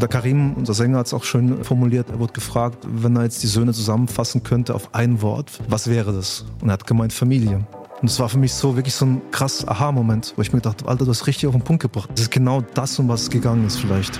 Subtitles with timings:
[0.00, 2.08] Der Karim, unser Sänger, hat es auch schön formuliert.
[2.10, 6.12] Er wurde gefragt, wenn er jetzt die Söhne zusammenfassen könnte auf ein Wort, was wäre
[6.12, 6.44] das?
[6.60, 7.64] Und er hat gemeint Familie.
[8.00, 10.88] Und es war für mich so wirklich so ein krass Aha-Moment, wo ich mir dachte,
[10.88, 12.10] Alter, du hast richtig auf den Punkt gebracht.
[12.14, 14.18] Das ist genau das, um was es gegangen ist vielleicht.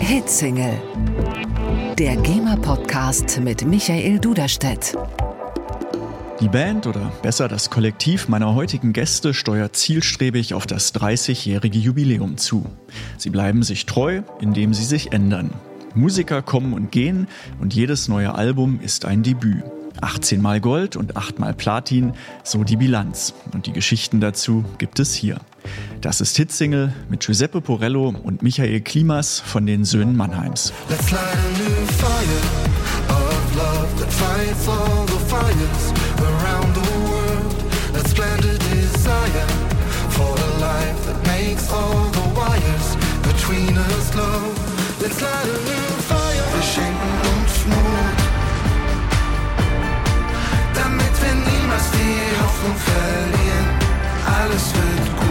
[0.00, 0.74] Hitsingle.
[1.98, 4.96] Der GEMA-Podcast mit Michael Duderstedt.
[6.42, 12.36] Die Band oder besser das Kollektiv meiner heutigen Gäste steuert zielstrebig auf das 30-jährige Jubiläum
[12.36, 12.66] zu.
[13.16, 15.52] Sie bleiben sich treu, indem sie sich ändern.
[15.94, 17.28] Musiker kommen und gehen
[17.60, 19.62] und jedes neue Album ist ein Debüt.
[20.00, 23.34] 18 mal Gold und 8 mal Platin, so die Bilanz.
[23.52, 25.36] Und die Geschichten dazu gibt es hier.
[26.00, 30.72] Das ist Hitsingle mit Giuseppe Porello und Michael Klimas von den Söhnen Mannheims.
[30.90, 31.12] Let's
[45.02, 45.10] Wir
[46.62, 48.20] schenken uns Mut,
[50.76, 53.66] damit wir niemals die Hoffnung verlieren.
[54.24, 55.22] Alles wird gut.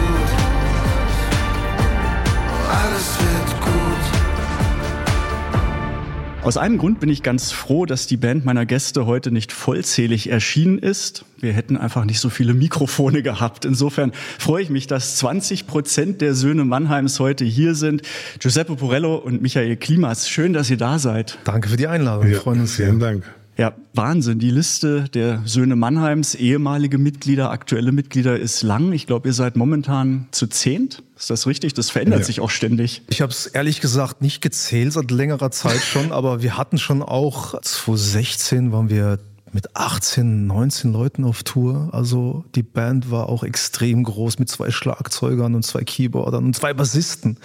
[6.42, 10.28] Aus einem Grund bin ich ganz froh, dass die Band meiner Gäste heute nicht vollzählig
[10.28, 11.24] erschienen ist.
[11.38, 13.64] Wir hätten einfach nicht so viele Mikrofone gehabt.
[13.64, 18.02] Insofern freue ich mich, dass 20 Prozent der Söhne Mannheims heute hier sind.
[18.40, 20.28] Giuseppe Porello und Michael Klimas.
[20.28, 21.38] Schön, dass ihr da seid.
[21.44, 22.26] Danke für die Einladung.
[22.26, 22.74] Wir freuen uns.
[22.74, 23.22] Vielen Dank.
[23.58, 24.38] Ja, Wahnsinn.
[24.38, 28.92] Die Liste der Söhne Mannheims, ehemalige Mitglieder, aktuelle Mitglieder ist lang.
[28.92, 31.02] Ich glaube, ihr seid momentan zu zehnt.
[31.16, 31.74] Ist das richtig?
[31.74, 32.24] Das verändert ja.
[32.26, 33.02] sich auch ständig.
[33.10, 37.02] Ich habe es ehrlich gesagt nicht gezählt seit längerer Zeit schon, aber wir hatten schon
[37.02, 39.18] auch 2016 waren wir
[39.52, 41.90] mit 18, 19 Leuten auf Tour.
[41.92, 46.72] Also die Band war auch extrem groß mit zwei Schlagzeugern und zwei Keyboardern und zwei
[46.72, 47.36] Bassisten.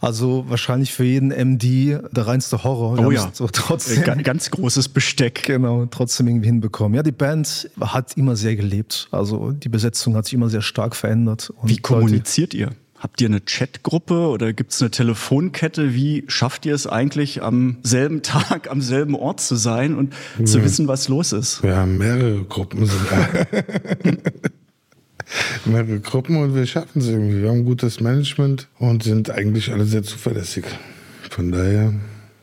[0.00, 2.98] Also wahrscheinlich für jeden MD der reinste Horror.
[2.98, 5.44] Oh ja, so trotzdem, ganz, ganz großes Besteck.
[5.44, 6.94] Genau, trotzdem irgendwie hinbekommen.
[6.94, 9.08] Ja, die Band hat immer sehr gelebt.
[9.10, 11.52] Also die Besetzung hat sich immer sehr stark verändert.
[11.62, 12.85] Wie kommuniziert Leute, ihr?
[12.98, 15.94] Habt ihr eine Chatgruppe oder gibt es eine Telefonkette?
[15.94, 20.44] Wie schafft ihr es eigentlich, am selben Tag, am selben Ort zu sein und ja.
[20.46, 21.62] zu wissen, was los ist?
[21.62, 23.28] Wir haben mehrere Gruppen sogar.
[25.64, 27.42] mehrere Gruppen und wir schaffen es irgendwie.
[27.42, 30.64] Wir haben gutes Management und sind eigentlich alle sehr zuverlässig.
[31.30, 31.92] Von daher.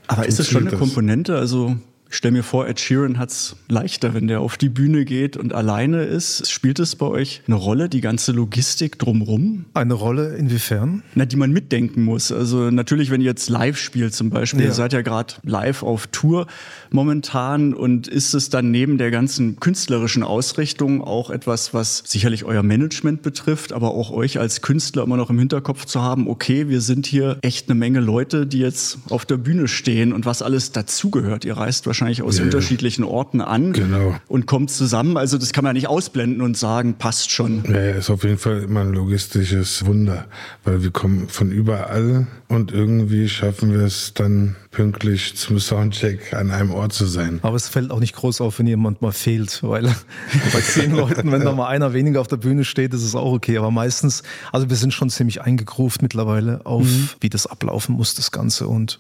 [0.08, 0.80] Aber ist es schon eine das.
[0.80, 1.38] Komponente?
[1.38, 1.78] Also
[2.14, 5.36] ich stelle mir vor, Ed Sheeran hat es leichter, wenn der auf die Bühne geht
[5.36, 6.48] und alleine ist.
[6.48, 9.66] Spielt es bei euch eine Rolle, die ganze Logistik drumrum?
[9.74, 11.02] Eine Rolle inwiefern?
[11.16, 12.32] Na, die man mitdenken muss.
[12.32, 14.68] Also natürlich, wenn ihr jetzt live spielt zum Beispiel, ja.
[14.68, 16.46] ihr seid ja gerade live auf Tour
[16.92, 22.62] momentan und ist es dann neben der ganzen künstlerischen Ausrichtung auch etwas, was sicherlich euer
[22.62, 26.82] Management betrifft, aber auch euch als Künstler immer noch im Hinterkopf zu haben, okay, wir
[26.82, 30.72] sind hier echt eine Menge Leute, die jetzt auf der Bühne stehen und was alles
[30.72, 31.44] dazugehört.
[31.44, 34.16] Ihr reist wahrscheinlich wahrscheinlich aus ja, unterschiedlichen Orten an genau.
[34.28, 35.18] und kommt zusammen.
[35.18, 37.64] Also das kann man nicht ausblenden und sagen, passt schon.
[37.68, 40.26] Ja, ist auf jeden Fall immer ein logistisches Wunder,
[40.64, 46.52] weil wir kommen von überall und irgendwie schaffen wir es dann pünktlich zum Soundcheck an
[46.52, 47.40] einem Ort zu sein.
[47.42, 49.84] Aber es fällt auch nicht groß auf, wenn jemand mal fehlt, weil
[50.54, 53.32] bei zehn Leuten, wenn da mal einer weniger auf der Bühne steht, ist es auch
[53.32, 53.58] okay.
[53.58, 57.10] Aber meistens, also wir sind schon ziemlich eingegruft mittlerweile auf, mhm.
[57.22, 59.00] wie das ablaufen muss, das Ganze und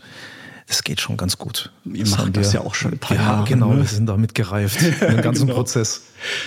[0.67, 1.71] es geht schon ganz gut.
[1.85, 3.47] Ihr macht das ja auch schon ein paar ja, Jahre.
[3.47, 3.81] Genau, ne?
[3.81, 5.59] wir sind damit gereift, den ganzen genau.
[5.59, 6.01] Prozess.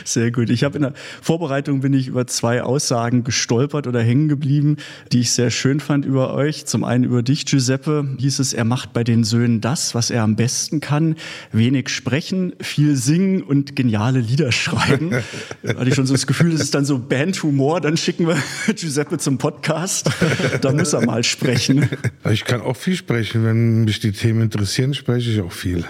[0.04, 0.50] Sehr gut.
[0.50, 0.92] Ich habe in der
[1.22, 4.76] Vorbereitung bin ich über zwei Aussagen gestolpert oder hängen geblieben,
[5.12, 6.66] die ich sehr schön fand über euch.
[6.66, 10.22] Zum einen über dich, Giuseppe, hieß es, er macht bei den Söhnen das, was er
[10.22, 11.16] am besten kann.
[11.52, 15.10] Wenig sprechen, viel singen und geniale Lieder schreiben.
[15.62, 17.80] da hatte ich schon so das Gefühl, das ist dann so Bandhumor.
[17.80, 18.36] Dann schicken wir
[18.74, 20.10] Giuseppe zum Podcast.
[20.60, 21.88] Da muss er mal sprechen.
[22.30, 23.44] Ich kann auch viel sprechen.
[23.44, 25.84] Wenn mich die Themen interessieren, spreche ich auch viel.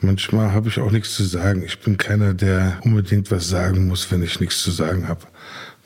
[0.00, 1.62] Manchmal habe ich auch nichts zu sagen.
[1.62, 5.20] Ich bin keiner, der unbedingt was sagen muss, wenn ich nichts zu sagen habe.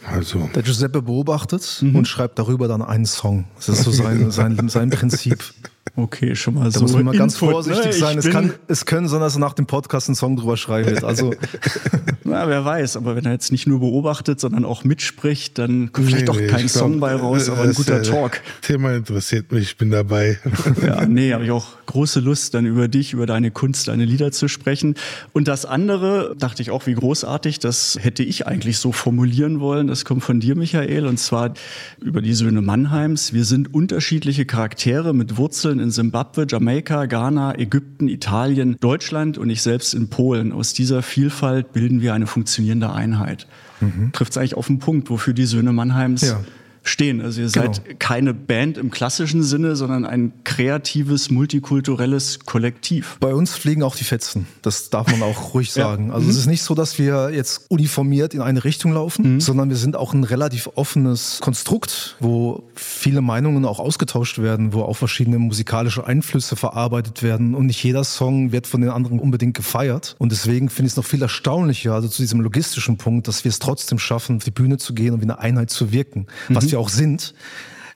[0.07, 0.51] Also.
[0.55, 1.97] Der Giuseppe beobachtet mhm.
[1.97, 3.47] und schreibt darüber dann einen Song.
[3.57, 5.43] Das ist so sein, sein, sein Prinzip.
[5.97, 6.81] Okay, schon mal da so.
[6.81, 7.93] muss man mal ganz Input, vorsichtig ne?
[7.93, 8.19] sein.
[8.19, 11.05] Es kann, es können sein, dass er nach dem Podcast einen Song drüber schreiben wird.
[11.05, 11.35] Also.
[12.25, 12.97] Na, wer weiß.
[12.97, 16.53] Aber wenn er jetzt nicht nur beobachtet, sondern auch mitspricht, dann kommt vielleicht nee, doch
[16.53, 18.41] kein Song glaub, bei raus, aber ein guter äh, Talk.
[18.63, 20.39] Thema interessiert mich, ich bin dabei.
[20.85, 24.33] Ja, nee, habe ich auch große Lust, dann über dich, über deine Kunst, deine Lieder
[24.33, 24.95] zu sprechen.
[25.33, 29.87] Und das andere, dachte ich auch, wie großartig, das hätte ich eigentlich so formulieren wollen.
[29.87, 31.55] Das kommt von dir, Michael, und zwar
[32.01, 33.33] über die Söhne Mannheims.
[33.33, 39.63] Wir sind unterschiedliche Charaktere mit Wurzeln in Simbabwe, Jamaika, Ghana, Ägypten, Italien, Deutschland und ich
[39.63, 40.53] selbst in Polen.
[40.53, 43.47] Aus dieser Vielfalt bilden wir eine funktionierende Einheit.
[43.81, 44.13] Mhm.
[44.13, 46.41] Trifft es eigentlich auf den Punkt, wofür die Söhne Mannheims ja
[46.85, 47.21] stehen.
[47.21, 47.73] Also ihr Genau.
[47.73, 53.17] seid keine Band im klassischen Sinne, sondern ein kreatives, multikulturelles Kollektiv.
[53.21, 54.47] Bei uns fliegen auch die Fetzen.
[54.63, 55.85] Das darf man auch ruhig Ja.
[55.85, 56.11] sagen.
[56.13, 59.77] Also es ist nicht so, dass wir jetzt uniformiert in eine Richtung laufen, sondern wir
[59.77, 65.39] sind auch ein relativ offenes Konstrukt, wo viele Meinungen auch ausgetauscht werden, wo auch verschiedene
[65.39, 70.17] musikalische Einflüsse verarbeitet werden und nicht jeder Song wird von den anderen unbedingt gefeiert.
[70.19, 73.49] Und deswegen finde ich es noch viel erstaunlicher, also zu diesem logistischen Punkt, dass wir
[73.49, 76.71] es trotzdem schaffen, auf die Bühne zu gehen und wie eine Einheit zu wirken, was
[76.75, 77.35] wir auch sind.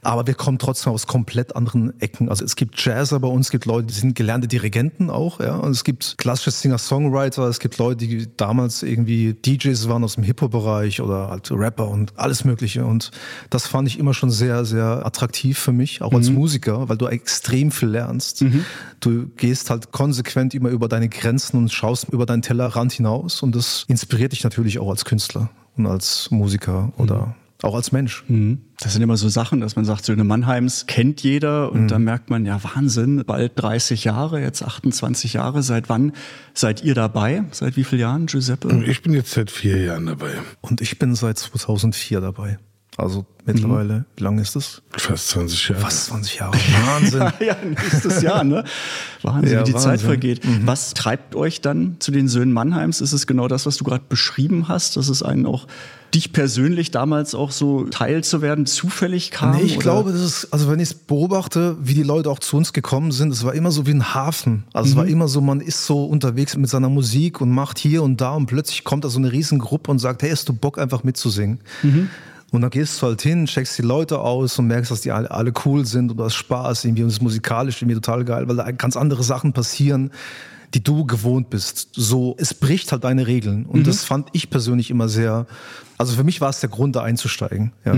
[0.01, 2.29] Aber wir kommen trotzdem aus komplett anderen Ecken.
[2.29, 5.57] Also es gibt Jazzer bei uns, es gibt Leute, die sind gelernte Dirigenten auch, ja.
[5.57, 10.23] Und es gibt klassische Singer-Songwriter, es gibt Leute, die damals irgendwie DJs waren aus dem
[10.23, 12.85] Hip-Hop-Bereich oder halt Rapper und alles Mögliche.
[12.85, 13.11] Und
[13.51, 17.07] das fand ich immer schon sehr, sehr attraktiv für mich, auch als Musiker, weil du
[17.07, 18.45] extrem viel lernst.
[19.01, 23.43] Du gehst halt konsequent immer über deine Grenzen und schaust über deinen Tellerrand hinaus.
[23.43, 28.25] Und das inspiriert dich natürlich auch als Künstler und als Musiker oder auch als Mensch.
[28.81, 32.31] Das sind immer so Sachen, dass man sagt, Söhne Mannheims kennt jeder und dann merkt
[32.31, 35.63] man, ja Wahnsinn, bald 30 Jahre, jetzt 28 Jahre.
[35.63, 36.13] Seit wann
[36.55, 37.45] seid ihr dabei?
[37.51, 38.85] Seit wie vielen Jahren, Giuseppe?
[38.87, 40.31] Ich bin jetzt seit vier Jahren dabei.
[40.61, 42.59] Und ich bin seit 2004 dabei.
[42.97, 44.83] Also mittlerweile, wie lange ist das?
[44.91, 45.81] Fast 20 Jahre.
[45.83, 46.55] Fast 20 Jahre.
[46.87, 47.33] Wahnsinn.
[47.47, 48.65] ja, nächstes Jahr, ne?
[49.23, 49.91] Wahnsinn, Ja, wie die Wahnsinn.
[49.91, 50.41] Zeit vergeht.
[50.65, 53.01] Was treibt euch dann zu den Söhnen Mannheims?
[53.01, 55.69] Ist es genau das, was du gerade beschrieben hast, dass es einen auch
[56.15, 59.57] dich persönlich damals auch so Teil zu werden zufällig kam?
[59.57, 59.83] Nee, ich oder?
[59.83, 63.13] glaube, das ist, also wenn ich es beobachte, wie die Leute auch zu uns gekommen
[63.13, 64.65] sind, es war immer so wie ein Hafen.
[64.73, 68.03] Also es war immer so, man ist so unterwegs mit seiner Musik und macht hier
[68.03, 70.79] und da und plötzlich kommt da so eine Riesengruppe und sagt, hey, hast du Bock
[70.79, 71.61] einfach mitzusingen?
[72.51, 75.31] Und dann gehst du halt hin, checkst die Leute aus und merkst, dass die alle,
[75.31, 78.49] alle cool sind und du hast Spaß irgendwie und es ist musikalisch irgendwie total geil,
[78.49, 80.11] weil da ganz andere Sachen passieren,
[80.75, 81.89] die du gewohnt bist.
[81.93, 83.65] So, es bricht halt deine Regeln.
[83.67, 85.47] Und das fand ich persönlich immer sehr,
[85.97, 87.73] also für mich war es der Grund, da einzusteigen.
[87.85, 87.97] Ja.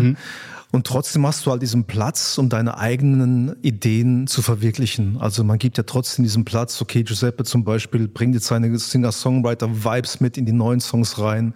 [0.73, 5.17] Und trotzdem hast du halt diesen Platz, um deine eigenen Ideen zu verwirklichen.
[5.19, 10.21] Also man gibt ja trotzdem diesen Platz, okay, Giuseppe zum Beispiel bringt jetzt seine Singer-Songwriter-Vibes
[10.21, 11.55] mit in die neuen Songs rein.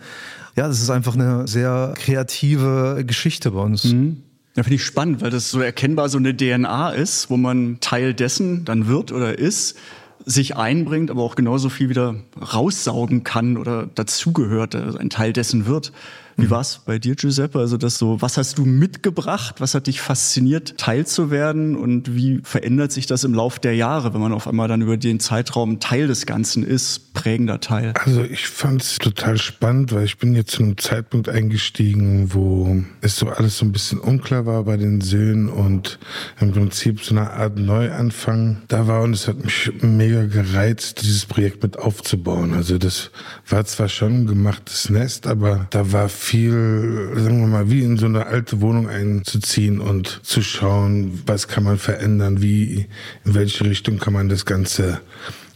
[0.57, 3.85] Ja, das ist einfach eine sehr kreative Geschichte bei uns.
[3.85, 8.15] Ja, finde ich spannend, weil das so erkennbar so eine DNA ist, wo man Teil
[8.15, 9.77] dessen dann wird oder ist,
[10.27, 15.67] sich einbringt, aber auch genauso viel wieder raussaugen kann oder dazugehört, also ein Teil dessen
[15.67, 15.93] wird.
[16.37, 17.59] Wie war's bei dir, Giuseppe?
[17.59, 19.57] Also das so, was hast du mitgebracht?
[19.61, 21.77] Was hat dich fasziniert, Teil zu werden?
[21.77, 24.97] Und wie verändert sich das im Lauf der Jahre, wenn man auf einmal dann über
[24.97, 27.95] den Zeitraum Teil des Ganzen ist, prägender Teil?
[28.05, 32.83] Also ich fand es total spannend, weil ich bin jetzt zu einem Zeitpunkt eingestiegen, wo
[33.01, 35.99] es so alles so ein bisschen unklar war bei den Söhnen und
[36.41, 41.27] im Prinzip so eine Art Neuanfang da war und es hat mich mega gereizt, dieses
[41.27, 42.55] Projekt mit aufzubauen.
[42.55, 43.11] Also das
[43.49, 47.97] war zwar schon ein gemachtes Nest, aber da war viel, sagen wir mal, wie in
[47.97, 52.87] so eine alte Wohnung einzuziehen und zu schauen, was kann man verändern, wie,
[53.25, 55.01] in welche Richtung kann man das Ganze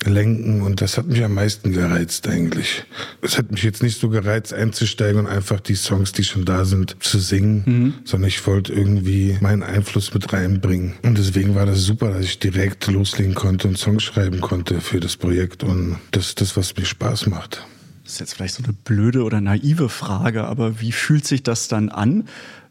[0.05, 2.85] lenken und das hat mich am meisten gereizt eigentlich.
[3.21, 6.65] Es hat mich jetzt nicht so gereizt einzusteigen und einfach die Songs, die schon da
[6.65, 10.95] sind, zu singen, sondern ich wollte irgendwie meinen Einfluss mit reinbringen.
[11.03, 15.01] Und deswegen war das super, dass ich direkt loslegen konnte und Songs schreiben konnte für
[15.01, 17.67] das Projekt und das ist das, was mir Spaß macht.
[18.09, 21.69] Das ist jetzt vielleicht so eine blöde oder naive Frage, aber wie fühlt sich das
[21.69, 22.27] dann an,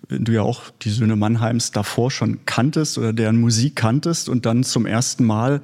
[0.10, 4.48] wenn du ja auch die Söhne Mannheims davor schon kanntest oder deren Musik kanntest und
[4.48, 5.62] dann zum ersten Mal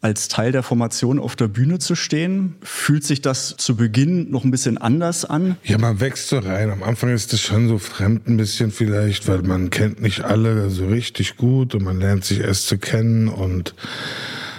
[0.00, 2.56] als Teil der Formation auf der Bühne zu stehen?
[2.62, 5.54] Fühlt sich das zu Beginn noch ein bisschen anders an?
[5.62, 6.72] Ja, man wächst so rein.
[6.72, 10.68] Am Anfang ist das schon so fremd ein bisschen vielleicht, weil man kennt nicht alle
[10.68, 13.76] so richtig gut und man lernt sich erst zu kennen und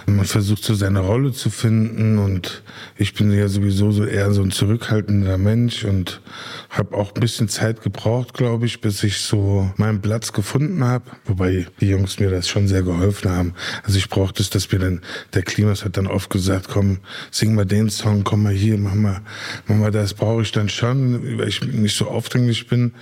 [0.06, 2.62] man versucht so seine Rolle zu finden und
[2.96, 6.20] ich bin ja sowieso so eher so ein zurückhaltender Mensch und
[6.68, 11.04] habe auch ein bisschen Zeit gebraucht, glaube ich, bis ich so meinen Platz gefunden habe.
[11.24, 13.54] Wobei die Jungs mir das schon sehr geholfen haben.
[13.82, 15.00] Also ich brauchte es, dass mir dann,
[15.32, 16.98] der Klimas hat dann oft gesagt, komm,
[17.30, 19.22] sing mal den Song, komm mal hier, mach mal,
[19.66, 22.92] mach mal das, brauche ich dann schon, weil ich nicht so aufdringlich bin.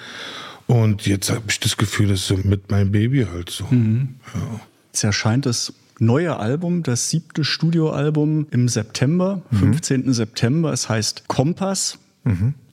[0.67, 3.67] Und jetzt habe ich das Gefühl, das ist so mit meinem Baby halt so.
[3.73, 4.61] Ja.
[4.93, 10.13] Es erscheint das neue Album, das siebte Studioalbum im September, 15.
[10.13, 10.73] September.
[10.73, 11.99] Es heißt Kompass.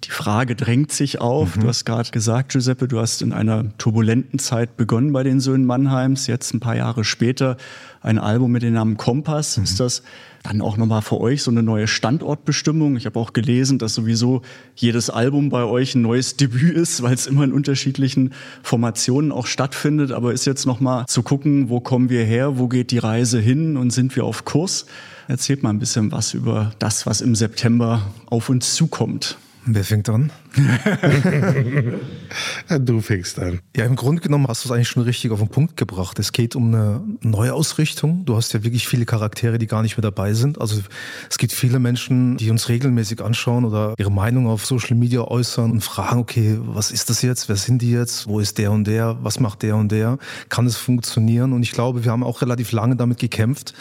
[0.05, 1.57] Die Frage drängt sich auf.
[1.57, 5.65] Du hast gerade gesagt, Giuseppe, du hast in einer turbulenten Zeit begonnen bei den Söhnen
[5.65, 6.27] Mannheims.
[6.27, 7.57] Jetzt ein paar Jahre später
[8.01, 9.57] ein Album mit dem Namen Kompass.
[9.57, 10.03] Ist das
[10.43, 12.95] dann auch nochmal für euch so eine neue Standortbestimmung?
[12.95, 14.41] Ich habe auch gelesen, dass sowieso
[14.73, 18.31] jedes Album bei euch ein neues Debüt ist, weil es immer in unterschiedlichen
[18.63, 20.13] Formationen auch stattfindet.
[20.13, 23.75] Aber ist jetzt nochmal zu gucken, wo kommen wir her, wo geht die Reise hin
[23.75, 24.85] und sind wir auf Kurs?
[25.27, 29.37] Erzählt mal ein bisschen was über das, was im September auf uns zukommt.
[29.65, 30.31] Wer fängt an?
[32.79, 33.59] du fängst an.
[33.75, 36.17] Ja, im Grunde genommen hast du es eigentlich schon richtig auf den Punkt gebracht.
[36.17, 38.25] Es geht um eine Neuausrichtung.
[38.25, 40.61] Du hast ja wirklich viele Charaktere, die gar nicht mehr dabei sind.
[40.61, 40.81] Also
[41.29, 45.71] es gibt viele Menschen, die uns regelmäßig anschauen oder ihre Meinung auf Social Media äußern
[45.71, 47.49] und fragen, okay, was ist das jetzt?
[47.49, 48.27] Wer sind die jetzt?
[48.27, 49.17] Wo ist der und der?
[49.21, 50.17] Was macht der und der?
[50.47, 51.53] Kann es funktionieren?
[51.53, 53.73] Und ich glaube, wir haben auch relativ lange damit gekämpft,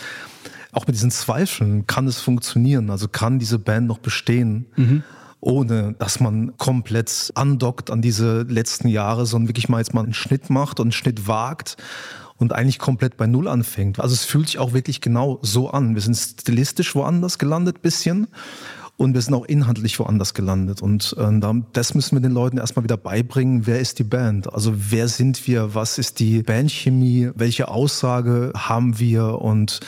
[0.73, 2.90] auch mit diesen Zweifeln, kann es funktionieren?
[2.90, 4.66] Also kann diese Band noch bestehen?
[4.76, 5.02] Mhm
[5.40, 10.14] ohne dass man komplett andockt an diese letzten Jahre, sondern wirklich mal jetzt mal einen
[10.14, 11.76] Schnitt macht und einen Schnitt wagt
[12.38, 14.00] und eigentlich komplett bei Null anfängt.
[14.00, 15.95] Also es fühlt sich auch wirklich genau so an.
[15.95, 18.28] Wir sind stilistisch woanders gelandet bisschen
[18.97, 20.83] und wir sind auch inhaltlich woanders gelandet.
[20.83, 21.40] Und äh,
[21.73, 23.66] das müssen wir den Leuten erstmal wieder beibringen.
[23.66, 24.52] Wer ist die Band?
[24.52, 25.75] Also wer sind wir?
[25.75, 27.30] Was ist die Bandchemie?
[27.35, 29.40] Welche Aussage haben wir?
[29.40, 29.80] Und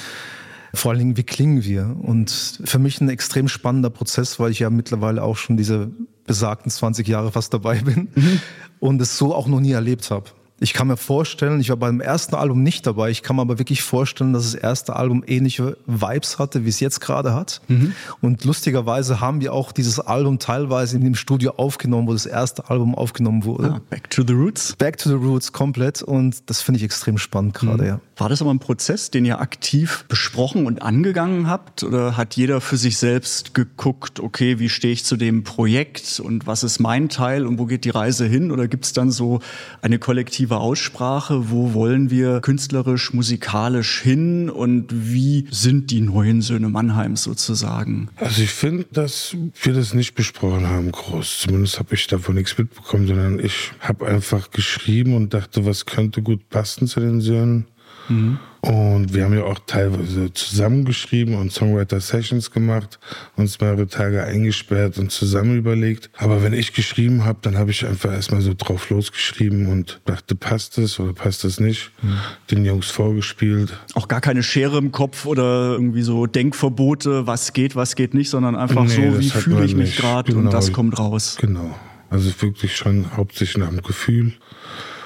[0.74, 1.96] vor allen Dingen, wie klingen wir?
[2.00, 5.90] Und für mich ein extrem spannender Prozess, weil ich ja mittlerweile auch schon diese
[6.26, 8.40] besagten 20 Jahre fast dabei bin mhm.
[8.78, 10.30] und es so auch noch nie erlebt habe.
[10.62, 13.58] Ich kann mir vorstellen, ich war beim ersten Album nicht dabei, ich kann mir aber
[13.58, 17.62] wirklich vorstellen, dass das erste Album ähnliche Vibes hatte, wie es jetzt gerade hat.
[17.68, 17.94] Mhm.
[18.20, 22.68] Und lustigerweise haben wir auch dieses Album teilweise in dem Studio aufgenommen, wo das erste
[22.68, 23.72] Album aufgenommen wurde.
[23.76, 24.76] Ah, back to the Roots?
[24.76, 26.02] Back to the Roots, komplett.
[26.02, 27.88] Und das finde ich extrem spannend gerade, mhm.
[27.88, 28.00] ja.
[28.18, 31.84] War das aber ein Prozess, den ihr aktiv besprochen und angegangen habt?
[31.84, 36.46] Oder hat jeder für sich selbst geguckt, okay, wie stehe ich zu dem Projekt und
[36.46, 38.50] was ist mein Teil und wo geht die Reise hin?
[38.50, 39.40] Oder gibt es dann so
[39.80, 41.50] eine kollektive aktive Aussprache.
[41.50, 48.08] Wo wollen wir künstlerisch, musikalisch hin und wie sind die neuen Söhne Mannheims sozusagen?
[48.16, 51.40] Also ich finde, dass wir das nicht besprochen haben, groß.
[51.40, 56.22] Zumindest habe ich davon nichts mitbekommen, sondern ich habe einfach geschrieben und dachte, was könnte
[56.22, 57.66] gut passen zu den Söhnen.
[58.08, 58.38] Mhm.
[58.62, 62.98] Und wir haben ja auch teilweise zusammengeschrieben und Songwriter-Sessions gemacht,
[63.36, 66.10] uns mehrere Tage eingesperrt und zusammen überlegt.
[66.18, 70.34] Aber wenn ich geschrieben habe, dann habe ich einfach erstmal so drauf losgeschrieben und dachte,
[70.34, 71.90] passt es oder passt es nicht.
[72.02, 72.18] Mhm.
[72.50, 73.72] Den Jungs vorgespielt.
[73.94, 78.28] Auch gar keine Schere im Kopf oder irgendwie so Denkverbote, was geht, was geht nicht,
[78.28, 80.44] sondern einfach nee, so, wie fühle ich mich gerade genau.
[80.44, 81.38] und das kommt raus.
[81.40, 81.74] Genau.
[82.10, 84.34] Also wirklich schon hauptsächlich nach dem Gefühl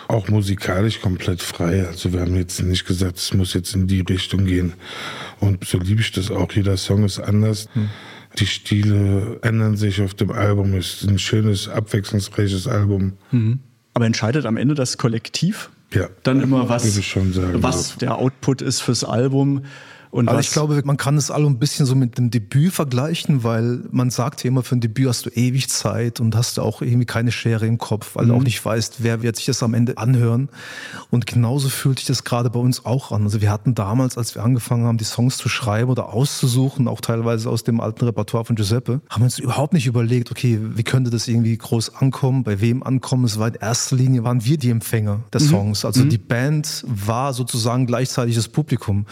[0.08, 1.86] auch musikalisch komplett frei.
[1.86, 4.74] Also wir haben jetzt nicht gesagt, es muss jetzt in die Richtung gehen.
[5.40, 6.50] Und so liebe ich das auch.
[6.52, 7.68] Jeder Song ist anders.
[7.74, 7.90] Hm.
[8.38, 10.74] Die Stile ändern sich auf dem Album.
[10.74, 13.12] Es ist ein schönes, abwechslungsreiches Album.
[13.30, 13.60] Mhm.
[13.94, 15.70] Aber entscheidet am Ende das Kollektiv?
[15.92, 16.08] Ja.
[16.24, 19.62] Dann immer, was, sagen, was der Output ist fürs Album.
[20.14, 23.42] Und Aber ich glaube, man kann das alle ein bisschen so mit dem Debüt vergleichen,
[23.42, 26.82] weil man sagt ja immer, für ein Debüt hast du ewig Zeit und hast auch
[26.82, 28.28] irgendwie keine Schere im Kopf, weil mhm.
[28.28, 28.44] du auch mhm.
[28.44, 30.50] nicht weißt, wer wird sich das am Ende anhören.
[31.10, 33.24] Und genauso fühlt sich das gerade bei uns auch an.
[33.24, 37.00] Also wir hatten damals, als wir angefangen haben, die Songs zu schreiben oder auszusuchen, auch
[37.00, 40.84] teilweise aus dem alten Repertoire von Giuseppe, haben wir uns überhaupt nicht überlegt, okay, wie
[40.84, 43.24] könnte das irgendwie groß ankommen, bei wem ankommen.
[43.24, 45.48] Es war in erster Linie, waren wir die Empfänger der mhm.
[45.48, 45.84] Songs.
[45.84, 46.10] Also mhm.
[46.10, 49.06] die Band war sozusagen gleichzeitig das Publikum.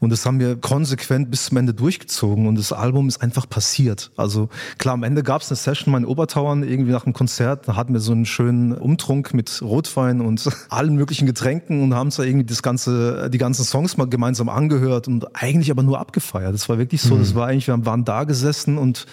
[0.00, 4.10] Und das haben wir konsequent bis zum Ende durchgezogen und das Album ist einfach passiert.
[4.16, 4.48] Also
[4.78, 7.92] klar, am Ende gab es eine Session in Obertauern, irgendwie nach einem Konzert, da hatten
[7.92, 12.22] wir so einen schönen Umtrunk mit Rotwein und allen möglichen Getränken und haben uns da
[12.22, 16.54] irgendwie das ganze, die ganzen Songs mal gemeinsam angehört und eigentlich aber nur abgefeiert.
[16.54, 17.20] Das war wirklich so, mhm.
[17.20, 19.06] das war eigentlich, wir waren da gesessen und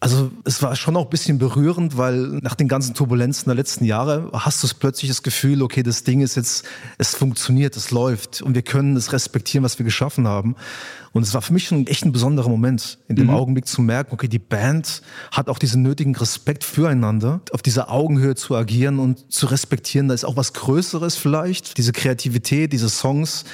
[0.00, 3.84] also es war schon auch ein bisschen berührend, weil nach den ganzen Turbulenzen der letzten
[3.84, 6.64] Jahre hast du plötzlich das Gefühl, okay, das Ding ist jetzt,
[6.98, 10.54] es funktioniert, es läuft und wir können es respektieren, was wir geschaffen haben.
[11.12, 13.34] Und es war für mich schon echt ein besonderer Moment, in dem mhm.
[13.34, 15.02] Augenblick zu merken, okay, die Band
[15.32, 20.14] hat auch diesen nötigen Respekt füreinander, auf dieser Augenhöhe zu agieren und zu respektieren, da
[20.14, 23.44] ist auch was Größeres vielleicht, diese Kreativität, diese Songs,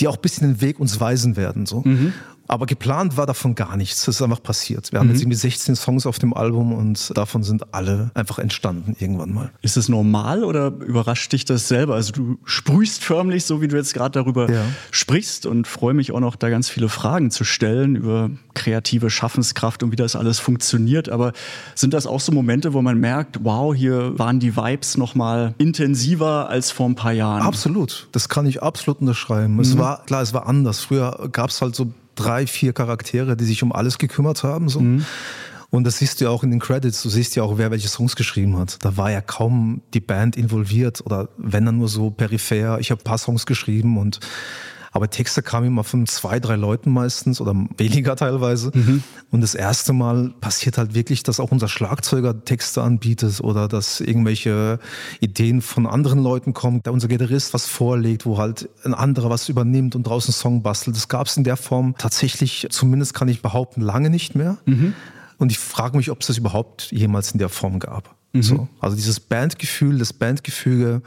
[0.00, 1.64] die auch ein bisschen den Weg uns weisen werden.
[1.64, 1.80] So.
[1.80, 2.12] Mhm.
[2.48, 4.06] Aber geplant war davon gar nichts.
[4.06, 4.90] Das ist einfach passiert.
[4.90, 5.12] Wir haben mhm.
[5.12, 9.50] jetzt irgendwie 16 Songs auf dem Album und davon sind alle einfach entstanden irgendwann mal.
[9.60, 11.94] Ist es normal oder überrascht dich das selber?
[11.94, 14.64] Also du sprühst förmlich, so wie du jetzt gerade darüber ja.
[14.90, 19.82] sprichst und freue mich auch noch, da ganz viele Fragen zu stellen über kreative Schaffenskraft
[19.82, 21.10] und wie das alles funktioniert.
[21.10, 21.34] Aber
[21.74, 25.54] sind das auch so Momente, wo man merkt, wow, hier waren die Vibes noch mal
[25.58, 27.42] intensiver als vor ein paar Jahren?
[27.42, 28.08] Absolut.
[28.12, 29.54] Das kann ich absolut unterschreiben.
[29.54, 29.60] Mhm.
[29.60, 30.80] Es war, klar, es war anders.
[30.80, 34.68] Früher gab es halt so drei, vier Charaktere, die sich um alles gekümmert haben.
[34.68, 34.80] So.
[34.80, 35.04] Mhm.
[35.70, 37.88] Und das siehst du ja auch in den Credits, du siehst ja auch, wer welche
[37.88, 38.78] Songs geschrieben hat.
[38.82, 42.78] Da war ja kaum die Band involviert oder wenn dann nur so peripher.
[42.80, 44.18] Ich habe ein paar Songs geschrieben und
[44.98, 48.72] aber Texte kamen immer von zwei, drei Leuten meistens oder weniger teilweise.
[48.74, 49.04] Mhm.
[49.30, 54.00] Und das erste Mal passiert halt wirklich, dass auch unser Schlagzeuger Texte anbietet oder dass
[54.00, 54.80] irgendwelche
[55.20, 59.48] Ideen von anderen Leuten kommen, da unser Gitarrist was vorlegt, wo halt ein anderer was
[59.48, 60.96] übernimmt und draußen Song bastelt.
[60.96, 64.58] Das gab es in der Form tatsächlich, zumindest kann ich behaupten, lange nicht mehr.
[64.66, 64.94] Mhm.
[65.38, 68.16] Und ich frage mich, ob es das überhaupt jemals in der Form gab.
[68.32, 68.42] Mhm.
[68.42, 68.68] So.
[68.80, 71.02] Also dieses Bandgefühl, das Bandgefüge,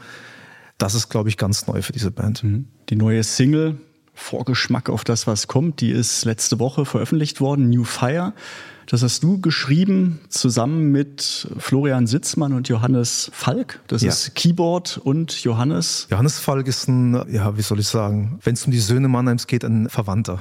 [0.82, 2.42] das ist, glaube ich, ganz neu für diese Band.
[2.42, 2.66] Mhm.
[2.88, 3.78] Die neue Single,
[4.14, 8.34] Vorgeschmack auf das, was kommt, die ist letzte Woche veröffentlicht worden, New Fire.
[8.86, 13.80] Das hast du geschrieben zusammen mit Florian Sitzmann und Johannes Falk.
[13.86, 14.10] Das ja.
[14.10, 16.06] ist Keyboard und Johannes.
[16.10, 19.46] Johannes Falk ist ein, ja, wie soll ich sagen, wenn es um die Söhne Mannheims
[19.46, 20.40] geht, ein Verwandter.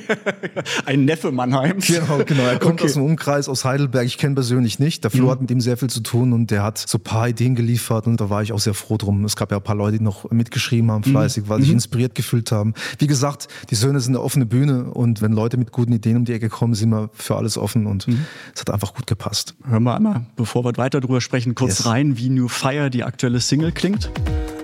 [0.86, 1.86] ein Neffe Mannheims.
[1.86, 2.42] Genau, genau.
[2.44, 2.84] Er kommt okay.
[2.84, 4.06] aus dem Umkreis aus Heidelberg.
[4.06, 5.04] Ich kenne persönlich nicht.
[5.04, 5.30] Der Flo mhm.
[5.30, 8.06] hat mit ihm sehr viel zu tun und der hat so ein paar Ideen geliefert
[8.06, 9.24] und da war ich auch sehr froh drum.
[9.24, 11.48] Es gab ja ein paar Leute, die noch mitgeschrieben haben, fleißig, mhm.
[11.48, 11.74] weil sich mhm.
[11.74, 12.74] inspiriert gefühlt haben.
[12.98, 16.24] Wie gesagt, die Söhne sind eine offene Bühne und wenn Leute mit guten Ideen um
[16.24, 18.26] die Ecke kommen, sind wir für alles offen und mhm.
[18.54, 19.54] es hat einfach gut gepasst.
[19.66, 21.86] Hören wir einmal, bevor wir weiter drüber sprechen, kurz yes.
[21.86, 24.10] rein, wie New Fire, die aktuelle Single, klingt.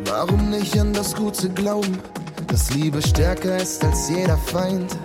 [0.04, 1.98] Warum nicht an das Gute glauben,
[2.48, 4.96] dass Liebe stärker ist als jeder Feind?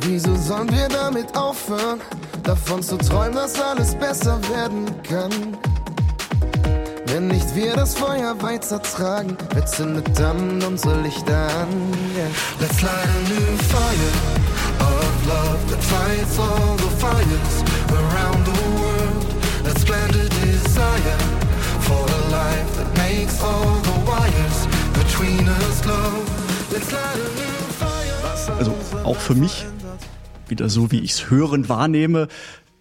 [0.00, 2.00] Wieso sollen wir damit aufhören,
[2.42, 5.32] davon zu träumen, dass alles besser werden kann?
[7.06, 11.68] Wenn nicht wir das Feuer weiter tragen, wer zündet dann unsere Lichter an?
[12.16, 12.28] Yeah.
[12.60, 14.45] Let's light a new fire
[15.26, 17.54] love that fights all the fires
[17.90, 19.26] around the world.
[19.64, 21.18] Let's plant desire
[21.80, 24.58] for a life that makes all the wires
[24.94, 26.24] between us glow.
[26.72, 28.58] Let's light a new fire.
[28.58, 28.72] Also
[29.04, 29.66] auch für mich
[30.48, 32.28] wieder so, wie ich es hörend wahrnehme,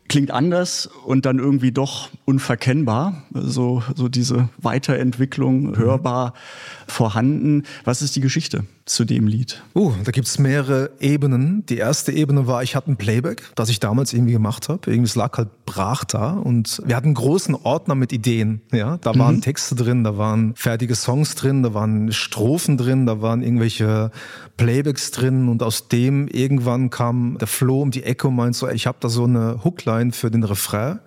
[0.08, 3.24] klingt anders und dann irgendwie doch unverkennbar.
[3.34, 6.34] So, so diese Weiterentwicklung hörbar
[6.88, 7.64] vorhanden.
[7.84, 9.64] Was ist die Geschichte zu dem Lied?
[9.74, 11.66] Uh, da gibt's mehrere Ebenen.
[11.66, 14.92] Die erste Ebene war, ich hatte ein Playback, das ich damals irgendwie gemacht habe.
[14.92, 18.62] Irgendwie es lag halt brach da und wir hatten einen großen Ordner mit Ideen.
[18.72, 19.42] Ja, da waren mhm.
[19.42, 24.12] Texte drin, da waren fertige Songs drin, da waren Strophen drin, da waren irgendwelche
[24.58, 28.70] Playbacks drin und aus dem irgendwann kam der Flo um die Ecke und meint so,
[28.70, 31.00] ich habe da so eine Hookline für den Refrain.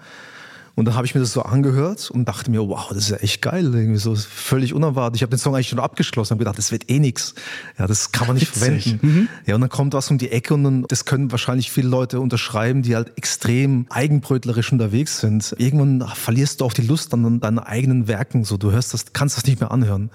[0.78, 3.16] Und dann habe ich mir das so angehört und dachte mir, wow, das ist ja
[3.16, 5.16] echt geil, irgendwie so völlig unerwartet.
[5.16, 7.34] Ich habe den Song eigentlich schon abgeschlossen und gedacht, das wird eh nix.
[7.80, 8.84] Ja, das kann man nicht Witzig.
[8.92, 8.98] verwenden.
[9.02, 9.28] Mhm.
[9.44, 12.20] Ja, und dann kommt was um die Ecke und dann, das können wahrscheinlich viele Leute
[12.20, 15.52] unterschreiben, die halt extrem eigenbrötlerisch unterwegs sind.
[15.58, 18.44] Irgendwann verlierst du auch die Lust an deinen eigenen Werken.
[18.44, 20.10] So, du hörst das, kannst das nicht mehr anhören.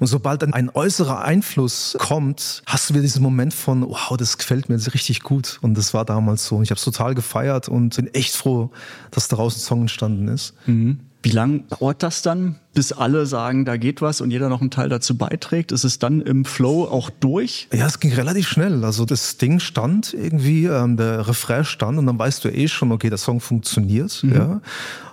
[0.00, 4.36] Und sobald dann ein äußerer Einfluss kommt, hast du wieder diesen Moment von, wow, das
[4.36, 5.60] gefällt mir richtig gut.
[5.62, 6.56] Und das war damals so.
[6.56, 8.72] Und ich habe es total gefeiert und bin echt froh,
[9.12, 10.54] dass daraus ein Song entstand entstanden ist.
[10.66, 11.00] Mhm.
[11.20, 14.70] Wie lange dauert das dann, bis alle sagen, da geht was und jeder noch einen
[14.70, 15.72] Teil dazu beiträgt?
[15.72, 17.68] Ist es dann im Flow auch durch?
[17.72, 18.84] Ja, es ging relativ schnell.
[18.84, 22.92] Also das Ding stand irgendwie, ähm, der Refrain stand und dann weißt du eh schon,
[22.92, 24.22] okay, der Song funktioniert.
[24.22, 24.32] Mhm.
[24.32, 24.60] Ja.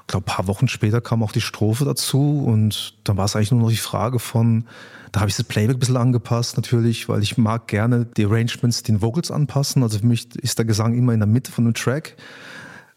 [0.02, 3.36] Ich glaube, ein paar Wochen später kam auch die Strophe dazu und dann war es
[3.36, 4.66] eigentlich nur noch die Frage von,
[5.12, 8.84] da habe ich das Playback ein bisschen angepasst natürlich, weil ich mag gerne die Arrangements
[8.84, 9.82] den Vocals anpassen.
[9.82, 12.16] Also für mich ist der Gesang immer in der Mitte von dem Track.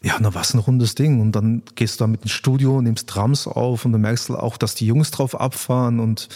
[0.01, 1.19] Ja, war es ein rundes Ding.
[1.19, 4.37] Und dann gehst du da mit ins Studio, nimmst Drums auf und dann merkst du
[4.37, 6.29] auch, dass die Jungs drauf abfahren und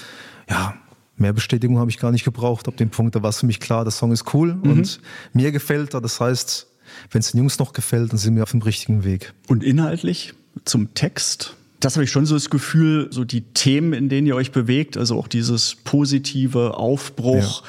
[0.49, 0.75] ja,
[1.15, 2.67] mehr Bestätigung habe ich gar nicht gebraucht.
[2.67, 4.71] Ab dem Punkt, da war es für mich klar, der Song ist cool mhm.
[4.71, 4.99] und
[5.31, 6.01] mir gefällt er.
[6.01, 6.67] Das heißt,
[7.11, 9.33] wenn es den Jungs noch gefällt, dann sind wir auf dem richtigen Weg.
[9.47, 10.33] Und inhaltlich
[10.65, 11.55] zum Text?
[11.79, 14.97] Das habe ich schon so das Gefühl, so die Themen, in denen ihr euch bewegt,
[14.97, 17.61] also auch dieses positive Aufbruch.
[17.61, 17.67] Ja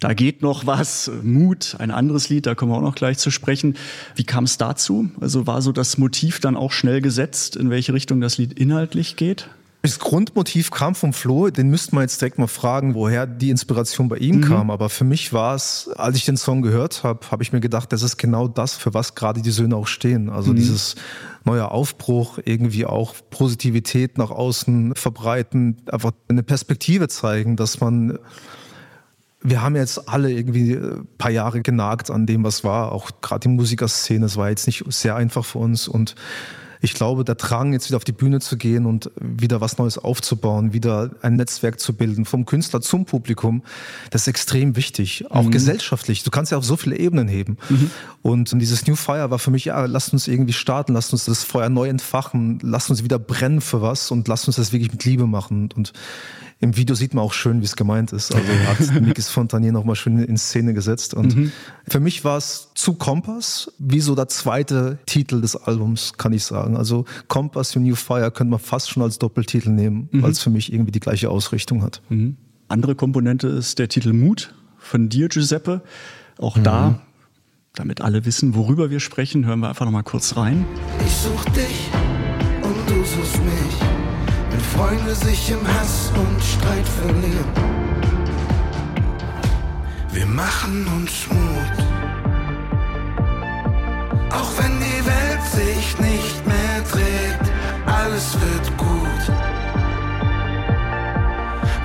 [0.00, 3.30] da geht noch was, Mut, ein anderes Lied, da kommen wir auch noch gleich zu
[3.30, 3.76] sprechen.
[4.14, 5.10] Wie kam es dazu?
[5.20, 9.16] Also war so das Motiv dann auch schnell gesetzt, in welche Richtung das Lied inhaltlich
[9.16, 9.48] geht?
[9.84, 14.08] Das Grundmotiv kam vom Flo, den müssten wir jetzt direkt mal fragen, woher die Inspiration
[14.08, 14.40] bei ihm mhm.
[14.40, 14.70] kam.
[14.70, 17.92] Aber für mich war es, als ich den Song gehört habe, habe ich mir gedacht,
[17.92, 20.30] das ist genau das, für was gerade die Söhne auch stehen.
[20.30, 20.56] Also mhm.
[20.56, 20.94] dieses
[21.44, 28.18] neue Aufbruch, irgendwie auch Positivität nach außen verbreiten, einfach eine Perspektive zeigen, dass man
[29.44, 32.92] wir haben jetzt alle irgendwie ein äh, paar Jahre genagt an dem, was war.
[32.92, 35.86] Auch gerade die Musikerszene, es war jetzt nicht sehr einfach für uns.
[35.86, 36.14] Und
[36.80, 39.98] ich glaube, der Drang, jetzt wieder auf die Bühne zu gehen und wieder was Neues
[39.98, 43.62] aufzubauen, wieder ein Netzwerk zu bilden, vom Künstler zum Publikum,
[44.10, 45.26] das ist extrem wichtig.
[45.30, 45.50] Auch mhm.
[45.50, 46.22] gesellschaftlich.
[46.22, 47.58] Du kannst ja auf so viele Ebenen heben.
[47.68, 47.90] Mhm.
[48.22, 51.44] Und dieses New Fire war für mich, ja, lasst uns irgendwie starten, lasst uns das
[51.44, 55.04] Feuer neu entfachen, lasst uns wieder brennen für was und lasst uns das wirklich mit
[55.04, 55.68] Liebe machen.
[55.74, 55.92] Und
[56.60, 58.34] im Video sieht man auch schön, wie es gemeint ist.
[58.34, 61.14] Also hat Mikis Fontanier nochmal schön in Szene gesetzt.
[61.14, 61.52] Und mhm.
[61.86, 66.44] für mich war es zu Kompass, wie so der zweite Titel des Albums, kann ich
[66.44, 66.76] sagen.
[66.76, 70.22] Also Kompass, Your New Fire könnte man fast schon als Doppeltitel nehmen, mhm.
[70.22, 72.00] weil es für mich irgendwie die gleiche Ausrichtung hat.
[72.08, 72.36] Mhm.
[72.68, 75.82] Andere Komponente ist der Titel Mut von dir, Giuseppe.
[76.38, 76.98] Auch da, mhm.
[77.74, 80.64] damit alle wissen, worüber wir sprechen, hören wir einfach nochmal kurz rein.
[81.04, 81.90] Ich such dich
[82.62, 83.43] und du suchst mich.
[84.76, 87.52] Freunde sich im Hass und Streit verlieren.
[90.10, 91.78] Wir machen uns Mut.
[94.32, 97.52] Auch wenn die Welt sich nicht mehr dreht,
[97.86, 99.22] alles wird gut.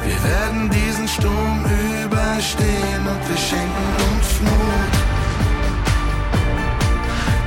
[0.03, 1.65] Wir werden diesen Sturm
[2.03, 4.93] überstehen und wir schenken uns Mut.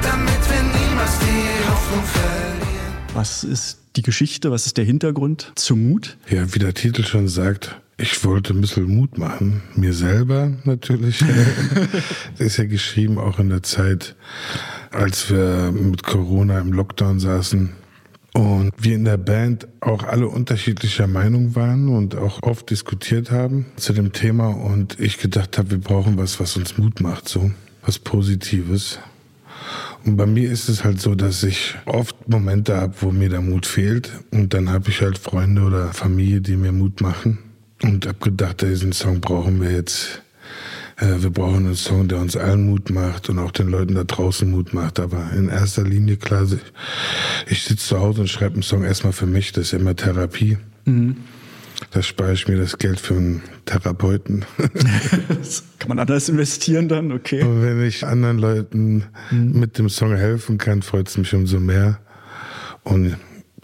[0.03, 2.93] Damit wir niemals die Hoffnung verlieren.
[3.15, 6.17] Was ist die Geschichte, was ist der Hintergrund zu Mut?
[6.29, 9.63] Ja, wie der Titel schon sagt, ich wollte ein bisschen Mut machen.
[9.75, 11.19] Mir selber natürlich.
[12.39, 14.17] das ist ja geschrieben auch in der Zeit,
[14.91, 17.71] als wir mit Corona im Lockdown saßen.
[18.35, 23.67] Und wir in der Band auch alle unterschiedlicher Meinung waren und auch oft diskutiert haben
[23.77, 24.49] zu dem Thema.
[24.49, 27.51] Und ich gedacht habe, wir brauchen was, was uns Mut macht, so
[27.85, 28.99] was Positives.
[30.05, 33.67] Bei mir ist es halt so, dass ich oft Momente habe, wo mir der Mut
[33.67, 34.11] fehlt.
[34.31, 37.39] Und dann habe ich halt Freunde oder Familie, die mir Mut machen.
[37.83, 40.23] Und habe gedacht, diesen Song brauchen wir jetzt.
[40.97, 44.05] Äh, wir brauchen einen Song, der uns allen Mut macht und auch den Leuten da
[44.05, 44.99] draußen Mut macht.
[44.99, 46.47] Aber in erster Linie, klar,
[47.47, 49.53] ich sitze zu Hause und schreibe einen Song erstmal für mich.
[49.53, 50.59] Das ist immer Therapie.
[50.85, 51.17] Mhm.
[51.91, 54.45] Da spare ich mir das Geld für einen Therapeuten.
[55.29, 57.43] das kann man anders investieren dann, okay.
[57.43, 59.61] Und wenn ich anderen Leuten mhm.
[59.61, 61.99] mit dem Song helfen kann, freut es mich umso mehr.
[62.83, 63.17] Und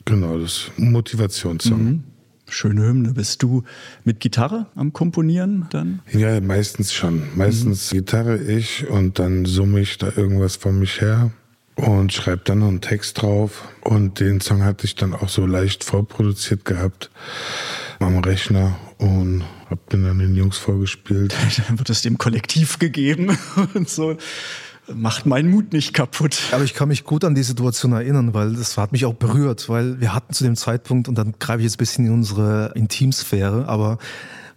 [0.05, 1.85] genau, das ist ein Motivationssong.
[1.85, 2.05] Mhm.
[2.51, 3.13] Schöne Hymne.
[3.13, 3.65] Bist du
[4.05, 6.01] mit Gitarre am Komponieren dann?
[6.13, 7.23] Ja, meistens schon.
[7.35, 7.97] Meistens mhm.
[7.97, 11.31] Gitarre ich und dann summe ich da irgendwas von mich her
[11.77, 13.69] und schreibe dann noch einen Text drauf.
[13.83, 17.11] Und den Song hatte ich dann auch so leicht vorproduziert gehabt
[18.01, 21.35] am Rechner und hab den dann den Jungs vorgespielt.
[21.69, 23.37] Dann wird es dem Kollektiv gegeben
[23.75, 24.17] und so
[24.95, 26.39] macht meinen Mut nicht kaputt.
[26.53, 29.69] Aber ich kann mich gut an die Situation erinnern, weil das hat mich auch berührt,
[29.69, 32.73] weil wir hatten zu dem Zeitpunkt, und dann greife ich jetzt ein bisschen in unsere
[32.75, 33.99] Intimsphäre, aber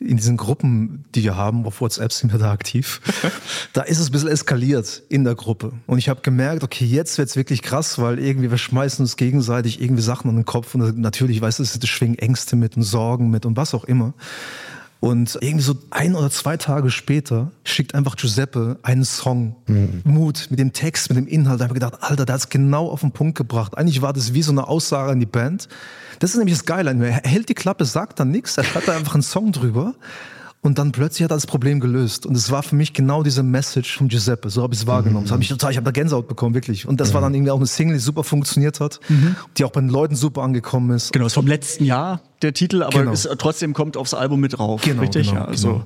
[0.01, 3.01] in diesen Gruppen, die wir haben, auf WhatsApp sind wir da aktiv,
[3.73, 5.73] da ist es ein bisschen eskaliert in der Gruppe.
[5.87, 9.81] Und ich habe gemerkt, okay, jetzt wird's wirklich krass, weil irgendwie wir schmeißen uns gegenseitig
[9.81, 13.29] irgendwie Sachen an den Kopf und natürlich, weißt du, es schwingen Ängste mit und Sorgen
[13.29, 14.13] mit und was auch immer.
[15.01, 20.01] Und irgendwie so ein oder zwei Tage später schickt einfach Giuseppe einen Song, mhm.
[20.03, 21.59] Mut, mit dem Text, mit dem Inhalt.
[21.59, 23.75] Da habe ich gedacht, Alter, der hat es genau auf den Punkt gebracht.
[23.75, 25.67] Eigentlich war das wie so eine Aussage an die Band.
[26.19, 26.91] Das ist nämlich das Geile.
[26.91, 29.95] Er hält die Klappe, sagt dann nichts, er schreibt da einfach einen Song drüber.
[30.63, 32.27] Und dann plötzlich hat er das Problem gelöst.
[32.27, 34.51] Und es war für mich genau diese Message von Giuseppe.
[34.51, 35.23] So habe ich es wahrgenommen.
[35.23, 35.25] Mhm.
[35.25, 36.87] Das habe ich total, ich habe da Gänsehaut bekommen, wirklich.
[36.87, 37.13] Und das mhm.
[37.15, 39.35] war dann irgendwie auch eine Single, die super funktioniert hat, mhm.
[39.57, 41.13] die auch bei den Leuten super angekommen ist.
[41.13, 43.11] Genau, ist vom letzten Jahr der Titel, aber genau.
[43.11, 44.83] ist, trotzdem kommt aufs Album mit drauf.
[44.83, 45.29] Genau, richtig?
[45.29, 45.83] Genau, ja, also,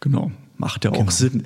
[0.00, 0.26] genau.
[0.28, 0.32] genau.
[0.58, 1.10] Macht ja auch genau.
[1.10, 1.44] Sinn.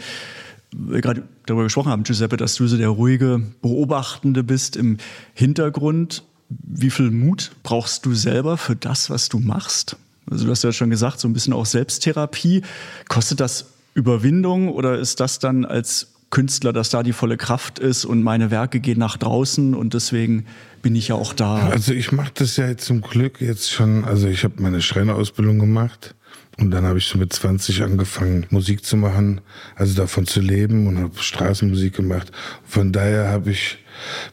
[0.76, 4.96] Wir gerade darüber gesprochen haben, Giuseppe, dass du so der ruhige Beobachtende bist im
[5.32, 6.24] Hintergrund.
[6.48, 9.96] Wie viel Mut brauchst du selber für das, was du machst?
[10.30, 12.62] Also du hast ja schon gesagt, so ein bisschen auch Selbsttherapie.
[13.08, 18.04] Kostet das Überwindung oder ist das dann als Künstler, dass da die volle Kraft ist
[18.04, 20.46] und meine Werke gehen nach draußen und deswegen
[20.82, 21.68] bin ich ja auch da.
[21.68, 25.58] Also ich mache das ja jetzt zum Glück jetzt schon, also ich habe meine Schreinerausbildung
[25.60, 26.14] gemacht
[26.58, 29.40] und dann habe ich so mit 20 angefangen Musik zu machen,
[29.76, 32.30] also davon zu leben und habe Straßenmusik gemacht.
[32.64, 33.78] Von daher habe ich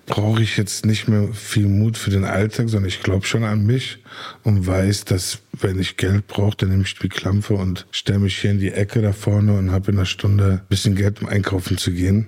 [0.06, 3.66] brauche ich jetzt nicht mehr viel Mut für den Alltag, sondern ich glaube schon an
[3.66, 4.00] mich
[4.44, 8.38] und weiß, dass wenn ich Geld brauche, dann nehme ich die Klampe und stelle mich
[8.38, 11.28] hier in die Ecke da vorne und habe in einer Stunde ein bisschen Geld, um
[11.28, 12.28] einkaufen zu gehen.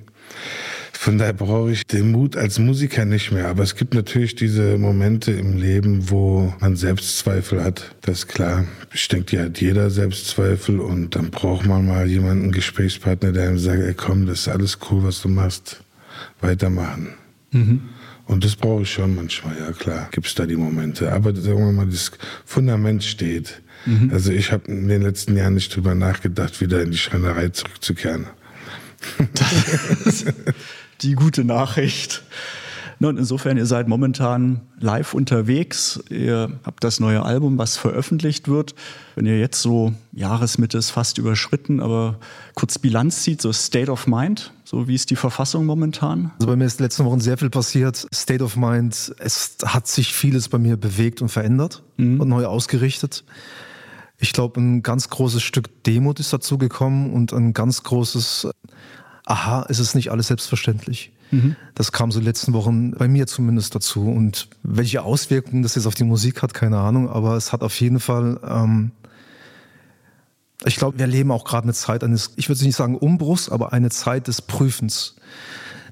[1.03, 3.49] Von daher brauche ich den Mut als Musiker nicht mehr.
[3.49, 7.93] Aber es gibt natürlich diese Momente im Leben, wo man Selbstzweifel hat.
[8.03, 8.63] Das ist klar.
[8.93, 13.49] Ich denke, die hat jeder Selbstzweifel und dann braucht man mal jemanden, einen Gesprächspartner, der
[13.49, 15.83] ihm sagt, ey komm, das ist alles cool, was du machst.
[16.39, 17.09] Weitermachen.
[17.51, 17.81] Mhm.
[18.25, 21.11] Und das brauche ich schon manchmal, ja klar, gibt es da die Momente.
[21.11, 22.13] Aber sagen wir mal, das
[22.45, 23.61] Fundament steht.
[23.85, 24.09] Mhm.
[24.13, 28.27] Also ich habe in den letzten Jahren nicht drüber nachgedacht, wieder in die Schreinerei zurückzukehren.
[31.03, 32.23] die gute Nachricht.
[32.99, 36.01] Und insofern, ihr seid momentan live unterwegs.
[36.09, 38.75] Ihr habt das neue Album, was veröffentlicht wird.
[39.15, 42.17] Wenn ihr jetzt so Jahresmitte ist fast überschritten, aber
[42.55, 46.31] kurz Bilanz zieht, so State of Mind, so wie ist die Verfassung momentan?
[46.35, 48.07] Also bei mir ist letzten Wochen sehr viel passiert.
[48.13, 52.21] State of Mind, es hat sich vieles bei mir bewegt und verändert mhm.
[52.21, 53.25] und neu ausgerichtet.
[54.17, 58.47] Ich glaube, ein ganz großes Stück Demut ist dazu gekommen und ein ganz großes
[59.25, 61.11] Aha, es ist nicht alles selbstverständlich.
[61.31, 61.55] Mhm.
[61.75, 64.09] Das kam so in den letzten Wochen bei mir zumindest dazu.
[64.09, 67.79] Und welche Auswirkungen das jetzt auf die Musik hat, keine Ahnung, aber es hat auf
[67.79, 68.91] jeden Fall, ähm,
[70.65, 73.73] ich glaube, wir erleben auch gerade eine Zeit eines, ich würde nicht sagen Umbruchs, aber
[73.73, 75.15] eine Zeit des Prüfens.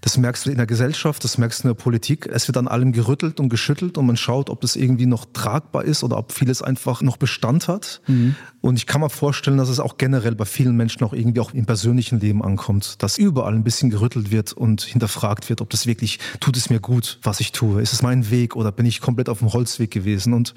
[0.01, 2.25] Das merkst du in der Gesellschaft, das merkst du in der Politik.
[2.25, 5.85] Es wird an allem gerüttelt und geschüttelt und man schaut, ob das irgendwie noch tragbar
[5.85, 8.01] ist oder ob vieles einfach noch Bestand hat.
[8.07, 8.35] Mhm.
[8.61, 11.53] Und ich kann mir vorstellen, dass es auch generell bei vielen Menschen auch irgendwie auch
[11.53, 15.85] im persönlichen Leben ankommt, dass überall ein bisschen gerüttelt wird und hinterfragt wird, ob das
[15.85, 17.79] wirklich, tut es mir gut, was ich tue?
[17.79, 20.33] Ist es mein Weg oder bin ich komplett auf dem Holzweg gewesen?
[20.33, 20.55] Und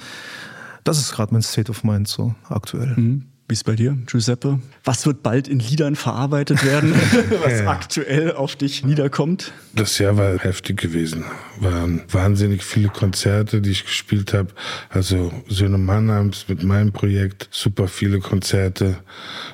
[0.85, 2.95] das ist gerade mein State of Mind so aktuell.
[2.97, 3.27] Mhm.
[3.47, 4.59] Wie ist bei dir, Giuseppe?
[4.85, 6.95] Was wird bald in Liedern verarbeitet werden,
[7.43, 7.69] was ja.
[7.69, 9.53] aktuell auf dich niederkommt?
[9.75, 11.27] Das Jahr war heftig gewesen.
[11.61, 14.49] Waren wahnsinnig viele Konzerte, die ich gespielt habe.
[14.89, 18.97] Also Söhne Mannheims mit meinem Projekt, super viele Konzerte.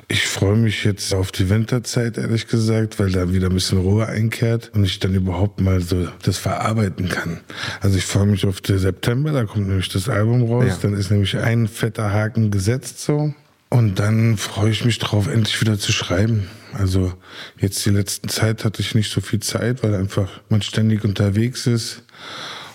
[0.07, 4.07] Ich freue mich jetzt auf die Winterzeit, ehrlich gesagt, weil da wieder ein bisschen Ruhe
[4.07, 7.41] einkehrt und ich dann überhaupt mal so das verarbeiten kann.
[7.81, 10.67] Also ich freue mich auf den September, da kommt nämlich das Album raus.
[10.69, 10.79] Ja.
[10.83, 13.35] Dann ist nämlich ein fetter Haken gesetzt so.
[13.71, 16.49] Und dann freue ich mich drauf, endlich wieder zu schreiben.
[16.73, 17.15] Also
[17.59, 21.67] jetzt die letzten Zeit hatte ich nicht so viel Zeit, weil einfach man ständig unterwegs
[21.69, 22.03] ist.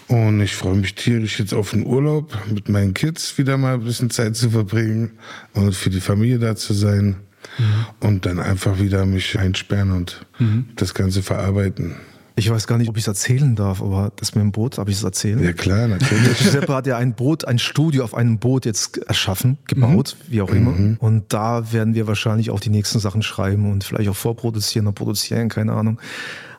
[0.08, 3.84] Und ich freue mich tierisch jetzt auf den Urlaub mit meinen Kids wieder mal ein
[3.84, 5.12] bisschen Zeit zu verbringen
[5.54, 7.18] und für die Familie da zu sein.
[7.58, 7.86] Mhm.
[8.00, 10.70] Und dann einfach wieder mich einsperren und mhm.
[10.76, 11.96] das Ganze verarbeiten.
[12.38, 14.92] Ich weiß gar nicht, ob ich es erzählen darf, aber das mit dem Boot, habe
[14.92, 15.40] ich es erzählt?
[15.40, 16.38] Ja klar, natürlich.
[16.40, 20.32] Giuseppe hat ja ein Boot, ein Studio auf einem Boot jetzt erschaffen, gebaut, mhm.
[20.34, 20.72] wie auch immer.
[20.72, 20.98] Mhm.
[21.00, 24.94] Und da werden wir wahrscheinlich auch die nächsten Sachen schreiben und vielleicht auch vorproduzieren oder
[24.94, 26.00] produzieren, keine Ahnung.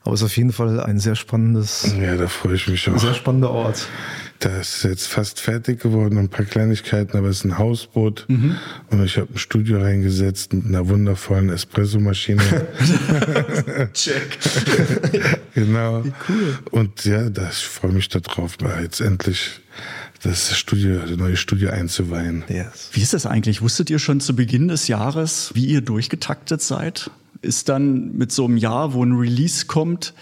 [0.02, 1.92] Aber es ist auf jeden Fall ein sehr spannendes.
[2.00, 2.88] Ja, da freue ich mich.
[2.88, 3.88] Ein sehr spannender Ort.
[4.40, 8.27] Das ist jetzt fast fertig geworden, ein paar Kleinigkeiten, aber es ist ein Hausboot.
[8.29, 8.57] Mhm.
[8.90, 12.42] Und ich habe ein Studio reingesetzt mit einer wundervollen Espressomaschine.
[13.94, 14.38] Check.
[15.55, 16.05] genau.
[16.05, 16.59] Wie cool.
[16.70, 19.61] Und ja, das, ich freue mich darauf, jetzt endlich
[20.22, 22.44] das Studio, das neue Studio einzuweihen.
[22.49, 22.90] Yes.
[22.92, 23.62] Wie ist das eigentlich?
[23.62, 27.11] Wusstet ihr schon zu Beginn des Jahres, wie ihr durchgetaktet seid?
[27.42, 30.14] Ist dann mit so einem Jahr, wo ein Release kommt,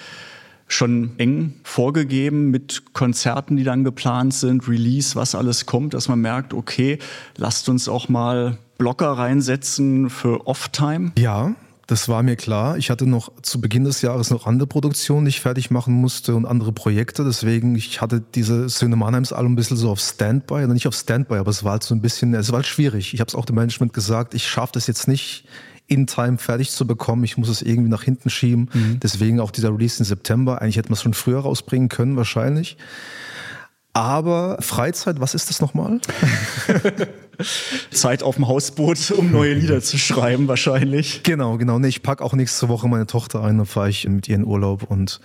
[0.67, 6.21] schon eng vorgegeben mit Konzerten, die dann geplant sind, Release, was alles kommt, dass man
[6.21, 6.99] merkt, okay,
[7.37, 11.13] lasst uns auch mal Blocker reinsetzen für Off-Time?
[11.19, 11.55] Ja,
[11.87, 12.79] das war mir klar.
[12.79, 16.35] Ich hatte noch zu Beginn des Jahres noch andere Produktionen, die ich fertig machen musste
[16.35, 17.25] und andere Projekte.
[17.25, 21.37] Deswegen, ich hatte diese Söhne Mannheims Album ein bisschen so auf Standby, nicht auf Standby,
[21.37, 23.13] aber es war halt so ein bisschen, es war halt schwierig.
[23.13, 25.45] Ich habe es auch dem Management gesagt, ich schaffe das jetzt nicht
[25.95, 27.25] in Time fertig zu bekommen.
[27.25, 28.69] Ich muss es irgendwie nach hinten schieben.
[28.73, 29.01] Mhm.
[29.01, 30.61] Deswegen auch dieser Release im September.
[30.61, 32.77] Eigentlich hätte man es schon früher rausbringen können, wahrscheinlich.
[33.95, 36.01] Aber Freizeit, was ist das nochmal?
[37.93, 41.23] Zeit auf dem Hausboot, um neue Lieder zu schreiben, wahrscheinlich.
[41.23, 41.79] Genau, genau.
[41.79, 44.45] Nee, ich packe auch nächste Woche meine Tochter ein, dann fahre ich mit ihr in
[44.45, 45.21] Urlaub und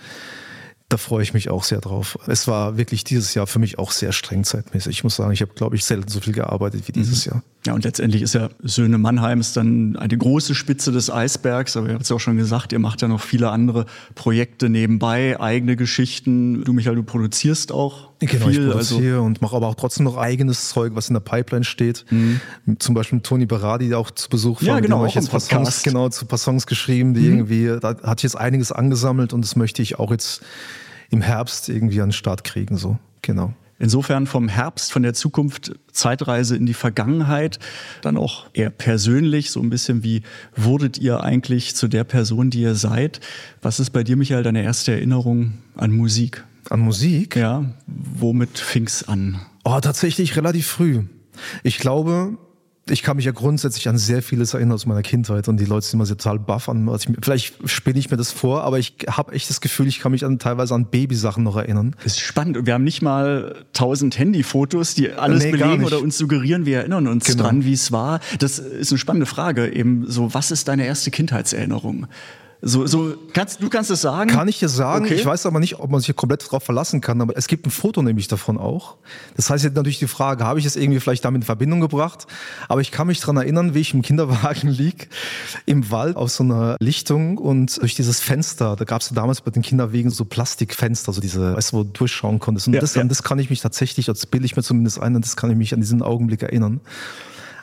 [0.90, 2.18] da freue ich mich auch sehr drauf.
[2.26, 4.90] Es war wirklich dieses Jahr für mich auch sehr streng zeitmäßig.
[4.90, 7.32] Ich muss sagen, ich habe, glaube ich, selten so viel gearbeitet wie dieses mhm.
[7.32, 7.42] Jahr.
[7.64, 11.76] Ja, und letztendlich ist ja Söhne Mannheims dann eine große Spitze des Eisbergs.
[11.76, 14.68] Aber ihr habt es ja auch schon gesagt, ihr macht ja noch viele andere Projekte
[14.68, 16.64] nebenbei, eigene Geschichten.
[16.64, 18.66] Du, Michael, du produzierst auch genau, viel.
[18.66, 21.64] Ich produziere also und mache aber auch trotzdem noch eigenes Zeug, was in der Pipeline
[21.64, 22.04] steht.
[22.10, 22.40] Mhm.
[22.78, 24.68] Zum Beispiel mit Toni Berardi, der auch zu Besuch war.
[24.68, 27.26] Ja, genau, ich jetzt paar Songs, genau, zu paar Songs geschrieben, die mhm.
[27.26, 30.42] irgendwie, da hat jetzt einiges angesammelt und das möchte ich auch jetzt
[31.10, 32.76] im Herbst irgendwie an den Start kriegen.
[32.76, 33.54] So, genau.
[33.78, 37.58] Insofern vom Herbst, von der Zukunft, Zeitreise in die Vergangenheit,
[38.02, 40.20] dann auch eher persönlich, so ein bisschen wie
[40.54, 43.20] wurdet ihr eigentlich zu der Person, die ihr seid?
[43.62, 46.44] Was ist bei dir, Michael, deine erste Erinnerung an Musik?
[46.68, 47.36] An Musik?
[47.36, 49.40] Ja, womit fing's an?
[49.64, 51.04] Oh, tatsächlich relativ früh.
[51.62, 52.36] Ich glaube,
[52.88, 55.86] ich kann mich ja grundsätzlich an sehr vieles erinnern aus meiner Kindheit und die Leute
[55.86, 56.88] sind immer sehr total baff an.
[56.88, 60.00] Also ich, vielleicht spiele ich mir das vor, aber ich habe echt das Gefühl, ich
[60.00, 61.94] kann mich an teilweise an Babysachen noch erinnern.
[62.02, 66.00] Das ist spannend und wir haben nicht mal tausend Handyfotos, die alles nee, belegen oder
[66.00, 67.44] uns suggerieren, wir erinnern uns genau.
[67.44, 68.20] dran, wie es war.
[68.38, 72.06] Das ist eine spannende Frage eben so, was ist deine erste Kindheitserinnerung?
[72.62, 74.30] So, so kannst, du kannst es sagen?
[74.30, 75.06] Kann ich dir sagen.
[75.06, 75.14] Okay.
[75.14, 77.20] Ich weiß aber nicht, ob man sich hier komplett darauf verlassen kann.
[77.22, 78.96] Aber es gibt ein Foto nämlich davon auch.
[79.36, 82.26] Das heißt jetzt natürlich die Frage, habe ich es irgendwie vielleicht damit in Verbindung gebracht?
[82.68, 85.08] Aber ich kann mich daran erinnern, wie ich im Kinderwagen lieg,
[85.64, 89.40] im Wald auf so einer Lichtung und durch dieses Fenster, da gab es ja damals
[89.40, 92.66] bei den Kinderwegen so Plastikfenster, so diese, weißt du, wo du durchschauen konntest.
[92.66, 93.00] Und ja, das, ja.
[93.00, 95.50] an das kann ich mich tatsächlich, das bilde ich mir zumindest ein, und das kann
[95.50, 96.80] ich mich an diesen Augenblick erinnern.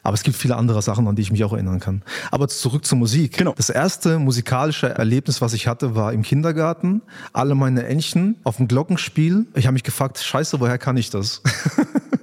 [0.08, 2.02] Aber es gibt viele andere Sachen, an die ich mich auch erinnern kann.
[2.32, 3.38] Aber zurück zur Musik.
[3.38, 3.54] Genau.
[3.58, 7.02] Das erste musikalische Erlebnis, was ich hatte, war im Kindergarten.
[7.34, 9.48] Alle meine Entchen auf dem Glockenspiel.
[9.54, 11.42] Ich habe mich gefragt, scheiße, woher kann ich das?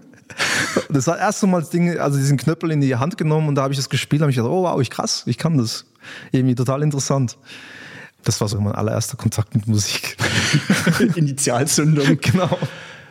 [0.89, 3.55] das war das erste Mal das Ding, also diesen Knöppel in die Hand genommen und
[3.57, 5.85] da habe ich das gespielt, habe ich gedacht, oh wow, ich krass, ich kann das.
[6.33, 7.37] Irgendwie total interessant.
[8.23, 10.17] Das war so mein allererster Kontakt mit Musik.
[11.17, 12.17] Initialzündung.
[12.23, 12.59] genau.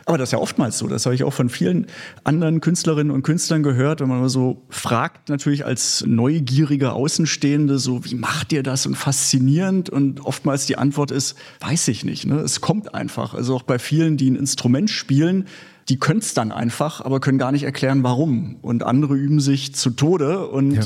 [0.06, 0.86] Aber das ist ja oftmals so.
[0.86, 1.86] Das habe ich auch von vielen
[2.24, 8.04] anderen Künstlerinnen und Künstlern gehört, wenn man mal so fragt, natürlich als neugierige Außenstehende, so,
[8.04, 8.84] wie macht ihr das?
[8.86, 9.88] Und faszinierend.
[9.88, 12.26] Und oftmals die Antwort ist, weiß ich nicht.
[12.26, 12.40] Ne?
[12.40, 13.34] Es kommt einfach.
[13.34, 15.46] Also auch bei vielen, die ein Instrument spielen,
[15.88, 18.56] die können es dann einfach, aber können gar nicht erklären, warum.
[18.62, 20.82] Und andere üben sich zu Tode und ja.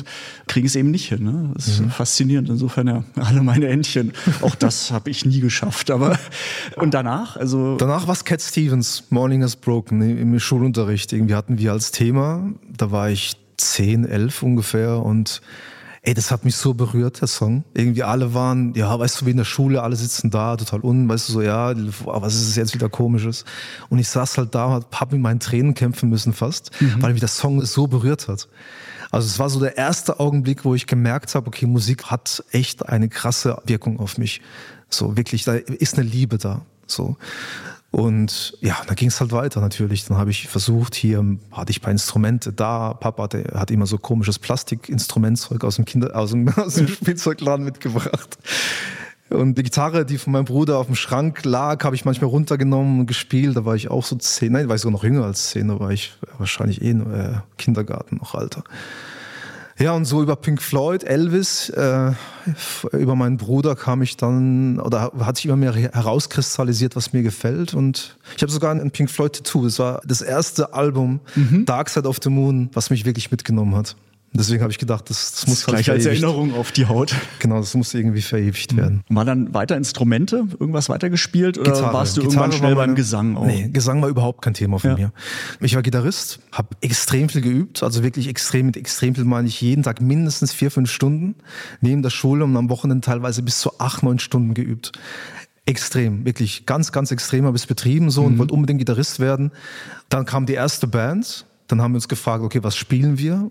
[0.49, 1.23] kriegen es eben nicht hin.
[1.23, 1.51] Ne?
[1.55, 1.91] Das ist mhm.
[1.91, 2.49] faszinierend.
[2.49, 4.13] Insofern ja, alle meine Entchen.
[4.43, 5.91] Auch das habe ich nie geschafft.
[5.91, 6.19] Aber
[6.77, 11.13] und danach, also danach war es Cat Stevens, Morning is Broken im Schulunterricht.
[11.13, 12.53] Irgendwie hatten wir als Thema.
[12.77, 15.43] Da war ich 10, 11 ungefähr und
[16.03, 17.65] Ey, das hat mich so berührt, der Song.
[17.75, 21.09] Irgendwie alle waren, ja, weißt du, wie in der Schule, alle sitzen da, total unten,
[21.09, 23.45] weißt du, so, ja, was ist es jetzt wieder komisches?
[23.89, 27.03] Und ich saß halt da, hab mit meinen Tränen kämpfen müssen fast, mhm.
[27.03, 28.49] weil mich der Song so berührt hat.
[29.11, 32.89] Also es war so der erste Augenblick, wo ich gemerkt habe, okay, Musik hat echt
[32.89, 34.43] eine krasse Wirkung auf mich.
[34.91, 36.63] So wirklich, da ist eine Liebe da.
[36.87, 37.17] So.
[37.91, 40.05] Und ja, da ging es halt weiter natürlich.
[40.05, 42.93] Dann habe ich versucht, hier hatte ich ein paar Instrumente da.
[42.93, 47.65] Papa hatte, hat immer so komisches Plastikinstrumentzeug aus dem Kinder, aus dem, aus dem Spielzeugladen
[47.65, 48.39] mitgebracht.
[49.31, 53.01] Und die Gitarre, die von meinem Bruder auf dem Schrank lag, habe ich manchmal runtergenommen
[53.01, 53.57] und gespielt.
[53.57, 55.79] Da war ich auch so zehn, nein, war ich sogar noch jünger als zehn, da
[55.81, 58.65] war ich wahrscheinlich eh nur äh, Kindergarten noch Alter.
[59.79, 62.13] Ja, und so über Pink Floyd, Elvis, äh,
[62.93, 67.75] über meinen Bruder kam ich dann, oder hat sich immer mehr herauskristallisiert, was mir gefällt.
[67.75, 69.65] Und ich habe sogar ein Pink Floyd Tattoo.
[69.65, 71.65] Das war das erste Album, mhm.
[71.65, 73.95] Dark Side of the Moon, was mich wirklich mitgenommen hat.
[74.33, 77.15] Deswegen habe ich gedacht, das, das muss das halt gleich als Erinnerung auf die Haut.
[77.39, 79.03] Genau, das muss irgendwie verewigt werden.
[79.09, 81.95] War dann weiter Instrumente, irgendwas weitergespielt oder Gitarre.
[81.95, 83.47] warst du Gitarre irgendwann schnell meine, beim Gesang auch?
[83.47, 84.97] Nee, Gesang war überhaupt kein Thema von ja.
[84.97, 85.13] mir.
[85.61, 89.61] Ich war Gitarrist, habe extrem viel geübt, also wirklich extrem mit extrem viel meine ich
[89.63, 91.37] jeden Tag mindestens vier, fünf Stunden
[91.81, 94.93] neben der Schule und am Wochenende teilweise bis zu acht, neun Stunden geübt.
[95.65, 98.27] Extrem, wirklich ganz, ganz extrem habe ich es betrieben so mhm.
[98.27, 99.53] und wollte unbedingt Gitarrist werden.
[100.11, 103.49] Dann kam die erste Band, dann haben wir uns gefragt, okay, was spielen wir?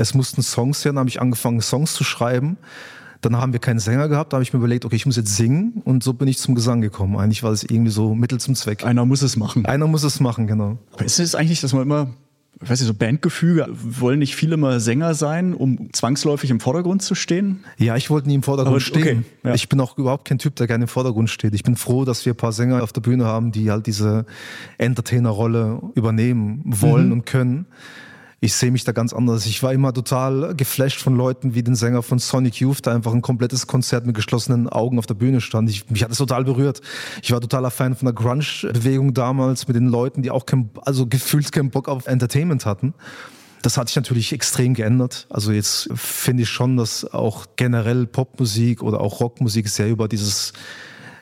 [0.00, 2.56] Es mussten Songs her, dann habe ich angefangen, Songs zu schreiben.
[3.20, 5.36] Dann haben wir keinen Sänger gehabt, da habe ich mir überlegt, okay, ich muss jetzt
[5.36, 7.18] singen und so bin ich zum Gesang gekommen.
[7.18, 8.82] Eigentlich war es irgendwie so Mittel zum Zweck.
[8.82, 9.66] Einer muss es machen.
[9.66, 10.78] Einer muss es machen, genau.
[10.92, 12.08] Aber ist es eigentlich, dass man immer,
[12.62, 17.02] ich weiß nicht, so Bandgefüge, wollen nicht viele mal Sänger sein, um zwangsläufig im Vordergrund
[17.02, 17.62] zu stehen?
[17.76, 19.02] Ja, ich wollte nie im Vordergrund Aber, stehen.
[19.02, 19.54] Okay, ja.
[19.54, 21.54] Ich bin auch überhaupt kein Typ, der gerne im Vordergrund steht.
[21.54, 24.24] Ich bin froh, dass wir ein paar Sänger auf der Bühne haben, die halt diese
[24.78, 27.12] Entertainer-Rolle übernehmen wollen mhm.
[27.12, 27.66] und können
[28.42, 29.44] ich sehe mich da ganz anders.
[29.44, 33.12] Ich war immer total geflasht von Leuten wie den Sänger von Sonic Youth, der einfach
[33.12, 35.68] ein komplettes Konzert mit geschlossenen Augen auf der Bühne stand.
[35.68, 36.80] Ich, mich hat es total berührt.
[37.22, 41.06] Ich war totaler Fan von der Grunge-Bewegung damals mit den Leuten, die auch kein, also
[41.06, 42.94] gefühlt keinen Bock auf Entertainment hatten.
[43.60, 45.26] Das hat sich natürlich extrem geändert.
[45.28, 50.54] Also jetzt finde ich schon, dass auch generell Popmusik oder auch Rockmusik sehr über dieses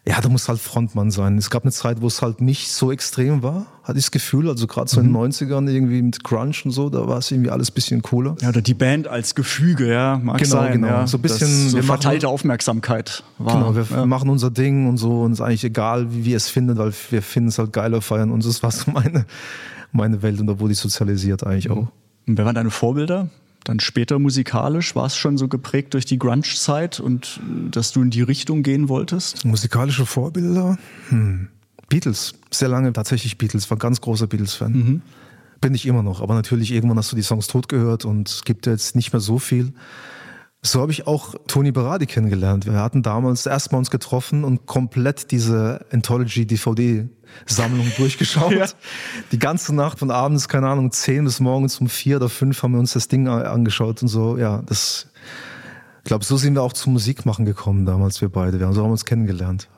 [0.06, 1.36] ja, du musst halt Frontmann sein.
[1.38, 4.48] Es gab eine Zeit, wo es halt nicht so extrem war, hatte ich das Gefühl.
[4.48, 5.68] Also gerade so in den 90ern mhm.
[5.68, 8.36] irgendwie mit Crunch und so, da war es irgendwie alles ein bisschen cooler.
[8.40, 10.72] Ja, oder die Band als Gefüge, ja, mag genau, sein.
[10.72, 11.06] Genau, ja.
[11.06, 13.54] so ein bisschen so verteilte machen, Aufmerksamkeit war.
[13.54, 14.06] Genau, wir ja.
[14.06, 16.92] machen unser Ding und so und es ist eigentlich egal, wie wir es finden, weil
[17.10, 19.26] wir finden es halt geiler feiern und das war so meine,
[19.92, 21.88] meine Welt und da wurde ich sozialisiert eigentlich auch.
[22.26, 23.28] Und wer waren deine Vorbilder?
[23.68, 24.96] Dann später musikalisch?
[24.96, 28.62] War es schon so geprägt durch die Grunge-Zeit und äh, dass du in die Richtung
[28.62, 29.44] gehen wolltest?
[29.44, 30.78] Musikalische Vorbilder?
[31.08, 31.48] Hm.
[31.88, 32.34] Beatles.
[32.50, 33.70] Sehr lange tatsächlich Beatles.
[33.70, 34.72] War ein ganz großer Beatles-Fan.
[34.72, 35.02] Mhm.
[35.60, 36.20] Bin ich immer noch.
[36.20, 39.20] Aber natürlich, irgendwann hast du die Songs tot gehört und es gibt jetzt nicht mehr
[39.20, 39.72] so viel.
[40.60, 42.66] So habe ich auch Tony Berardi kennengelernt.
[42.66, 47.08] Wir hatten damals erstmal uns getroffen und komplett diese Anthology DVD
[47.46, 48.52] Sammlung durchgeschaut.
[48.52, 48.66] ja.
[49.30, 52.72] Die ganze Nacht von abends, keine Ahnung, zehn bis morgens um vier oder fünf haben
[52.72, 54.36] wir uns das Ding angeschaut und so.
[54.36, 55.06] Ja, das,
[55.98, 58.58] ich glaube, so sind wir auch zum Musikmachen gekommen damals, wir beide.
[58.58, 59.68] Wir haben, so haben wir uns kennengelernt.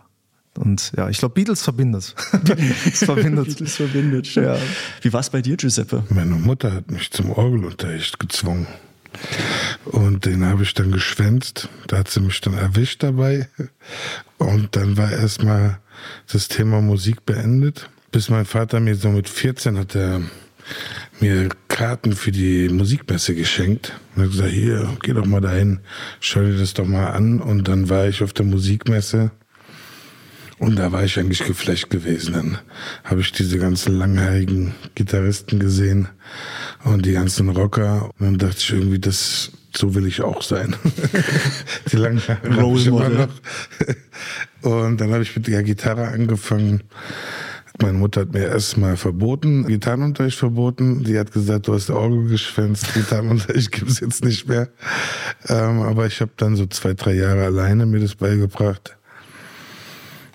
[0.58, 2.14] Und ja, ich glaube, Beatles verbindet.
[2.32, 3.46] Beatles verbindet.
[3.46, 4.34] Beatles verbindet.
[4.34, 4.56] Ja.
[5.02, 6.04] Wie war es bei dir, Giuseppe?
[6.08, 8.66] Meine Mutter hat mich zum Orgelunterricht gezwungen.
[9.84, 11.68] Und den habe ich dann geschwänzt.
[11.86, 13.48] Da hat sie mich dann erwischt dabei.
[14.38, 15.78] Und dann war erstmal
[16.32, 17.88] das Thema Musik beendet.
[18.12, 20.20] Bis mein Vater mir so mit 14 hat er
[21.20, 23.98] mir Karten für die Musikmesse geschenkt.
[24.14, 25.80] Und hat gesagt, hier, geh doch mal dahin,
[26.20, 27.40] schau dir das doch mal an.
[27.40, 29.30] Und dann war ich auf der Musikmesse
[30.60, 32.34] und da war ich eigentlich geflecht gewesen.
[32.34, 32.58] Dann
[33.02, 36.08] habe ich diese ganzen langhaarigen Gitarristen gesehen
[36.84, 38.10] und die ganzen Rocker.
[38.18, 40.76] Und dann dachte ich irgendwie, das, so will ich auch sein.
[41.92, 43.28] die langhaarigen Role Model.
[44.60, 46.82] Und dann habe ich mit der Gitarre angefangen.
[47.80, 51.06] Meine Mutter hat mir erstmal verboten, Gitarrenunterricht verboten.
[51.06, 54.68] Sie hat gesagt, du hast Orgel geschwänzt, Gitarrenunterricht gibt es jetzt nicht mehr.
[55.48, 58.98] Ähm, aber ich habe dann so zwei, drei Jahre alleine mir das beigebracht.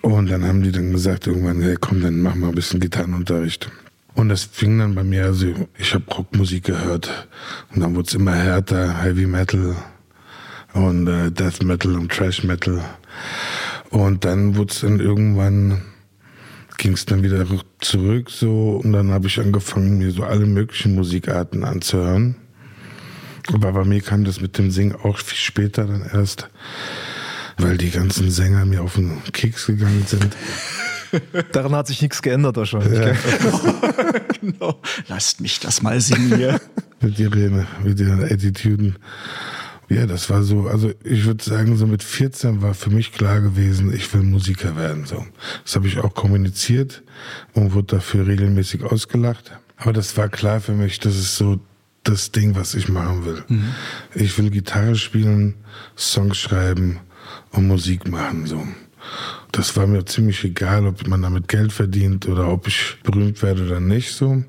[0.02, 3.70] Und dann haben die dann gesagt, irgendwann, hey, komm, dann mach mal ein bisschen Gitarrenunterricht.
[4.16, 7.28] Und das fing dann bei mir, also ich habe Rockmusik gehört
[7.74, 9.76] und dann wurde es immer härter, Heavy Metal
[10.72, 12.82] und äh, Death Metal und Trash Metal.
[13.90, 15.82] Und dann wurde es dann irgendwann,
[16.78, 17.44] ging es dann wieder
[17.80, 22.36] zurück so und dann habe ich angefangen, mir so alle möglichen Musikarten anzuhören.
[23.52, 26.48] Aber bei mir kam das mit dem Singen auch viel später dann erst
[27.58, 30.36] weil die ganzen Sänger mir auf den Keks gegangen sind.
[31.52, 32.98] Daran hat sich nichts geändert wahrscheinlich.
[32.98, 33.12] Ja.
[34.40, 34.80] genau.
[35.08, 36.60] Lasst mich das mal singen hier.
[37.00, 38.96] mit Irene, mit ihren Attitüden.
[39.88, 43.40] Ja, das war so, also ich würde sagen, so mit 14 war für mich klar
[43.40, 45.04] gewesen, ich will Musiker werden.
[45.06, 45.24] So,
[45.62, 47.02] Das habe ich auch kommuniziert
[47.52, 49.52] und wurde dafür regelmäßig ausgelacht.
[49.76, 51.60] Aber das war klar für mich, das ist so
[52.02, 53.44] das Ding, was ich machen will.
[53.48, 53.74] Mhm.
[54.14, 55.54] Ich will Gitarre spielen,
[55.96, 57.00] Songs schreiben
[57.56, 58.46] und Musik machen.
[58.46, 58.66] So.
[59.52, 63.64] Das war mir ziemlich egal, ob man damit Geld verdient oder ob ich berühmt werde
[63.64, 64.12] oder nicht.
[64.12, 64.42] So.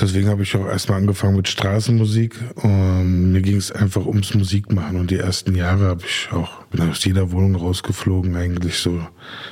[0.00, 2.34] Deswegen habe ich auch erstmal angefangen mit Straßenmusik.
[2.56, 4.98] Und mir ging es einfach ums Musikmachen.
[4.98, 9.06] Und die ersten Jahre habe ich auch, bin aus jeder Wohnung rausgeflogen, eigentlich so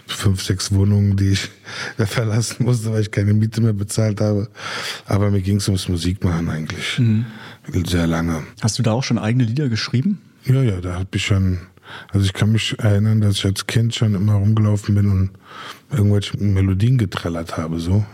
[0.07, 1.49] fünf, sechs Wohnungen, die ich
[1.99, 4.49] verlassen musste, weil ich keine Miete mehr bezahlt habe.
[5.07, 6.99] Aber mir ging es ums Musikmachen eigentlich.
[6.99, 7.27] Mhm.
[7.87, 8.43] Sehr lange.
[8.63, 10.21] Hast du da auch schon eigene Lieder geschrieben?
[10.45, 11.59] Ja, ja, da habe ich schon
[12.11, 15.31] also ich kann mich erinnern, dass ich als Kind schon immer rumgelaufen bin und
[15.91, 18.05] irgendwelche Melodien getrellert habe, so.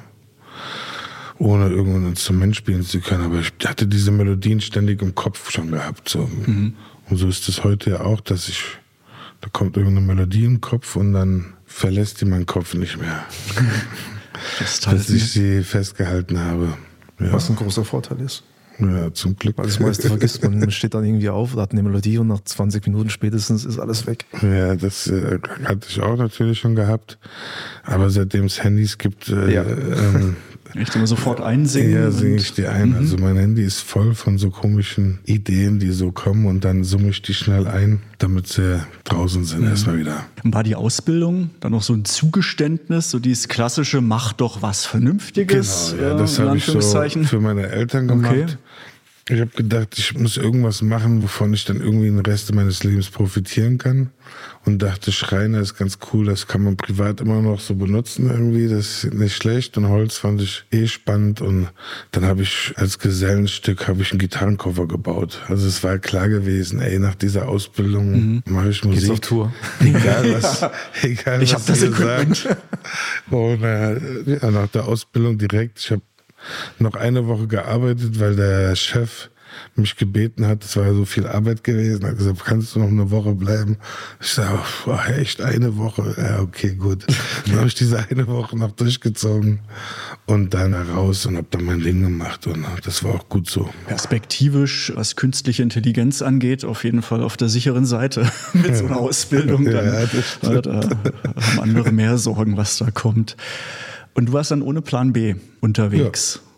[1.39, 3.25] Ohne irgendein Instrument spielen zu können.
[3.25, 6.29] Aber ich hatte diese Melodien ständig im Kopf schon gehabt, so.
[6.47, 6.75] Mhm.
[7.09, 8.63] Und so ist es heute ja auch, dass ich,
[9.41, 13.25] da kommt irgendeine Melodie im Kopf und dann verlässt die meinen Kopf nicht mehr.
[14.59, 16.77] Das dass ich sie festgehalten habe.
[17.21, 17.33] Ja.
[17.33, 18.43] Was ein großer Vorteil ist.
[18.91, 19.59] Ja, zum Glück.
[19.59, 20.59] Weil das meiste vergisst man.
[20.59, 24.07] Man steht dann irgendwie auf, hat eine Melodie und nach 20 Minuten spätestens ist alles
[24.07, 24.25] weg.
[24.43, 27.19] Ja, das äh, hatte ich auch natürlich schon gehabt.
[27.85, 29.65] Aber seitdem es Handys gibt, äh, ja.
[29.65, 30.37] ähm,
[30.75, 31.93] ich immer sofort einsingen.
[31.93, 32.91] Ja, singe ich die ein.
[32.91, 32.97] Mhm.
[32.97, 37.11] Also mein Handy ist voll von so komischen Ideen, die so kommen und dann summe
[37.11, 39.69] ich die schnell ein, damit sie draußen sind mhm.
[39.69, 40.25] erstmal wieder.
[40.45, 45.95] War die Ausbildung dann noch so ein Zugeständnis, so dieses klassische, mach doch was Vernünftiges?
[45.97, 48.33] Genau, ja, das habe ich so für meine Eltern gemacht.
[48.33, 48.47] Okay.
[49.29, 53.09] Ich habe gedacht, ich muss irgendwas machen, wovon ich dann irgendwie den Rest meines Lebens
[53.09, 54.11] profitieren kann.
[54.65, 58.69] Und dachte, Schreiner ist ganz cool, das kann man privat immer noch so benutzen irgendwie,
[58.69, 59.77] das ist nicht schlecht.
[59.77, 61.41] Und Holz fand ich eh spannend.
[61.41, 61.69] Und
[62.13, 65.41] dann habe ich als Gesellenstück habe ich einen Gitarrenkoffer gebaut.
[65.49, 68.43] Also es war klar gewesen, ey, nach dieser Ausbildung mhm.
[68.47, 69.01] mache ich Musik.
[69.01, 69.53] Geht's auf Tour.
[69.81, 70.65] Egal was,
[71.03, 72.49] egal ich was das gesagt.
[73.31, 73.95] Und äh,
[74.27, 76.03] ja, nach der Ausbildung direkt, ich habe
[76.79, 79.29] noch eine Woche gearbeitet, weil der Chef
[79.77, 82.89] mich gebeten hat, es war ja so viel Arbeit gewesen, hat gesagt, kannst du noch
[82.89, 83.77] eine Woche bleiben?
[84.21, 86.15] Ich sage, oh, echt eine Woche?
[86.17, 87.07] Ja, okay, gut.
[87.47, 89.61] Dann habe ich diese eine Woche noch durchgezogen
[90.27, 93.69] und dann raus und habe dann mein Ding gemacht und das war auch gut so.
[93.87, 98.99] Perspektivisch, was künstliche Intelligenz angeht, auf jeden Fall auf der sicheren Seite mit so einer
[98.99, 99.65] Ausbildung.
[99.65, 100.09] Dann,
[100.43, 103.37] ja, da haben andere mehr Sorgen, was da kommt.
[104.15, 106.41] Und du warst dann ohne Plan B unterwegs.
[106.43, 106.52] Ja.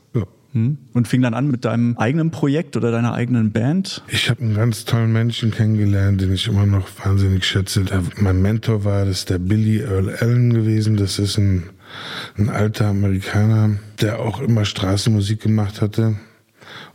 [0.55, 0.79] Hm?
[0.93, 4.05] Und fing dann an mit deinem eigenen Projekt oder deiner eigenen Band?
[4.07, 7.85] Ich habe einen ganz tollen Menschen kennengelernt, den ich immer noch wahnsinnig schätze.
[7.85, 10.97] Der, mein Mentor war das der Billy Earl Allen gewesen.
[10.97, 11.65] Das ist ein,
[12.39, 16.15] ein alter Amerikaner, der auch immer Straßenmusik gemacht hatte.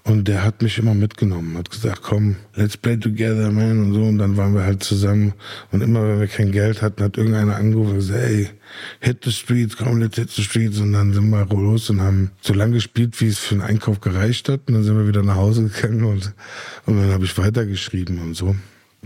[0.10, 4.02] Und der hat mich immer mitgenommen, hat gesagt, komm, let's play together, man, und so.
[4.02, 5.34] Und dann waren wir halt zusammen.
[5.72, 8.50] Und immer, wenn wir kein Geld hatten, hat irgendeiner angerufen und gesagt, ey,
[9.02, 10.80] hit the streets, komm, let's hit the streets.
[10.80, 14.02] Und dann sind wir los und haben so lange gespielt, wie es für den Einkauf
[14.02, 14.62] gereicht hat.
[14.68, 16.34] Und dann sind wir wieder nach Hause gegangen und,
[16.88, 18.56] und dann habe ich weitergeschrieben und so.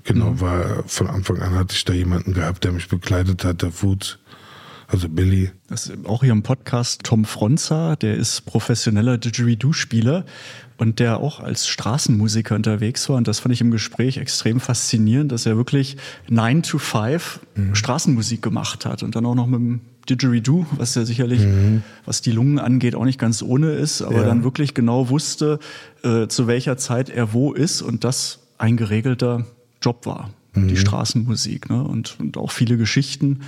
[0.05, 0.39] Genau, mhm.
[0.39, 4.19] war von Anfang an hatte ich da jemanden gehabt, der mich begleitet hat, der Foods.
[4.87, 5.49] Also Billy.
[5.69, 10.23] Das ist auch hier im Podcast Tom Fronza, der ist professioneller Didgeridoo-Spieler
[10.77, 13.17] und der auch als Straßenmusiker unterwegs war.
[13.17, 15.97] Und das fand ich im Gespräch extrem faszinierend, dass er wirklich
[16.29, 17.75] 9 to 5 mhm.
[17.75, 21.83] Straßenmusik gemacht hat und dann auch noch mit dem Didgeridoo, was ja sicherlich, mhm.
[22.05, 24.23] was die Lungen angeht, auch nicht ganz ohne ist, aber ja.
[24.23, 25.59] dann wirklich genau wusste,
[26.03, 29.45] äh, zu welcher Zeit er wo ist und das ein geregelter
[29.81, 30.67] Job war, mhm.
[30.67, 31.69] die Straßenmusik.
[31.69, 31.83] Ne?
[31.83, 33.41] Und, und auch viele Geschichten,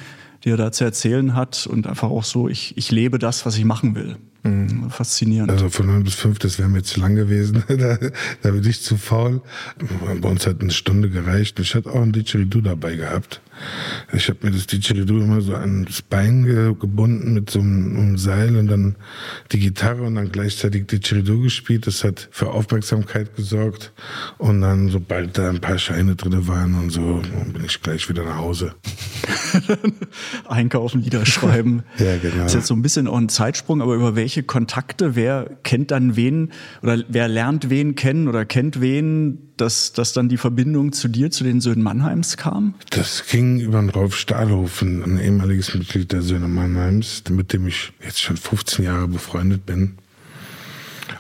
[0.44, 3.58] die er da zu erzählen hat und einfach auch so, ich, ich lebe das, was
[3.58, 4.16] ich machen will.
[4.46, 4.92] Mhm.
[4.92, 5.52] Faszinierend.
[5.52, 7.64] Also von 9 bis 5, das wäre mir zu lang gewesen.
[7.68, 7.98] da,
[8.42, 9.42] da bin ich zu faul.
[10.22, 11.60] Bei uns hat eine Stunde gereicht.
[11.60, 13.42] Ich hatte auch ein Didgeridoo dabei gehabt.
[14.14, 18.56] Ich habe mir das Didgeridoo immer so ans Bein gebunden mit so einem, einem, Seil
[18.58, 18.96] und dann
[19.52, 21.88] die Gitarre und dann gleichzeitig Didgeridoo gespielt.
[21.88, 23.94] Das hat für Aufmerksamkeit gesorgt.
[24.38, 27.22] Und dann, sobald da ein paar Scheine drin waren und so,
[27.54, 28.76] bin ich gleich wieder nach Hause.
[30.48, 31.84] Einkaufen, Lieder schreiben.
[31.98, 32.44] ja, genau.
[32.44, 35.92] Das ist jetzt so ein bisschen auch ein Zeitsprung, aber über welche Kontakte, wer kennt
[35.92, 40.92] dann wen oder wer lernt wen kennen oder kennt wen, dass, dass dann die Verbindung
[40.92, 42.76] zu dir, zu den Söhnen Mannheims kam?
[42.90, 47.94] Das ging über den Rolf Stahlhofen, ein ehemaliges Mitglied der Söhne Mannheims, mit dem ich
[48.04, 49.96] jetzt schon 15 Jahre befreundet bin.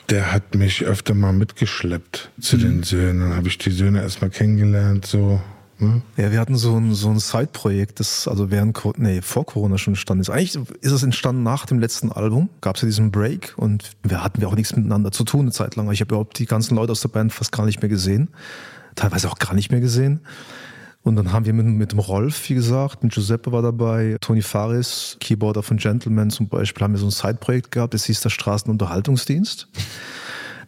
[0.09, 2.61] Der hat mich öfter mal mitgeschleppt zu mhm.
[2.61, 3.19] den Söhnen.
[3.21, 5.41] Dann habe ich die Söhne erstmal kennengelernt, so
[5.77, 6.01] Ne?
[6.15, 9.93] Ja, wir hatten so ein, so ein Side-Projekt, das also während, nee, vor Corona schon
[9.93, 10.29] entstanden ist.
[10.29, 14.23] Eigentlich ist es entstanden nach dem letzten Album, gab es ja diesen Break und wir
[14.23, 15.91] hatten wir auch nichts miteinander zu tun eine Zeit lang.
[15.91, 18.29] Ich habe überhaupt die ganzen Leute aus der Band fast gar nicht mehr gesehen,
[18.95, 20.21] teilweise auch gar nicht mehr gesehen.
[21.03, 24.41] Und dann haben wir mit, mit dem Rolf, wie gesagt, mit Giuseppe war dabei, Tony
[24.41, 28.31] Faris, Keyboarder von Gentleman zum Beispiel, haben wir so ein Side-Projekt gehabt, das hieß der
[28.31, 29.67] Straßenunterhaltungsdienst.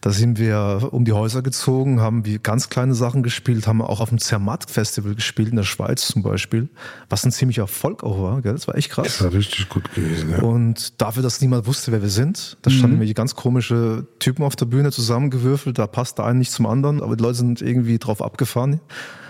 [0.07, 3.99] Da sind wir um die Häuser gezogen, haben wir ganz kleine Sachen gespielt, haben auch
[3.99, 6.69] auf dem Zermatt-Festival gespielt, in der Schweiz zum Beispiel,
[7.09, 8.41] was ein ziemlicher Erfolg auch war.
[8.41, 8.53] Gell?
[8.53, 9.05] Das war echt krass.
[9.05, 10.37] Das war richtig gut gewesen, ja.
[10.39, 12.91] Und dafür, dass niemand wusste, wer wir sind, da standen mhm.
[12.93, 17.03] irgendwelche ganz komische Typen auf der Bühne zusammengewürfelt, da passt der eine nicht zum anderen,
[17.03, 18.79] aber die Leute sind irgendwie drauf abgefahren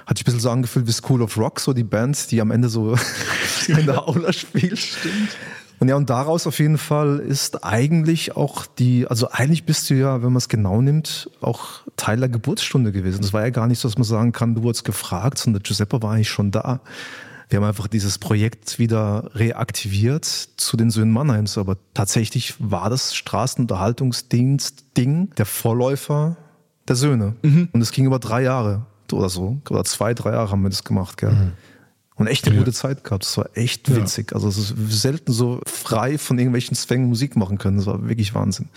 [0.05, 2.51] hat sich ein bisschen so angefühlt wie School of Rock, so die Band, die am
[2.51, 2.95] Ende so
[3.67, 4.79] in der Aula spielt.
[4.79, 5.35] Stimmt.
[5.79, 9.93] Und ja, und daraus auf jeden Fall ist eigentlich auch die, also eigentlich bist du
[9.93, 13.21] ja, wenn man es genau nimmt, auch Teil der Geburtsstunde gewesen.
[13.21, 16.01] Das war ja gar nicht so, dass man sagen kann, du wurdest gefragt, sondern Giuseppe
[16.01, 16.79] war eigentlich schon da.
[17.49, 23.15] Wir haben einfach dieses Projekt wieder reaktiviert zu den Söhnen Mannheims, aber tatsächlich war das
[23.15, 26.35] Straßenunterhaltungsdienst-Ding der Vorläufer
[26.87, 27.35] der Söhne.
[27.43, 27.69] Mhm.
[27.71, 29.61] Und es ging über drei Jahre oder so.
[29.69, 31.31] Oder zwei, drei Jahre haben wir das gemacht, gell?
[31.31, 31.53] Mhm.
[32.17, 32.61] Und echt eine ja.
[32.61, 33.23] gute Zeit gehabt.
[33.23, 34.31] Das war echt witzig.
[34.31, 34.35] Ja.
[34.35, 37.77] Also es ist selten so frei von irgendwelchen Zwängen Musik machen können.
[37.77, 38.69] Das war wirklich Wahnsinn.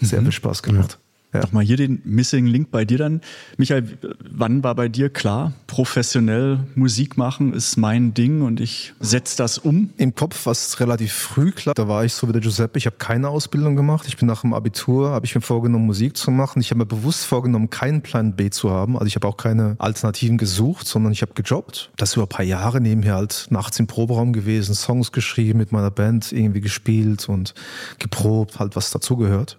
[0.00, 0.26] Sehr mhm.
[0.26, 0.98] viel Spaß gemacht.
[1.00, 1.09] Ja.
[1.32, 1.40] Ja.
[1.40, 3.20] Nochmal hier den Missing Link bei dir dann.
[3.56, 3.98] Michael,
[4.30, 9.58] wann war bei dir klar, professionell Musik machen ist mein Ding und ich setze das
[9.58, 9.90] um?
[9.96, 11.74] Im Kopf war es relativ früh klar.
[11.74, 12.78] Da war ich so wie der Giuseppe.
[12.78, 14.06] Ich habe keine Ausbildung gemacht.
[14.08, 16.60] Ich bin nach dem Abitur, habe ich mir vorgenommen, Musik zu machen.
[16.60, 18.94] Ich habe mir bewusst vorgenommen, keinen Plan B zu haben.
[18.94, 21.92] Also ich habe auch keine Alternativen gesucht, sondern ich habe gejobbt.
[21.96, 25.92] Das über ein paar Jahre nebenher halt nachts im Proberaum gewesen, Songs geschrieben, mit meiner
[25.92, 27.54] Band irgendwie gespielt und
[28.00, 29.58] geprobt, halt was dazugehört.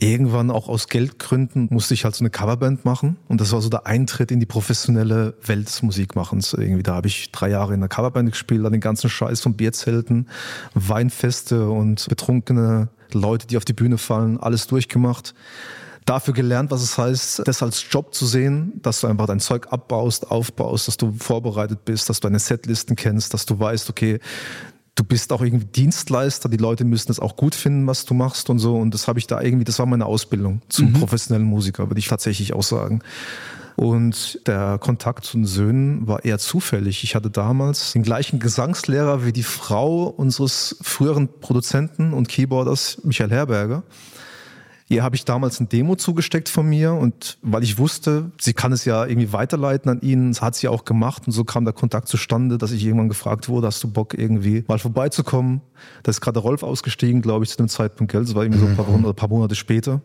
[0.00, 3.68] Irgendwann auch aus Geldgründen musste ich halt so eine Coverband machen und das war so
[3.68, 6.52] der Eintritt in die professionelle Welt des Musikmachens.
[6.52, 9.54] Irgendwie da habe ich drei Jahre in einer Coverband gespielt, dann den ganzen Scheiß von
[9.54, 10.28] Bierzelten,
[10.74, 15.34] Weinfeste und betrunkene Leute, die auf die Bühne fallen, alles durchgemacht
[16.08, 19.66] dafür gelernt, was es heißt, das als Job zu sehen, dass du einfach dein Zeug
[19.70, 24.18] abbaust, aufbaust, dass du vorbereitet bist, dass du deine Setlisten kennst, dass du weißt, okay,
[24.98, 28.50] du bist auch irgendwie Dienstleister, die Leute müssen es auch gut finden, was du machst
[28.50, 28.76] und so.
[28.76, 30.94] Und das habe ich da irgendwie, das war meine Ausbildung zum mhm.
[30.94, 33.00] professionellen Musiker, würde ich tatsächlich auch sagen.
[33.76, 37.04] Und der Kontakt zu den Söhnen war eher zufällig.
[37.04, 43.30] Ich hatte damals den gleichen Gesangslehrer wie die Frau unseres früheren Produzenten und Keyboarders, Michael
[43.30, 43.84] Herberger.
[44.90, 48.72] Ihr habe ich damals ein Demo zugesteckt von mir und weil ich wusste, sie kann
[48.72, 51.74] es ja irgendwie weiterleiten an ihn, das hat sie auch gemacht und so kam der
[51.74, 55.60] Kontakt zustande, dass ich irgendwann gefragt wurde, hast du Bock irgendwie mal vorbeizukommen?
[56.02, 58.22] Da ist gerade Rolf ausgestiegen, glaube ich, zu dem Zeitpunkt, gell?
[58.22, 60.00] Das war irgendwie so ein paar, Monate, ein paar Monate später.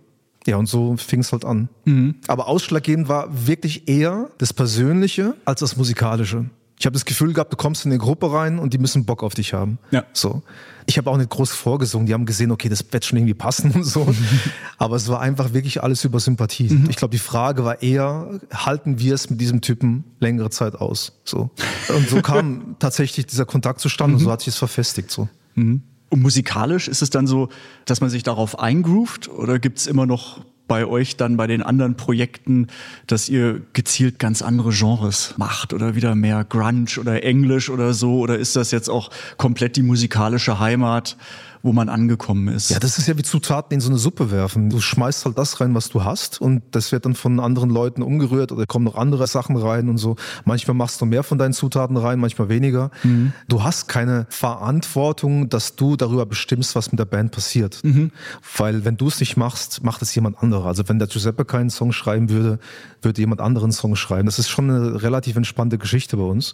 [0.45, 1.69] Ja, und so fing es halt an.
[1.85, 2.15] Mhm.
[2.27, 6.49] Aber ausschlaggebend war wirklich eher das Persönliche als das Musikalische.
[6.77, 9.23] Ich habe das Gefühl gehabt, du kommst in eine Gruppe rein und die müssen Bock
[9.23, 9.77] auf dich haben.
[9.91, 10.03] Ja.
[10.11, 10.43] So.
[10.85, 12.05] Ich habe auch nicht groß vorgesungen.
[12.05, 14.13] Die haben gesehen, okay, das wird schon irgendwie passen und so.
[14.77, 16.73] Aber es war einfach wirklich alles über Sympathie.
[16.73, 16.89] Mhm.
[16.89, 21.19] Ich glaube, die Frage war eher, halten wir es mit diesem Typen längere Zeit aus?
[21.23, 21.49] So.
[21.89, 24.19] Und so kam tatsächlich dieser Kontakt zustande mhm.
[24.19, 25.11] und so hat sich es verfestigt.
[25.11, 25.29] So.
[25.55, 25.83] Mhm.
[26.09, 27.49] Und musikalisch ist es dann so,
[27.85, 31.61] dass man sich darauf eingroovt oder gibt es immer noch bei euch dann bei den
[31.61, 32.67] anderen Projekten,
[33.07, 38.19] dass ihr gezielt ganz andere Genres macht oder wieder mehr Grunge oder Englisch oder so?
[38.19, 41.17] Oder ist das jetzt auch komplett die musikalische Heimat?
[41.63, 42.69] Wo man angekommen ist.
[42.69, 44.69] Ja, das ist ja wie Zutaten in so eine Suppe werfen.
[44.69, 48.03] Du schmeißt halt das rein, was du hast und das wird dann von anderen Leuten
[48.03, 50.17] umgerührt oder kommen noch andere Sachen rein und so.
[50.43, 52.91] Manchmal machst du mehr von deinen Zutaten rein, manchmal weniger.
[53.03, 53.31] Mhm.
[53.47, 57.79] Du hast keine Verantwortung, dass du darüber bestimmst, was mit der Band passiert.
[57.83, 58.11] Mhm.
[58.57, 60.65] Weil wenn du es nicht machst, macht es jemand anderer.
[60.65, 62.59] Also wenn der Giuseppe keinen Song schreiben würde,
[63.01, 64.25] würde jemand anderen Song schreiben.
[64.25, 66.53] Das ist schon eine relativ entspannte Geschichte bei uns.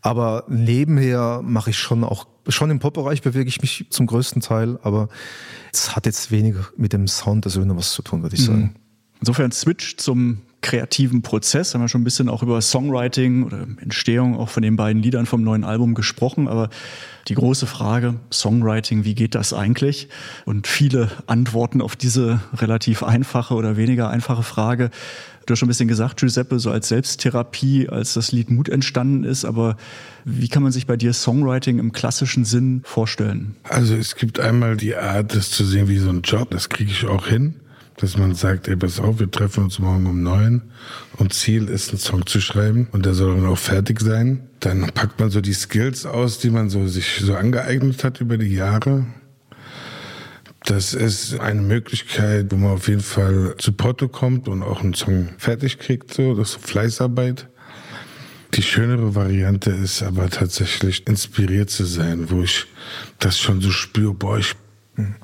[0.00, 4.78] Aber nebenher mache ich schon auch, schon im Pop-Bereich bewege ich mich zum größten Teil,
[4.82, 5.08] aber
[5.72, 8.46] es hat jetzt weniger mit dem Sound der Söhne was zu tun, würde ich mhm.
[8.46, 8.74] sagen.
[9.20, 11.74] Insofern Switch zum kreativen Prozess.
[11.74, 15.26] Haben wir schon ein bisschen auch über Songwriting oder Entstehung auch von den beiden Liedern
[15.26, 16.48] vom neuen Album gesprochen.
[16.48, 16.68] Aber
[17.28, 20.08] die große Frage, Songwriting, wie geht das eigentlich?
[20.44, 24.90] Und viele Antworten auf diese relativ einfache oder weniger einfache Frage.
[25.48, 29.24] Du hast schon ein bisschen gesagt, Giuseppe, so als Selbsttherapie, als das Lied Mut entstanden
[29.24, 29.46] ist.
[29.46, 29.78] Aber
[30.26, 33.56] wie kann man sich bei dir Songwriting im klassischen Sinn vorstellen?
[33.62, 36.50] Also es gibt einmal die Art, das zu sehen wie so ein Job.
[36.50, 37.54] Das kriege ich auch hin
[38.00, 40.62] dass man sagt, ey, pass auf, wir treffen uns morgen um neun
[41.16, 44.42] und Ziel ist, einen Song zu schreiben und der soll dann auch fertig sein.
[44.60, 48.38] Dann packt man so die Skills aus, die man so sich so angeeignet hat über
[48.38, 49.06] die Jahre.
[50.68, 54.92] Das ist eine Möglichkeit, wo man auf jeden Fall zu Porto kommt und auch einen
[54.92, 57.48] Song fertig kriegt, so, das ist Fleißarbeit.
[58.52, 62.66] Die schönere Variante ist aber tatsächlich inspiriert zu sein, wo ich
[63.18, 64.56] das schon so spüre, boah, ich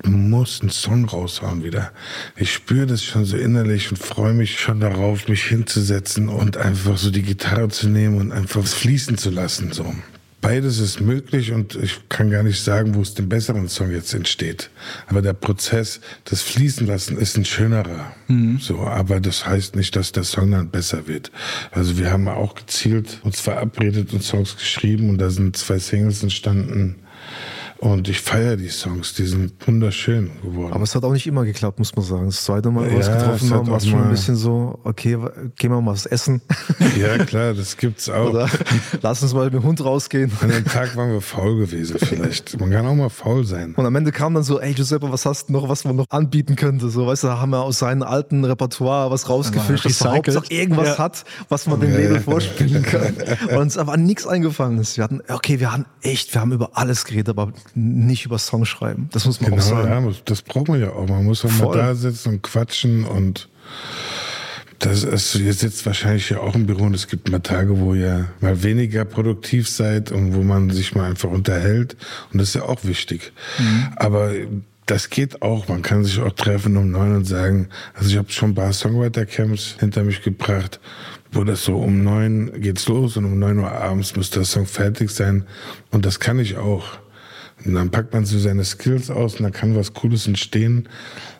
[0.03, 1.91] muss einen Song raushauen wieder.
[2.35, 6.97] Ich spüre das schon so innerlich und freue mich schon darauf, mich hinzusetzen und einfach
[6.97, 9.73] so die Gitarre zu nehmen und einfach fließen zu lassen.
[9.73, 9.93] So.
[10.41, 14.13] Beides ist möglich und ich kann gar nicht sagen, wo es den besseren Song jetzt
[14.13, 14.69] entsteht.
[15.07, 18.13] Aber der Prozess, das Fließen lassen, ist ein schönerer.
[18.27, 18.59] Mhm.
[18.59, 21.31] So, aber das heißt nicht, dass der Song dann besser wird.
[21.71, 26.21] Also wir haben auch gezielt uns verabredet und Songs geschrieben und da sind zwei Singles
[26.21, 26.97] entstanden
[27.79, 30.73] und ich feiere die Songs, die sind wunderschön geworden.
[30.73, 32.25] Aber es hat auch nicht immer geklappt, muss man sagen.
[32.27, 35.17] Das zweite Mal, wo wir uns getroffen haben, war es schon ein bisschen so, okay,
[35.57, 36.41] gehen wir mal was essen.
[36.95, 38.29] Ja, klar, das gibt's auch.
[38.29, 38.49] Oder
[39.01, 40.31] lass uns mal mit dem Hund rausgehen.
[40.41, 42.59] An dem Tag waren wir faul gewesen, vielleicht.
[42.59, 43.73] Man kann auch mal faul sein.
[43.75, 46.09] Und am Ende kam dann so, ey Giuseppe, was hast du noch, was man noch
[46.09, 46.89] anbieten könnte?
[46.89, 50.89] So, weißt du, da haben wir aus seinem alten Repertoire was rausgefischt, das Hauptsache irgendwas
[50.89, 50.97] ja.
[50.99, 51.97] hat, was man dem ja.
[51.97, 53.15] Label vorspielen kann.
[53.49, 54.97] Und uns aber nichts eingefallen ist.
[54.97, 58.67] Wir hatten, okay, wir haben echt, wir haben über alles geredet, aber nicht über Songs
[58.67, 59.09] schreiben.
[59.11, 60.07] Das muss man genau, auch sagen.
[60.07, 61.07] Ja, das braucht man ja auch.
[61.07, 61.75] Man muss auch Voll.
[61.75, 63.49] mal da sitzen und quatschen und
[64.79, 67.93] das ist, ihr sitzt wahrscheinlich ja auch im Büro und es gibt mal Tage, wo
[67.93, 71.95] ihr mal weniger produktiv seid und wo man sich mal einfach unterhält.
[72.31, 73.31] Und das ist ja auch wichtig.
[73.57, 73.87] Mhm.
[73.95, 74.31] Aber
[74.85, 75.67] das geht auch.
[75.67, 78.73] Man kann sich auch treffen um neun und sagen, also ich habe schon ein paar
[78.73, 80.79] Songwriter-Camps hinter mich gebracht,
[81.31, 84.65] wo das so um neun geht's los und um neun Uhr abends muss der Song
[84.65, 85.45] fertig sein.
[85.91, 86.99] Und das kann ich auch.
[87.63, 90.89] Und dann packt man so seine Skills aus und dann kann was Cooles entstehen.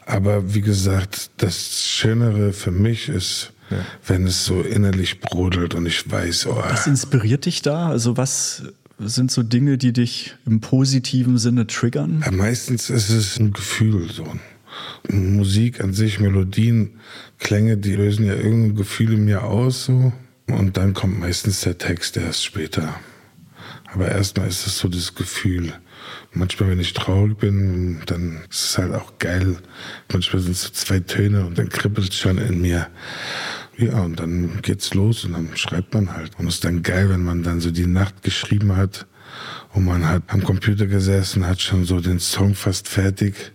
[0.06, 3.78] Aber wie gesagt, das Schönere für mich ist, ja.
[4.08, 6.56] wenn es so innerlich brodelt und ich weiß, oh.
[6.58, 7.90] Was inspiriert dich da?
[7.90, 8.64] Also was
[9.00, 12.22] sind so Dinge, die dich im positiven Sinne triggern?
[12.24, 14.26] Ja, meistens ist es ein Gefühl so.
[15.10, 17.00] Musik an sich, Melodien,
[17.40, 20.14] Klänge, die lösen ja irgendein Gefühl in mir aus so.
[20.48, 22.96] Und dann kommt meistens der Text erst später.
[23.92, 25.74] Aber erstmal ist es so das Gefühl.
[26.36, 29.56] Manchmal, wenn ich traurig bin, dann ist es halt auch geil.
[30.12, 32.88] Manchmal sind es so zwei Töne und dann kribbelt es schon in mir.
[33.78, 36.32] Ja, und dann geht's los und dann schreibt man halt.
[36.38, 39.08] Und es ist dann geil, wenn man dann so die Nacht geschrieben hat
[39.74, 43.54] und man hat am Computer gesessen, hat schon so den Song fast fertig.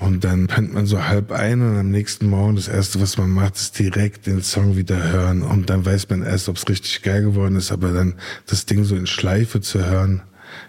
[0.00, 3.30] Und dann pennt man so halb ein und am nächsten Morgen das erste, was man
[3.30, 5.42] macht, ist direkt den Song wieder hören.
[5.42, 8.14] Und dann weiß man erst, ob es richtig geil geworden ist, aber dann
[8.46, 10.22] das Ding so in Schleife zu hören,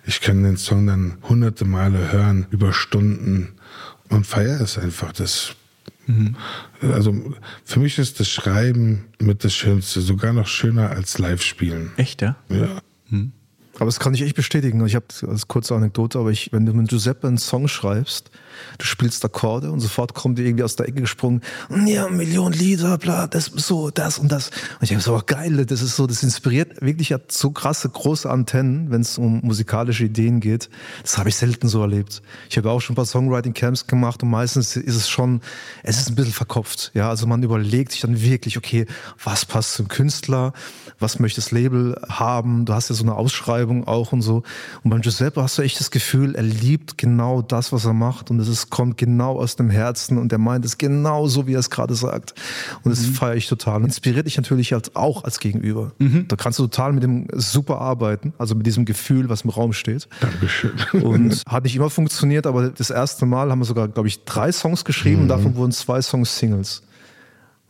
[0.06, 3.56] ich kann den Song dann hunderte Male hören, über Stunden
[4.10, 5.12] und feiere es einfach.
[5.14, 5.56] Das
[6.08, 6.36] mhm.
[6.82, 7.34] Also
[7.64, 11.92] für mich ist das Schreiben mit das Schönste, sogar noch schöner als Live-Spielen.
[11.98, 12.36] Echt, ja?
[12.50, 12.82] Ja.
[13.10, 13.32] Mhm.
[13.80, 14.86] Aber das kann ich echt bestätigen.
[14.86, 18.30] Ich habe als kurze Anekdote, aber ich, wenn du mit Giuseppe einen Song schreibst,
[18.78, 21.42] du spielst Akkorde und sofort kommt dir irgendwie aus der Ecke gesprungen,
[21.86, 24.50] ja, Millionen Lieder, bla, das ist so, das und das.
[24.50, 28.30] Und ich habe so, geil, das ist so, das inspiriert wirklich hat so krasse, große
[28.30, 30.70] Antennen, wenn es um musikalische Ideen geht.
[31.02, 32.22] Das habe ich selten so erlebt.
[32.50, 35.42] Ich habe auch schon ein paar Songwriting-Camps gemacht und meistens ist es schon,
[35.84, 36.92] es ist ein bisschen verkopft.
[36.94, 38.86] Ja, also man überlegt sich dann wirklich, okay,
[39.24, 40.54] was passt zum Künstler?
[41.00, 42.66] Was möchte das Label haben?
[42.66, 44.44] Du hast ja so eine Ausschreibung auch und so.
[44.84, 48.32] Und beim Giuseppe hast du echt das Gefühl, er liebt genau das, was er macht
[48.32, 51.54] und es ist, kommt genau aus dem Herzen und er meint es genau so, wie
[51.54, 52.34] er es gerade sagt.
[52.84, 53.14] Und das mhm.
[53.14, 53.84] feiere ich total.
[53.84, 55.92] Inspiriert dich natürlich halt auch als Gegenüber.
[56.00, 56.28] Mhm.
[56.28, 59.74] Da kannst du total mit dem super arbeiten, also mit diesem Gefühl, was im Raum
[59.74, 60.08] steht.
[60.20, 60.74] Dankeschön.
[61.02, 64.52] Und hat nicht immer funktioniert, aber das erste Mal haben wir sogar, glaube ich, drei
[64.52, 65.22] Songs geschrieben mhm.
[65.24, 66.84] und davon wurden zwei Songs Singles.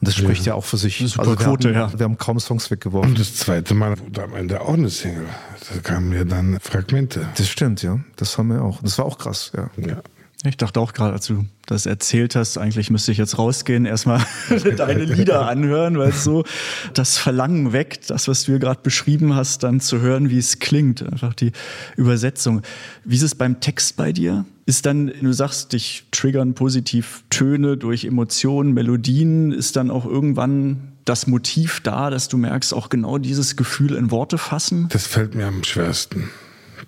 [0.02, 0.97] Und das spricht ja, ja auch für sich.
[0.97, 2.00] Super also Quote, haben, ja.
[2.00, 3.12] Wir haben kaum Songs weggeworfen.
[3.12, 5.28] Und das zweite Mal wurde am Ende auch eine Single.
[5.74, 7.28] Da kamen ja dann Fragmente.
[7.38, 7.99] Das stimmt, ja.
[8.15, 8.82] Das haben wir auch.
[8.82, 9.70] Das war auch krass, ja.
[9.78, 10.01] Ja.
[10.45, 14.26] Ich dachte auch gerade, als du das erzählt hast, eigentlich müsste ich jetzt rausgehen, erstmal
[14.78, 16.45] deine Lieder anhören, weil es so
[16.93, 20.59] das Verlangen weckt, das, was du hier gerade beschrieben hast, dann zu hören, wie es
[20.59, 21.03] klingt.
[21.03, 21.51] Einfach die
[21.97, 22.61] Übersetzung.
[23.03, 24.45] Wie ist es beim Text bei dir?
[24.65, 30.89] Ist dann, du sagst, dich triggern positiv Töne durch Emotionen, Melodien, ist dann auch irgendwann
[31.10, 34.88] das Motiv da, dass du merkst, auch genau dieses Gefühl in Worte fassen?
[34.89, 36.30] Das fällt mir am schwersten.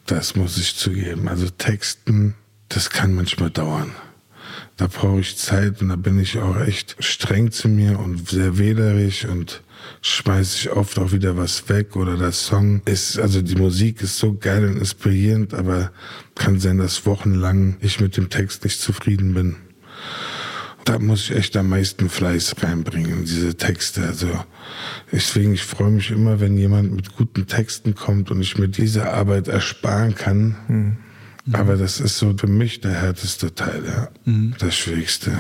[0.06, 1.28] Das muss ich zugeben.
[1.28, 2.36] Also Texten
[2.74, 3.92] das kann manchmal dauern.
[4.78, 8.58] Da brauche ich Zeit und da bin ich auch echt streng zu mir und sehr
[8.58, 9.62] wählerisch und
[10.02, 14.18] schmeiße ich oft auch wieder was weg oder der Song ist, also die Musik ist
[14.18, 15.92] so geil und inspirierend, aber
[16.36, 19.58] kann sein, dass wochenlang ich mit dem Text nicht zufrieden bin.
[20.86, 24.04] Da muss ich echt am meisten Fleiß reinbringen, diese Texte.
[24.04, 24.30] Also
[25.12, 29.12] deswegen, ich freue mich immer, wenn jemand mit guten Texten kommt und ich mir diese
[29.12, 30.56] Arbeit ersparen kann.
[30.68, 30.98] Hm.
[31.54, 34.10] Aber das ist so für mich der härteste Teil, ja.
[34.26, 34.54] Mhm.
[34.60, 35.32] Das Schwierigste.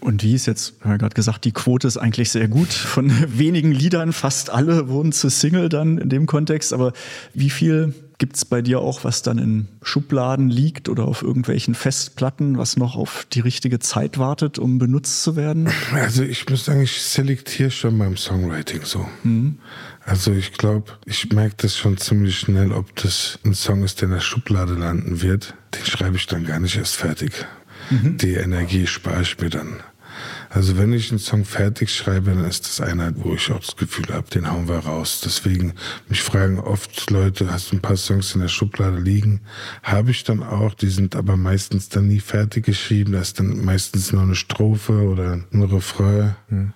[0.00, 2.72] Und wie ist jetzt, wir haben ja gerade gesagt, die Quote ist eigentlich sehr gut.
[2.72, 6.72] Von wenigen Liedern, fast alle wurden zu Single dann in dem Kontext.
[6.72, 6.92] Aber
[7.34, 11.74] wie viel gibt es bei dir auch, was dann in Schubladen liegt oder auf irgendwelchen
[11.74, 15.68] Festplatten, was noch auf die richtige Zeit wartet, um benutzt zu werden?
[15.92, 19.08] Also ich muss sagen, ich selektiere schon beim Songwriting so.
[19.24, 19.58] Mhm.
[20.04, 24.08] Also ich glaube, ich merke das schon ziemlich schnell, ob das ein Song ist, der
[24.08, 25.54] in der Schublade landen wird.
[25.74, 27.32] Den schreibe ich dann gar nicht erst fertig.
[27.90, 28.18] Mhm.
[28.18, 29.80] Die Energie spare ich mir dann.
[30.54, 33.74] Also wenn ich einen Song fertig schreibe, dann ist das einer, wo ich auch das
[33.74, 35.22] Gefühl habe, den hauen wir raus.
[35.24, 35.72] Deswegen,
[36.08, 39.40] mich fragen oft Leute, hast du ein paar Songs in der Schublade liegen?
[39.82, 43.12] Habe ich dann auch, die sind aber meistens dann nie fertig geschrieben.
[43.12, 46.36] Da ist dann meistens nur eine Strophe oder ein Refrain.
[46.48, 46.74] Mhm.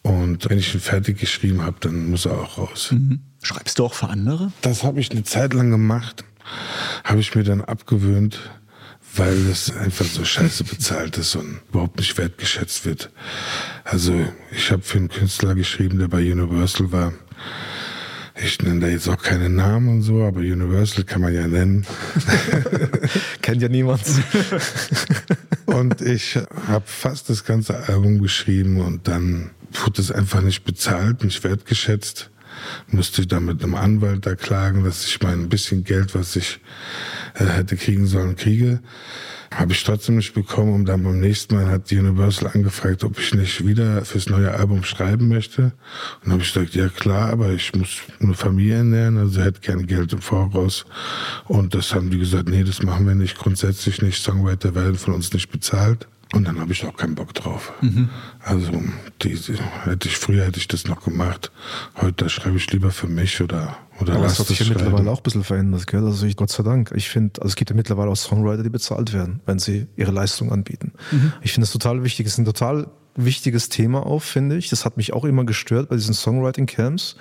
[0.00, 2.92] Und wenn ich ihn fertig geschrieben habe, dann muss er auch raus.
[2.92, 3.20] Mhm.
[3.42, 4.52] Schreibst du auch für andere?
[4.62, 6.24] Das habe ich eine Zeit lang gemacht.
[7.04, 8.40] Habe ich mir dann abgewöhnt
[9.14, 13.10] weil es einfach so scheiße bezahlt ist und überhaupt nicht wertgeschätzt wird.
[13.84, 17.12] Also ich habe für einen Künstler geschrieben, der bei Universal war.
[18.42, 21.86] Ich nenne da jetzt auch keine Namen und so, aber Universal kann man ja nennen.
[23.42, 24.02] Kennt ja niemand.
[25.66, 29.50] und ich habe fast das ganze Album geschrieben und dann
[29.84, 32.30] wurde es einfach nicht bezahlt, nicht wertgeschätzt
[32.88, 36.60] musste ich dann mit einem Anwalt da klagen, dass ich mein bisschen Geld, was ich
[37.34, 38.80] hätte kriegen sollen, kriege.
[39.52, 43.18] Habe ich trotzdem nicht bekommen und dann beim nächsten Mal hat die Universal angefragt, ob
[43.18, 45.72] ich nicht wieder fürs neue Album schreiben möchte.
[46.24, 49.84] Und habe ich gesagt, ja klar, aber ich muss eine Familie ernähren, also hätte gerne
[49.84, 50.86] Geld im Voraus.
[51.44, 54.22] Und das haben die gesagt, nee, das machen wir nicht, grundsätzlich nicht.
[54.22, 56.06] Songwriter werden von uns nicht bezahlt.
[56.32, 57.72] Und dann habe ich auch keinen Bock drauf.
[57.82, 58.08] Mhm.
[58.40, 58.72] Also
[59.22, 59.36] die,
[59.84, 61.52] hätte ich früher hätte ich das noch gemacht.
[62.00, 65.18] Heute schreibe ich lieber für mich oder oder Aber das hat sich ja mittlerweile auch
[65.18, 66.04] ein bisschen verändert, gell?
[66.04, 66.92] Also ich, Gott sei Dank.
[66.94, 70.12] Ich finde, also es gibt ja mittlerweile auch Songwriter, die bezahlt werden, wenn sie ihre
[70.12, 70.92] Leistung anbieten.
[71.10, 71.32] Mhm.
[71.42, 72.26] Ich finde es total wichtig.
[72.26, 74.68] Es ist ein total wichtiges Thema auch, finde ich.
[74.68, 77.16] Das hat mich auch immer gestört bei diesen Songwriting-Camps.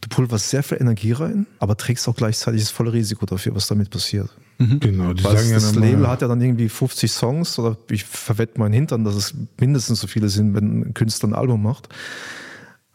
[0.00, 3.68] Du pulverst sehr viel Energie rein, aber trägst auch gleichzeitig das volle Risiko dafür, was
[3.68, 4.30] damit passiert.
[4.58, 4.80] Mhm.
[4.80, 8.04] Genau, die Weil sagen das ja Label hat ja dann irgendwie 50 Songs oder ich
[8.04, 11.88] verwette meinen Hintern, dass es mindestens so viele sind, wenn ein Künstler ein Album macht.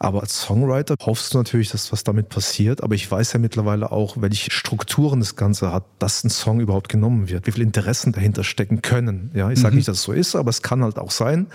[0.00, 2.84] Aber als Songwriter hoffst du natürlich, dass was damit passiert.
[2.84, 6.88] Aber ich weiß ja mittlerweile auch, welche Strukturen das Ganze hat, dass ein Song überhaupt
[6.88, 9.32] genommen wird, wie viele Interessen dahinter stecken können.
[9.34, 9.78] Ja, ich sage mhm.
[9.78, 11.48] nicht, dass es so ist, aber es kann halt auch sein,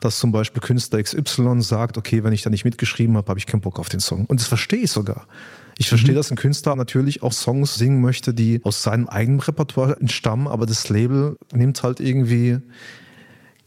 [0.00, 3.46] dass zum Beispiel Künstler XY sagt, okay, wenn ich da nicht mitgeschrieben habe, habe ich
[3.46, 4.24] keinen Bock auf den Song.
[4.24, 5.26] Und das verstehe ich sogar.
[5.76, 6.16] Ich verstehe, mhm.
[6.16, 10.64] dass ein Künstler natürlich auch Songs singen möchte, die aus seinem eigenen Repertoire entstammen, aber
[10.64, 12.60] das Label nimmt halt irgendwie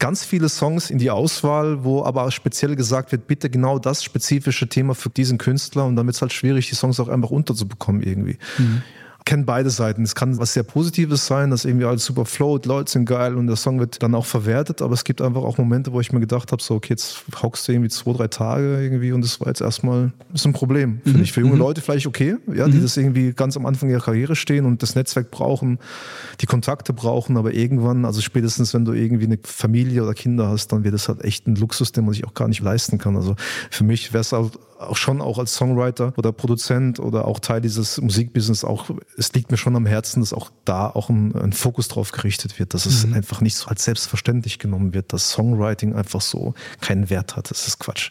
[0.04, 4.68] ganz viele Songs in die Auswahl, wo aber speziell gesagt wird, bitte genau das spezifische
[4.68, 8.36] Thema für diesen Künstler und wird es halt schwierig, die Songs auch einfach unterzubekommen irgendwie.
[8.58, 8.82] Mhm
[9.24, 10.02] kenne beide Seiten.
[10.02, 13.46] Es kann was sehr Positives sein, dass irgendwie alles super float, Leute sind geil und
[13.46, 16.20] der Song wird dann auch verwertet, aber es gibt einfach auch Momente, wo ich mir
[16.20, 19.48] gedacht habe, so, okay, jetzt hockst du irgendwie zwei, drei Tage irgendwie und das war
[19.48, 21.24] jetzt erstmal ist ein Problem, finde mhm.
[21.24, 21.32] ich.
[21.32, 21.60] Für junge mhm.
[21.60, 22.82] Leute vielleicht okay, ja, die mhm.
[22.82, 25.78] das irgendwie ganz am Anfang ihrer Karriere stehen und das Netzwerk brauchen,
[26.42, 30.68] die Kontakte brauchen, aber irgendwann, also spätestens wenn du irgendwie eine Familie oder Kinder hast,
[30.68, 33.16] dann wird das halt echt ein Luxus, den man sich auch gar nicht leisten kann.
[33.16, 33.36] Also
[33.70, 37.60] für mich wäre es halt auch schon auch als Songwriter oder Produzent oder auch Teil
[37.60, 41.52] dieses Musikbusiness auch, es liegt mir schon am Herzen, dass auch da auch ein, ein
[41.52, 43.14] Fokus drauf gerichtet wird, dass es mhm.
[43.14, 47.50] einfach nicht so als selbstverständlich genommen wird, dass Songwriting einfach so keinen Wert hat.
[47.50, 48.10] Das ist Quatsch.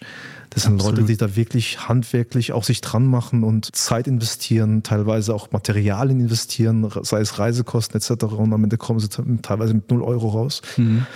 [0.50, 0.98] Das sind Absolut.
[0.98, 6.20] Leute, die da wirklich handwerklich auch sich dran machen und Zeit investieren, teilweise auch Materialien
[6.20, 8.26] investieren, sei es Reisekosten etc.
[8.26, 9.10] Und am Ende kommen sie
[9.42, 10.62] teilweise mit null Euro raus.
[10.78, 11.08] Mhm.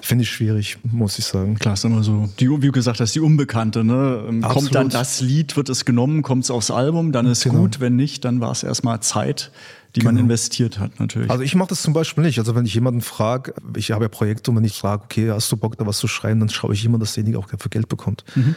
[0.00, 1.56] Finde ich schwierig, muss ich sagen.
[1.56, 3.82] Klar, ist immer so, die, wie du gesagt hast, die Unbekannte.
[3.82, 4.24] Ne?
[4.28, 7.60] Ähm, kommt dann das Lied, wird es genommen, kommt es aufs Album, dann ist genau.
[7.60, 7.80] gut.
[7.80, 9.50] Wenn nicht, dann war es erstmal Zeit,
[9.94, 10.12] die genau.
[10.12, 11.30] man investiert hat, natürlich.
[11.30, 12.38] Also ich mache das zum Beispiel nicht.
[12.38, 15.50] Also wenn ich jemanden frage, ich habe ja Projekte und wenn ich frage, okay, hast
[15.50, 17.88] du Bock da was zu schreiben, dann schaue ich immer, dass derjenige auch für Geld
[17.88, 18.24] bekommt.
[18.34, 18.54] Mhm.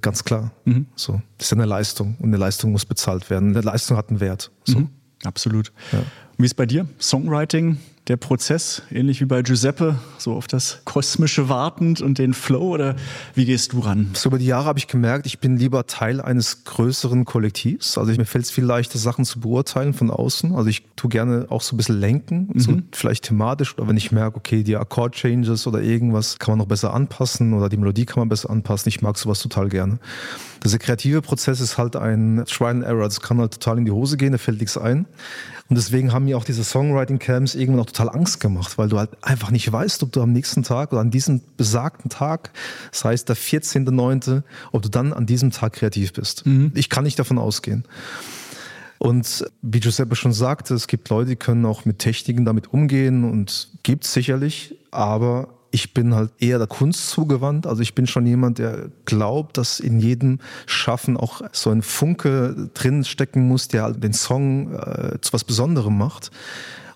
[0.00, 0.52] Ganz klar.
[0.64, 0.86] Mhm.
[0.94, 1.20] So.
[1.38, 3.50] Das ist ja eine Leistung und eine Leistung muss bezahlt werden.
[3.50, 4.50] Eine Leistung hat einen Wert.
[4.64, 4.80] So.
[4.80, 4.88] Mhm.
[5.24, 5.72] Absolut.
[5.92, 6.00] Ja.
[6.36, 6.86] Wie ist bei dir?
[7.00, 7.78] Songwriting,
[8.08, 12.96] der Prozess, ähnlich wie bei Giuseppe, so auf das Kosmische wartend und den Flow oder
[13.34, 14.10] wie gehst du ran?
[14.14, 17.98] So über die Jahre habe ich gemerkt, ich bin lieber Teil eines größeren Kollektivs.
[17.98, 20.54] Also mir fällt es viel leichter, Sachen zu beurteilen von außen.
[20.54, 22.60] Also ich tue gerne auch so ein bisschen lenken, mhm.
[22.60, 26.66] so vielleicht thematisch oder wenn ich merke, okay, die Akkord-Changes oder irgendwas kann man noch
[26.66, 28.88] besser anpassen oder die Melodie kann man besser anpassen.
[28.88, 29.98] Ich mag sowas total gerne.
[30.64, 33.04] Dieser kreative Prozess ist halt ein Trial and Error.
[33.04, 35.06] Das kann halt total in die Hose gehen, da fällt nichts ein.
[35.68, 39.10] Und deswegen haben mir auch diese Songwriting-Camps irgendwann auch total Angst gemacht, weil du halt
[39.22, 42.50] einfach nicht weißt, ob du am nächsten Tag oder an diesem besagten Tag,
[42.90, 44.42] das heißt der 14.9.,
[44.72, 46.46] ob du dann an diesem Tag kreativ bist.
[46.46, 46.72] Mhm.
[46.74, 47.84] Ich kann nicht davon ausgehen.
[48.98, 53.24] Und wie Giuseppe schon sagte, es gibt Leute, die können auch mit Techniken damit umgehen
[53.24, 57.66] und gibt es sicherlich, aber ich bin halt eher der Kunst zugewandt.
[57.66, 62.70] Also ich bin schon jemand, der glaubt, dass in jedem Schaffen auch so ein Funke
[62.74, 66.30] drin stecken muss, der halt den Song äh, zu was Besonderem macht.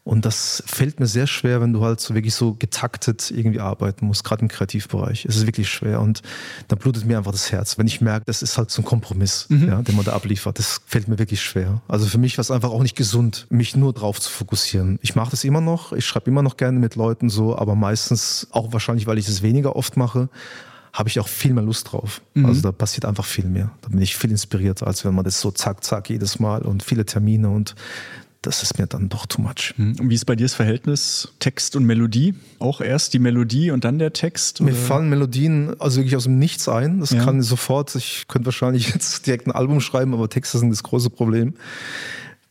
[0.04, 4.06] Und das fällt mir sehr schwer, wenn du halt so wirklich so getaktet irgendwie arbeiten
[4.06, 5.24] musst, gerade im Kreativbereich.
[5.26, 6.22] Es ist wirklich schwer und
[6.66, 9.46] da blutet mir einfach das Herz, wenn ich merke, das ist halt so ein Kompromiss,
[9.48, 9.68] mhm.
[9.68, 10.58] ja, den man da abliefert.
[10.58, 11.82] Das fällt mir wirklich schwer.
[11.86, 14.98] Also für mich war es einfach auch nicht gesund, mich nur drauf zu fokussieren.
[15.02, 18.48] Ich mache das immer noch, ich schreibe immer noch gerne mit Leuten so, aber meistens
[18.50, 20.28] auch wahrscheinlich, weil ich es weniger oft mache,
[20.92, 22.22] habe ich auch viel mehr Lust drauf.
[22.34, 22.46] Mhm.
[22.46, 23.70] Also da passiert einfach viel mehr.
[23.82, 26.82] Da bin ich viel inspirierter, als wenn man das so zack, zack jedes Mal und
[26.82, 27.76] viele Termine und
[28.42, 29.72] das ist mir dann doch too much.
[29.76, 29.96] Hm.
[30.00, 32.34] Und wie ist bei dir das Verhältnis Text und Melodie?
[32.58, 34.60] Auch erst die Melodie und dann der Text?
[34.60, 34.70] Oder?
[34.70, 37.00] Mir fallen Melodien also wirklich aus dem Nichts ein.
[37.00, 37.24] Das ja.
[37.24, 41.10] kann sofort, ich könnte wahrscheinlich jetzt direkt ein Album schreiben, aber Texte sind das große
[41.10, 41.54] Problem.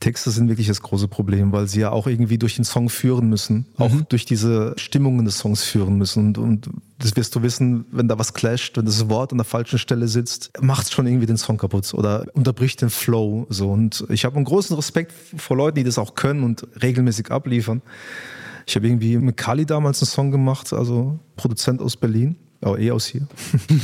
[0.02, 3.30] Texte sind wirklich das große Problem, weil sie ja auch irgendwie durch den Song führen
[3.30, 3.66] müssen, mhm.
[3.78, 6.28] auch durch diese Stimmungen des Songs führen müssen.
[6.28, 9.46] Und, und das wirst du wissen, wenn da was clasht, wenn das Wort an der
[9.46, 13.46] falschen Stelle sitzt, macht schon irgendwie den Song kaputt oder unterbricht den Flow.
[13.50, 13.72] So.
[13.72, 17.82] Und ich habe einen großen Respekt vor Leuten, die das auch können und regelmäßig abliefern.
[18.68, 22.92] Ich habe irgendwie mit Kali damals einen Song gemacht, also Produzent aus Berlin aber eh
[22.92, 23.28] aus hier.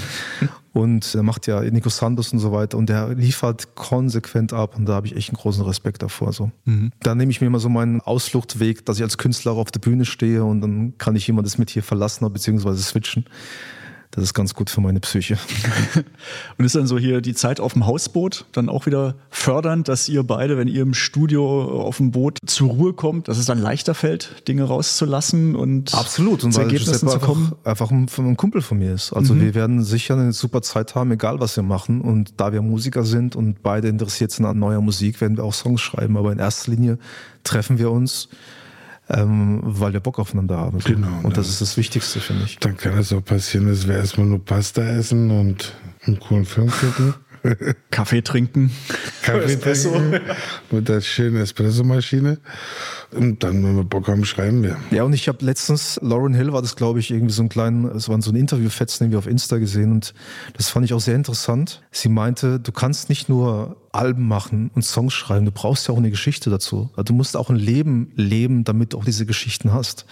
[0.74, 4.86] und er macht ja Nico Santos und so weiter und der liefert konsequent ab und
[4.86, 6.34] da habe ich echt einen großen Respekt davor.
[6.34, 6.52] So.
[6.66, 6.92] Mhm.
[7.02, 10.06] Da nehme ich mir immer so meinen Ausfluchtweg, dass ich als Künstler auf der Bühne
[10.06, 12.76] stehe und dann kann ich jemand das mit hier verlassen bzw.
[12.76, 13.26] switchen.
[14.18, 15.38] Das ist ganz gut für meine Psyche.
[16.58, 20.10] Und ist dann so hier die Zeit auf dem Hausboot dann auch wieder fördernd, dass
[20.10, 23.60] ihr beide, wenn ihr im Studio auf dem Boot zur Ruhe kommt, dass es dann
[23.60, 27.54] leichter fällt, Dinge rauszulassen und absolut und zu Ergebnissen zu kommen?
[27.64, 29.14] Einfach, einfach ein, Kumpel von mir ist.
[29.14, 29.42] Also mhm.
[29.42, 32.02] wir werden sicher eine super Zeit haben, egal was wir machen.
[32.02, 35.54] Und da wir Musiker sind und beide interessiert sind an neuer Musik, werden wir auch
[35.54, 36.18] Songs schreiben.
[36.18, 36.98] Aber in erster Linie
[37.44, 38.30] treffen wir uns
[39.10, 40.80] ähm, weil wir Bock aufeinander haben.
[40.80, 40.90] So.
[40.90, 41.20] Genau.
[41.24, 42.60] Und das ist das Wichtigste, finde ich.
[42.60, 45.74] Dann kann es auch passieren, dass wir erstmal nur Pasta essen und
[46.06, 47.14] einen coolen Film gucken.
[47.92, 48.72] Kaffee trinken.
[49.22, 50.20] Kaffee trinken.
[50.72, 52.40] Mit der schönen Espressomaschine.
[53.12, 54.78] Und dann, wenn wir Bock haben, schreiben wir.
[54.92, 57.86] Ja, und ich habe letztens, Lauren Hill war das, glaube ich, irgendwie so ein kleinen,
[57.86, 60.14] es war so ein Interviewfetzen, den wir auf Insta gesehen und
[60.56, 61.84] das fand ich auch sehr interessant.
[61.92, 65.98] Sie meinte, du kannst nicht nur Alben machen und Songs schreiben, du brauchst ja auch
[65.98, 66.90] eine Geschichte dazu.
[66.94, 70.06] Also du musst auch ein Leben leben, damit du auch diese Geschichten hast.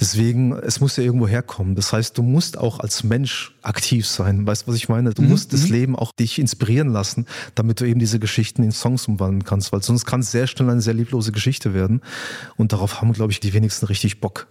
[0.00, 1.74] Deswegen, es muss ja irgendwo herkommen.
[1.74, 4.46] Das heißt, du musst auch als Mensch aktiv sein.
[4.46, 5.12] Weißt du, was ich meine?
[5.14, 5.28] Du mhm.
[5.28, 5.72] musst das mhm.
[5.72, 9.82] Leben auch dich inspirieren lassen, damit du eben diese Geschichten in Songs umwandeln kannst, weil
[9.82, 12.00] sonst kann es sehr schnell eine sehr lieblose Geschichte werden.
[12.56, 14.48] Und darauf haben, glaube ich, die wenigsten richtig Bock.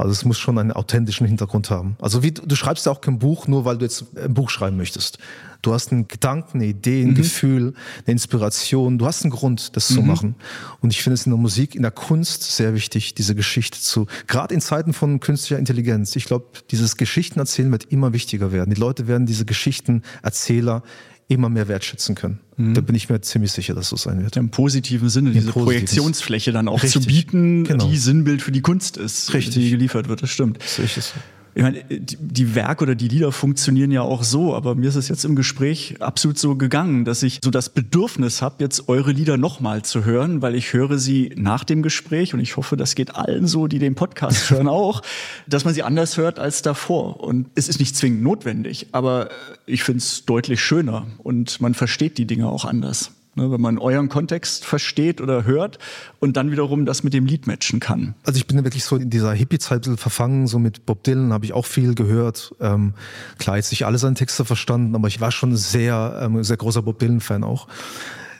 [0.00, 1.96] Also es muss schon einen authentischen Hintergrund haben.
[2.00, 4.76] Also wie, du schreibst ja auch kein Buch, nur weil du jetzt ein Buch schreiben
[4.76, 5.18] möchtest.
[5.62, 7.14] Du hast einen Gedanken, eine Idee, ein mhm.
[7.16, 7.74] Gefühl,
[8.06, 8.98] eine Inspiration.
[8.98, 9.94] Du hast einen Grund, das mhm.
[9.94, 10.34] zu machen.
[10.80, 14.06] Und ich finde es in der Musik, in der Kunst sehr wichtig, diese Geschichte zu,
[14.26, 16.16] gerade in Zeiten von künstlicher Intelligenz.
[16.16, 18.72] Ich glaube, dieses Geschichtenerzählen wird immer wichtiger werden.
[18.72, 20.82] Die Leute werden diese Geschichtenerzähler
[21.30, 22.40] immer mehr wertschätzen können.
[22.56, 22.74] Mhm.
[22.74, 24.36] Da bin ich mir ziemlich sicher, dass so sein wird.
[24.36, 27.02] Im positiven Sinne, diese Projektionsfläche dann auch Richtig.
[27.02, 27.88] zu bieten, genau.
[27.88, 29.54] die Sinnbild für die Kunst ist, Richtig.
[29.54, 30.22] die geliefert wird.
[30.22, 30.58] Das stimmt.
[30.62, 31.14] So ist es
[31.60, 35.08] ich meine, die Werke oder die Lieder funktionieren ja auch so, aber mir ist es
[35.08, 39.36] jetzt im Gespräch absolut so gegangen, dass ich so das Bedürfnis habe, jetzt eure Lieder
[39.36, 43.14] nochmal zu hören, weil ich höre sie nach dem Gespräch und ich hoffe, das geht
[43.14, 45.02] allen so, die den Podcast hören auch,
[45.46, 47.20] dass man sie anders hört als davor.
[47.20, 49.28] Und es ist nicht zwingend notwendig, aber
[49.66, 53.10] ich finde es deutlich schöner und man versteht die Dinge auch anders.
[53.36, 55.78] Ne, wenn man euren Kontext versteht oder hört
[56.18, 58.14] und dann wiederum das mit dem Lied matchen kann.
[58.24, 61.44] Also ich bin ja wirklich so in dieser Hippie-Zeit verfangen, so mit Bob Dylan habe
[61.44, 62.52] ich auch viel gehört.
[62.60, 62.94] Ähm,
[63.38, 66.82] klar, jetzt nicht alle seine Texte verstanden, aber ich war schon sehr, ähm, sehr großer
[66.82, 67.68] Bob Dylan-Fan auch.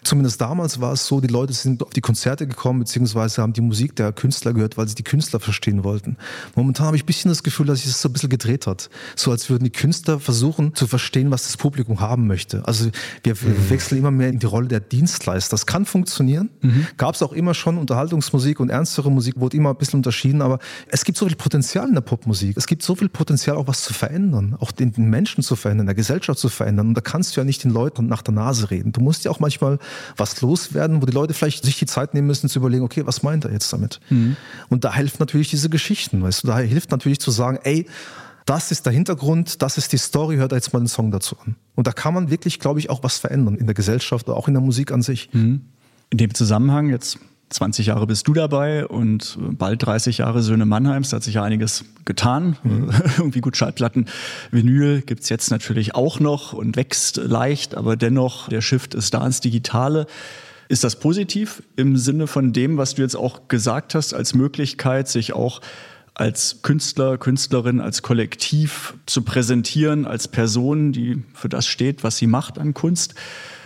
[0.03, 3.61] Zumindest damals war es so, die Leute sind auf die Konzerte gekommen, beziehungsweise haben die
[3.61, 6.17] Musik der Künstler gehört, weil sie die Künstler verstehen wollten.
[6.55, 8.89] Momentan habe ich ein bisschen das Gefühl, dass sich das so ein bisschen gedreht hat.
[9.17, 12.67] So als würden die Künstler versuchen zu verstehen, was das Publikum haben möchte.
[12.67, 12.91] Also
[13.23, 13.71] wir mhm.
[13.71, 15.51] wechseln immer mehr in die Rolle der Dienstleister.
[15.51, 16.51] Das kann funktionieren.
[16.63, 16.87] Mhm.
[16.97, 20.59] Gab es auch immer schon Unterhaltungsmusik und ernstere Musik, wurde immer ein bisschen unterschieden, aber
[20.89, 22.57] es gibt so viel Potenzial in der Popmusik.
[22.57, 25.95] Es gibt so viel Potenzial, auch was zu verändern, auch den Menschen zu verändern, der
[25.95, 26.89] Gesellschaft zu verändern.
[26.89, 28.93] Und da kannst du ja nicht den Leuten nach der Nase reden.
[28.93, 29.79] Du musst ja auch manchmal
[30.17, 33.23] was loswerden, wo die Leute vielleicht sich die Zeit nehmen müssen zu überlegen, okay, was
[33.23, 34.01] meint er jetzt damit?
[34.11, 34.37] Mhm.
[34.69, 37.87] Und da helfen natürlich diese Geschichten, weißt du, da hilft natürlich zu sagen, ey,
[38.47, 41.57] das ist der Hintergrund, das ist die Story, hört jetzt mal einen Song dazu an.
[41.75, 44.49] Und da kann man wirklich, glaube ich, auch was verändern in der Gesellschaft oder auch
[44.49, 45.31] in der Musik an sich.
[45.33, 45.63] Mhm.
[46.11, 47.19] In dem Zusammenhang, jetzt
[47.51, 51.11] 20 Jahre bist du dabei und bald 30 Jahre Söhne Mannheims.
[51.11, 52.57] Da hat sich ja einiges getan.
[52.63, 52.91] Mhm.
[53.19, 54.07] Irgendwie gut Schallplatten.
[54.53, 59.27] Vinyl gibt's jetzt natürlich auch noch und wächst leicht, aber dennoch, der Shift ist da
[59.27, 60.07] ins Digitale.
[60.69, 65.09] Ist das positiv im Sinne von dem, was du jetzt auch gesagt hast, als Möglichkeit,
[65.09, 65.61] sich auch
[66.15, 72.29] als Künstler, Künstlerin, als Kollektiv zu präsentieren, als Person, die für das steht, was sie
[72.29, 73.17] macht an Kunst?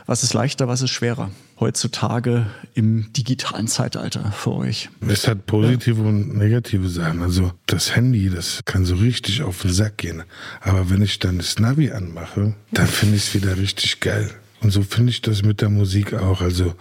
[0.07, 1.30] Was ist leichter, was ist schwerer
[1.64, 4.90] heutzutage im digitalen Zeitalter für euch?
[5.08, 6.08] Es hat positive ja.
[6.08, 7.22] und negative Sachen.
[7.22, 10.24] Also das Handy, das kann so richtig auf den Sack gehen.
[10.60, 14.30] Aber wenn ich dann das Navi anmache, dann finde ich es wieder richtig geil.
[14.60, 16.42] Und so finde ich das mit der Musik auch.
[16.42, 16.74] Also,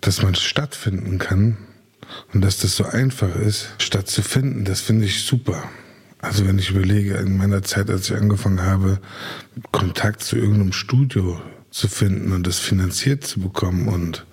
[0.00, 1.58] dass man stattfinden kann
[2.32, 5.62] und dass das so einfach ist, stattzufinden, das finde ich super.
[6.22, 8.98] Also wenn ich überlege, in meiner Zeit, als ich angefangen habe,
[9.72, 11.38] Kontakt zu irgendeinem Studio
[11.72, 14.26] zu finden und das finanziert zu bekommen und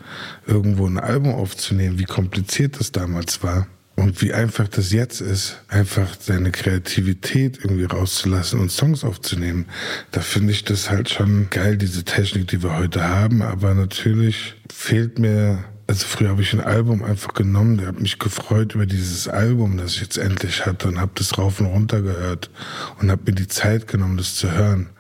[0.46, 5.62] irgendwo ein Album aufzunehmen, wie kompliziert das damals war und wie einfach das jetzt ist,
[5.70, 9.66] einfach seine Kreativität irgendwie rauszulassen und Songs aufzunehmen.
[10.12, 14.56] Da finde ich das halt schon geil, diese Technik, die wir heute haben, aber natürlich
[14.72, 18.86] fehlt mir also früher habe ich ein Album einfach genommen, der hat mich gefreut über
[18.86, 22.52] dieses Album, das ich jetzt endlich hatte und habe das rauf und runter gehört
[23.00, 24.92] und habe mir die Zeit genommen, das zu hören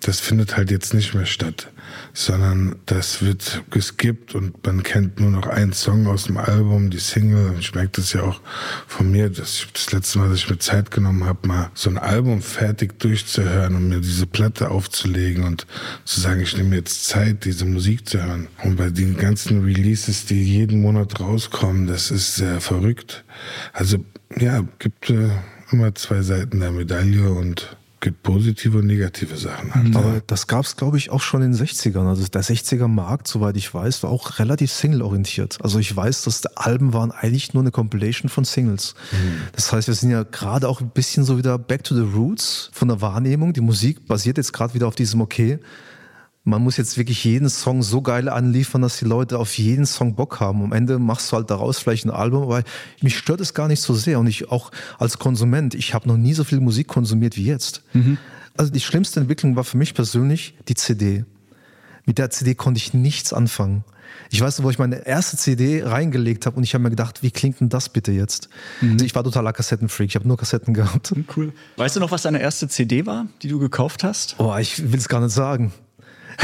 [0.00, 1.70] das findet halt jetzt nicht mehr statt,
[2.14, 6.98] sondern das wird geskippt und man kennt nur noch einen Song aus dem Album, die
[6.98, 7.54] Single.
[7.58, 8.40] Ich merke das ja auch
[8.86, 11.90] von mir, dass ich das letzte Mal, dass ich mir Zeit genommen habe, mal so
[11.90, 15.66] ein Album fertig durchzuhören und mir diese Platte aufzulegen und
[16.04, 18.48] zu sagen, ich nehme jetzt Zeit, diese Musik zu hören.
[18.64, 23.24] Und bei den ganzen Releases, die jeden Monat rauskommen, das ist sehr verrückt.
[23.74, 24.02] Also
[24.38, 25.28] ja, gibt äh,
[25.72, 29.74] immer zwei Seiten der Medaille und gibt positive und negative Sachen.
[29.74, 29.94] Halt.
[29.94, 32.08] Aber das gab es, glaube ich, auch schon in den 60ern.
[32.08, 35.58] Also der 60er-Markt, soweit ich weiß, war auch relativ single-orientiert.
[35.62, 38.94] Also ich weiß, dass die Alben waren eigentlich nur eine Compilation von Singles.
[39.12, 39.42] Mhm.
[39.52, 42.70] Das heißt, wir sind ja gerade auch ein bisschen so wieder back to the roots
[42.72, 43.52] von der Wahrnehmung.
[43.52, 45.58] Die Musik basiert jetzt gerade wieder auf diesem, okay,
[46.44, 50.14] man muss jetzt wirklich jeden Song so geil anliefern, dass die Leute auf jeden Song
[50.14, 50.62] Bock haben.
[50.62, 52.62] Am Ende machst du halt daraus vielleicht ein Album, aber
[53.02, 54.18] mich stört es gar nicht so sehr.
[54.18, 57.82] Und ich auch als Konsument, ich habe noch nie so viel Musik konsumiert wie jetzt.
[57.92, 58.16] Mhm.
[58.56, 61.24] Also die schlimmste Entwicklung war für mich persönlich die CD.
[62.06, 63.84] Mit der CD konnte ich nichts anfangen.
[64.30, 67.30] Ich weiß, wo ich meine erste CD reingelegt habe und ich habe mir gedacht, wie
[67.30, 68.48] klingt denn das bitte jetzt?
[68.80, 68.92] Mhm.
[68.92, 71.12] Also ich war totaler Kassettenfreak, ich habe nur Kassetten gehabt.
[71.36, 71.52] Cool.
[71.76, 74.36] Weißt du noch, was deine erste CD war, die du gekauft hast?
[74.38, 75.72] Oh, ich will es gar nicht sagen.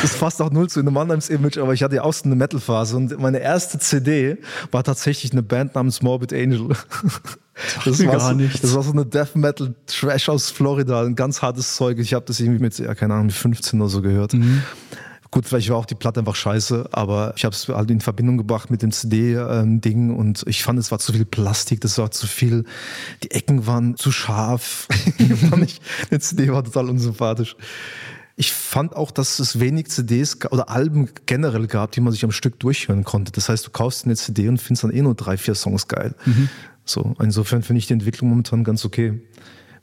[0.00, 2.96] Das passt auch null zu einem Mannheims-Image, aber ich hatte ja auch so eine Metal-Phase
[2.96, 4.38] und meine erste CD
[4.70, 6.68] war tatsächlich eine Band namens Morbid Angel.
[7.86, 8.62] Das war, gar so, nicht.
[8.62, 11.98] das war so eine Death Metal Trash aus Florida, ein ganz hartes Zeug.
[11.98, 14.34] Ich habe das irgendwie mit, ja, keine Ahnung, 15 oder so gehört.
[14.34, 14.62] Mhm.
[15.30, 18.38] Gut, vielleicht war auch die Platte einfach scheiße, aber ich habe es halt in Verbindung
[18.38, 22.10] gebracht mit dem CD-Ding ähm, und ich fand, es war zu viel Plastik, das war
[22.10, 22.64] zu viel,
[23.22, 24.86] die Ecken waren zu scharf.
[25.62, 25.80] ich,
[26.10, 27.56] die CD war total unsympathisch.
[28.38, 32.32] Ich fand auch, dass es wenig CDs oder Alben generell gab, die man sich am
[32.32, 33.32] Stück durchhören konnte.
[33.32, 36.14] Das heißt, du kaufst eine CD und findest dann eh nur drei, vier Songs geil.
[36.26, 36.50] Mhm.
[36.84, 39.18] So, insofern finde ich die Entwicklung momentan ganz okay.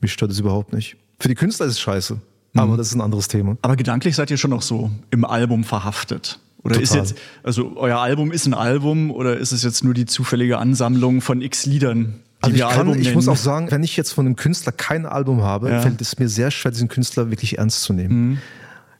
[0.01, 0.97] Mich stört es überhaupt nicht.
[1.19, 2.19] Für die Künstler ist es scheiße, mhm.
[2.59, 3.57] aber das ist ein anderes Thema.
[3.63, 6.39] Aber gedanklich seid ihr schon noch so im Album verhaftet.
[6.63, 6.83] Oder Total.
[6.83, 10.59] ist jetzt, also euer Album ist ein Album oder ist es jetzt nur die zufällige
[10.59, 14.25] Ansammlung von x Liedern, also ich, kann, ich muss auch sagen, wenn ich jetzt von
[14.25, 15.81] einem Künstler kein Album habe, ja.
[15.81, 18.29] fällt es mir sehr schwer, diesen Künstler wirklich ernst zu nehmen.
[18.29, 18.37] Mhm.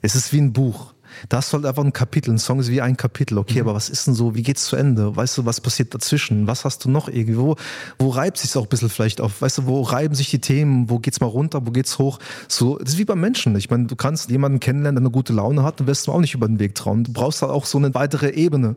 [0.02, 0.93] Es ist wie ein Buch.
[1.30, 2.32] Das ist halt einfach ein Kapitel.
[2.32, 3.38] Ein Song ist wie ein Kapitel.
[3.38, 3.68] Okay, mhm.
[3.68, 4.36] aber was ist denn so?
[4.36, 5.16] Wie geht's zu Ende?
[5.16, 6.47] Weißt du, was passiert dazwischen?
[6.47, 7.55] Was hast du noch irgendwo?
[7.99, 9.41] Wo reibt sich auch ein bisschen vielleicht auf?
[9.41, 10.89] Weißt du, wo reiben sich die Themen?
[10.89, 11.66] Wo geht's mal runter?
[11.66, 12.20] Wo geht's hoch?
[12.47, 13.55] So, das ist wie beim Menschen.
[13.55, 16.20] Ich meine, du kannst jemanden kennenlernen, der eine gute Laune hat, dann wirst du auch
[16.20, 17.03] nicht über den Weg trauen.
[17.03, 18.76] Du brauchst halt auch so eine weitere Ebene.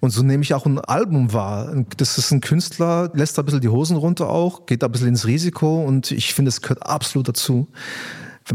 [0.00, 1.74] Und so nehme ich auch ein Album wahr.
[1.96, 4.92] Das ist ein Künstler, lässt da ein bisschen die Hosen runter auch, geht da ein
[4.92, 7.68] bisschen ins Risiko und ich finde, es gehört absolut dazu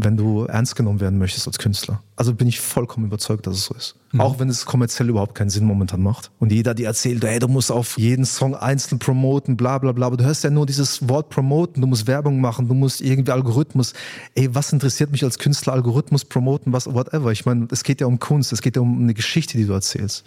[0.04, 2.02] wenn du ernst genommen werden möchtest als Künstler.
[2.16, 3.96] Also bin ich vollkommen überzeugt, dass es so ist.
[4.12, 4.20] Mhm.
[4.20, 6.30] Auch wenn es kommerziell überhaupt keinen Sinn momentan macht.
[6.38, 10.06] Und jeder, die erzählt, ey, du musst auf jeden Song einzeln promoten, bla bla bla.
[10.06, 13.32] Aber du hörst ja nur dieses Wort promoten, du musst Werbung machen, du musst irgendwie
[13.32, 13.92] Algorithmus.
[14.34, 15.74] Ey, was interessiert mich als Künstler?
[15.74, 17.32] Algorithmus promoten, was, whatever.
[17.32, 19.72] Ich meine, es geht ja um Kunst, es geht ja um eine Geschichte, die du
[19.72, 20.24] erzählst.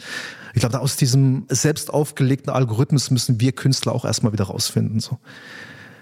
[0.54, 5.00] Ich glaube, aus diesem selbst aufgelegten Algorithmus müssen wir Künstler auch erstmal wieder rausfinden.
[5.00, 5.20] So.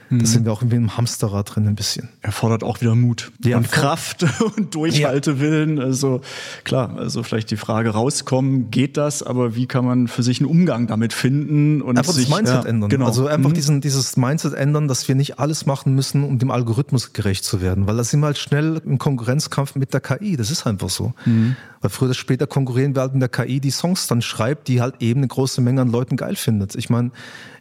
[0.09, 2.09] Da sind wir auch irgendwie im Hamsterrad drin ein bisschen.
[2.21, 4.25] Erfordert auch wieder Mut ja, und Kraft
[4.57, 5.77] und Durchhaltewillen.
[5.77, 5.83] Ja.
[5.83, 6.21] Also
[6.63, 10.49] klar, also vielleicht die Frage rauskommen, geht das, aber wie kann man für sich einen
[10.49, 12.89] Umgang damit finden und einfach sich, das Mindset ja, ändern.
[12.89, 13.05] Genau.
[13.05, 13.55] Also einfach mhm.
[13.55, 17.61] diesen, dieses Mindset ändern, dass wir nicht alles machen müssen, um dem Algorithmus gerecht zu
[17.61, 20.37] werden, weil da sind wir halt schnell im Konkurrenzkampf mit der KI.
[20.37, 21.13] Das ist einfach so.
[21.25, 21.57] Mhm.
[21.81, 24.81] Weil früher oder später konkurrieren wir halt mit der KI, die Songs dann schreibt, die
[24.81, 26.75] halt eben eine große Menge an Leuten geil findet.
[26.75, 27.11] Ich meine,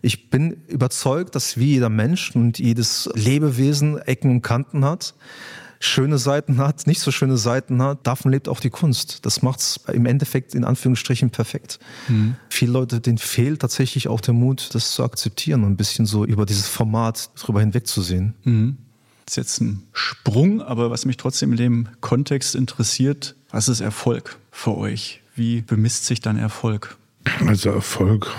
[0.00, 5.14] ich bin überzeugt, dass wie jeder Mensch und jedes Lebewesen Ecken und Kanten hat.
[5.80, 8.06] schöne Seiten hat, nicht so schöne Seiten hat.
[8.06, 9.24] Davon lebt auch die Kunst.
[9.26, 11.78] Das macht es im Endeffekt in Anführungsstrichen perfekt.
[12.08, 12.36] Mhm.
[12.48, 16.24] Viele Leute, denen fehlt tatsächlich auch der Mut, das zu akzeptieren und ein bisschen so
[16.24, 18.34] über dieses Format drüber hinwegzusehen.
[18.44, 18.78] Mhm.
[19.24, 23.80] Das ist jetzt ein Sprung, aber was mich trotzdem in dem Kontext interessiert, was ist
[23.80, 25.20] Erfolg für euch?
[25.34, 26.96] Wie bemisst sich dann Erfolg?
[27.44, 28.32] Also Erfolg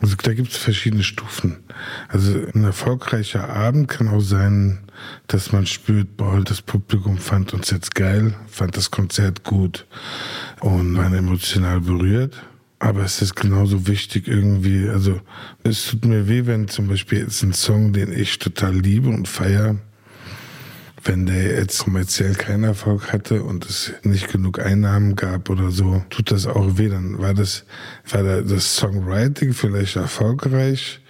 [0.00, 1.56] also da gibt es verschiedene Stufen.
[2.08, 4.80] Also ein erfolgreicher Abend kann auch sein,
[5.26, 9.86] dass man spürt, boah, das Publikum fand uns jetzt geil, fand das Konzert gut
[10.60, 12.34] und war emotional berührt.
[12.78, 15.20] Aber es ist genauso wichtig irgendwie, also
[15.64, 19.28] es tut mir weh, wenn zum Beispiel jetzt ein Song, den ich total liebe und
[19.28, 19.76] feiere,
[21.04, 26.02] wenn der jetzt kommerziell keinen Erfolg hatte und es nicht genug Einnahmen gab oder so,
[26.10, 26.88] tut das auch weh.
[26.88, 27.64] Dann war das,
[28.10, 31.00] war das Songwriting vielleicht erfolgreich,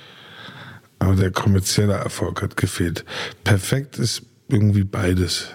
[0.98, 3.04] aber der kommerzielle Erfolg hat gefehlt.
[3.42, 5.48] Perfekt ist irgendwie beides,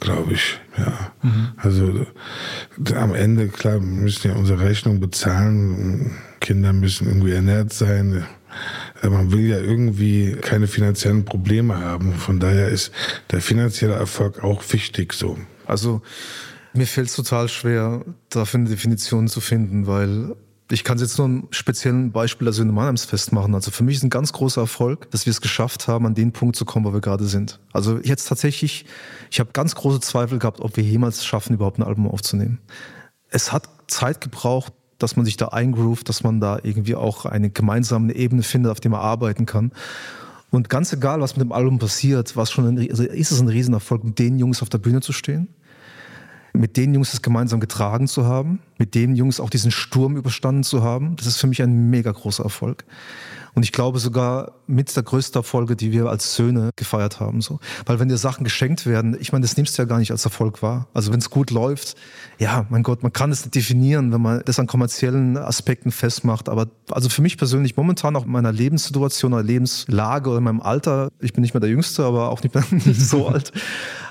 [0.00, 0.60] glaube ich.
[0.76, 1.12] Ja.
[1.22, 1.48] Mhm.
[1.56, 2.06] Also
[2.94, 6.12] am Ende, klar, wir müssen ja unsere Rechnung bezahlen.
[6.40, 8.26] Kinder müssen irgendwie ernährt sein
[9.10, 12.14] man will ja irgendwie keine finanziellen Probleme haben.
[12.14, 12.92] Von daher ist
[13.30, 15.38] der finanzielle Erfolg auch wichtig so.
[15.66, 16.02] Also
[16.72, 20.34] mir fällt es total schwer, dafür eine Definition zu finden, weil
[20.70, 23.54] ich kann es jetzt nur ein speziellen Beispiel der Söhne Mannheims festmachen.
[23.54, 26.32] Also für mich ist ein ganz großer Erfolg, dass wir es geschafft haben, an den
[26.32, 27.60] Punkt zu kommen, wo wir gerade sind.
[27.72, 28.86] Also jetzt tatsächlich,
[29.30, 32.60] ich habe ganz große Zweifel gehabt, ob wir jemals schaffen, überhaupt ein Album aufzunehmen.
[33.28, 34.72] Es hat Zeit gebraucht,
[35.04, 38.80] dass man sich da eingroovt, dass man da irgendwie auch eine gemeinsame Ebene findet, auf
[38.80, 39.70] der man arbeiten kann.
[40.50, 43.48] Und ganz egal, was mit dem Album passiert, was schon ein, also ist es ein
[43.48, 45.48] Riesenerfolg, mit den Jungs auf der Bühne zu stehen,
[46.52, 50.62] mit den Jungs es gemeinsam getragen zu haben, mit den Jungs auch diesen Sturm überstanden
[50.62, 51.16] zu haben.
[51.16, 52.84] Das ist für mich ein mega großer Erfolg.
[53.54, 57.40] Und ich glaube sogar mit der größten Erfolge, die wir als Söhne gefeiert haben.
[57.40, 57.60] So.
[57.86, 60.24] Weil wenn dir Sachen geschenkt werden, ich meine, das nimmst du ja gar nicht als
[60.24, 60.88] Erfolg wahr.
[60.94, 61.94] Also wenn es gut läuft,
[62.38, 66.48] ja, mein Gott, man kann es nicht definieren, wenn man das an kommerziellen Aspekten festmacht.
[66.48, 70.60] Aber also für mich persönlich momentan auch in meiner Lebenssituation oder Lebenslage oder in meinem
[70.60, 73.52] Alter, ich bin nicht mehr der Jüngste, aber auch nicht mehr so alt.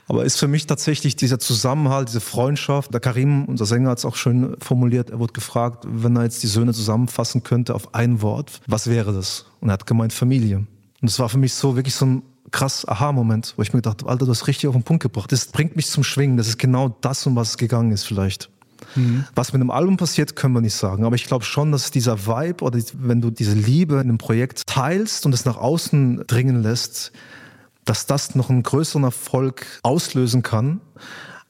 [0.08, 2.94] Aber ist für mich tatsächlich dieser Zusammenhalt, diese Freundschaft.
[2.94, 5.10] Der Karim, unser Sänger, hat es auch schön formuliert.
[5.10, 9.14] Er wurde gefragt, wenn er jetzt die Söhne zusammenfassen könnte auf ein Wort, was wäre
[9.14, 9.46] das?
[9.62, 10.66] Und er hat gemeint Familie.
[11.02, 14.02] Und es war für mich so wirklich so ein krass Aha-Moment, wo ich mir gedacht
[14.02, 15.32] habe, Alter, du hast richtig auf den Punkt gebracht.
[15.32, 16.38] Das bringt mich zum Schwingen.
[16.38, 18.50] Das ist genau das, um was es gegangen ist vielleicht.
[18.96, 19.26] Mhm.
[19.36, 21.06] Was mit einem Album passiert, können wir nicht sagen.
[21.06, 24.68] Aber ich glaube schon, dass dieser Vibe oder wenn du diese Liebe in einem Projekt
[24.68, 27.12] teilst und es nach außen dringen lässt,
[27.86, 30.82] dass das noch einen größeren Erfolg auslösen kann.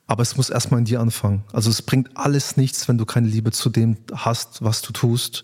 [0.06, 1.44] Aber es muss erstmal in dir anfangen.
[1.54, 5.44] Also es bringt alles nichts, wenn du keine Liebe zu dem hast, was du tust.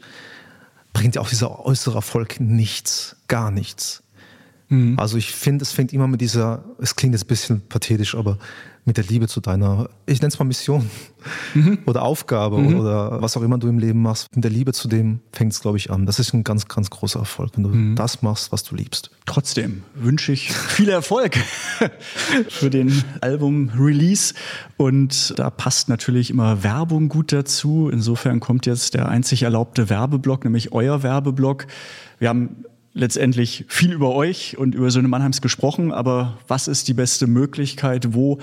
[0.91, 4.03] Bringt dir auch dieser äußere Erfolg nichts, gar nichts.
[4.67, 4.99] Mhm.
[4.99, 8.37] Also ich finde, es fängt immer mit dieser, es klingt jetzt ein bisschen pathetisch, aber
[8.85, 10.89] mit der Liebe zu deiner, ich nenne es mal Mission
[11.53, 11.79] mhm.
[11.85, 12.79] oder Aufgabe mhm.
[12.79, 14.27] oder was auch immer du im Leben machst.
[14.35, 16.05] Mit der Liebe zu dem fängt es, glaube ich, an.
[16.05, 17.95] Das ist ein ganz, ganz großer Erfolg, wenn du mhm.
[17.95, 19.11] das machst, was du liebst.
[19.25, 21.37] Trotzdem wünsche ich viel Erfolg
[22.49, 24.33] für den Album-Release.
[24.77, 27.89] Und da passt natürlich immer Werbung gut dazu.
[27.91, 31.67] Insofern kommt jetzt der einzig erlaubte Werbeblock, nämlich euer Werbeblock.
[32.17, 36.93] Wir haben letztendlich viel über euch und über Söhne Mannheims gesprochen, aber was ist die
[36.93, 38.13] beste Möglichkeit?
[38.13, 38.39] Wo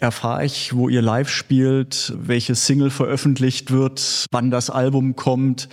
[0.00, 5.68] erfahre ich, wo ihr live spielt, welche Single veröffentlicht wird, wann das Album kommt?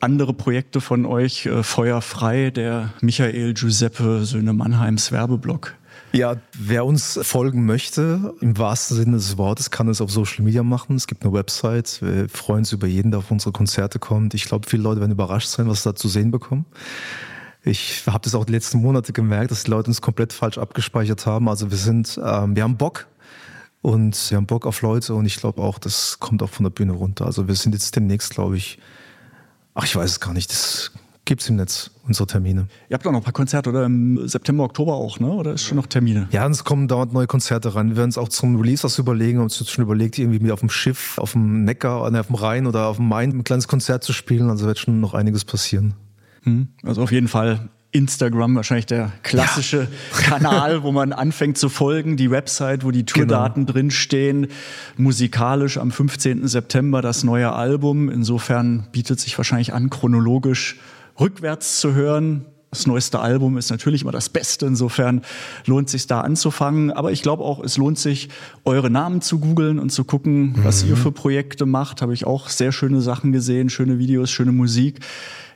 [0.00, 5.74] Andere Projekte von euch, äh, Feuer frei, der Michael Giuseppe Söhne Mannheims Werbeblock.
[6.12, 10.62] Ja, wer uns folgen möchte, im wahrsten Sinne des Wortes, kann es auf Social Media
[10.62, 10.94] machen.
[10.94, 12.00] Es gibt eine Website.
[12.02, 14.34] Wir freuen uns über jeden, der auf unsere Konzerte kommt.
[14.34, 16.66] Ich glaube, viele Leute werden überrascht sein, was sie da zu sehen bekommen.
[17.64, 21.26] Ich habe das auch die letzten Monate gemerkt, dass die Leute uns komplett falsch abgespeichert
[21.26, 21.48] haben.
[21.48, 23.06] Also wir sind, ähm, wir haben Bock
[23.82, 26.70] und wir haben Bock auf Leute und ich glaube auch, das kommt auch von der
[26.70, 27.26] Bühne runter.
[27.26, 28.78] Also wir sind jetzt demnächst, glaube ich,
[29.74, 30.90] ach ich weiß es gar nicht, das
[31.24, 32.66] gibt's im Netz, unsere Termine.
[32.88, 35.30] Ihr habt auch noch ein paar Konzerte oder im September, Oktober auch, ne?
[35.30, 36.26] Oder ist schon noch Termine?
[36.32, 37.90] Ja, es kommen dauernd neue Konzerte rein.
[37.90, 40.60] Wir werden uns auch zum Release was überlegen, haben uns schon überlegt, irgendwie mit auf
[40.60, 44.02] dem Schiff, auf dem Neckar, auf dem Rhein oder auf dem Main ein kleines Konzert
[44.02, 44.50] zu spielen.
[44.50, 45.94] Also wird schon noch einiges passieren.
[46.42, 46.68] Hm.
[46.82, 49.86] Also auf jeden Fall Instagram wahrscheinlich der klassische ja.
[50.18, 53.72] Kanal, wo man anfängt zu folgen, die Website, wo die Tourdaten genau.
[53.72, 54.48] drinstehen.
[54.96, 56.48] Musikalisch am 15.
[56.48, 58.08] September das neue Album.
[58.08, 60.78] Insofern bietet sich wahrscheinlich an, chronologisch
[61.20, 62.46] rückwärts zu hören.
[62.70, 64.64] Das neueste Album ist natürlich immer das Beste.
[64.64, 65.20] Insofern
[65.66, 66.90] lohnt sich da anzufangen.
[66.90, 68.30] Aber ich glaube auch, es lohnt sich,
[68.64, 70.90] eure Namen zu googeln und zu gucken, was mhm.
[70.90, 72.00] ihr für Projekte macht.
[72.00, 75.00] Habe ich auch sehr schöne Sachen gesehen, schöne Videos, schöne Musik.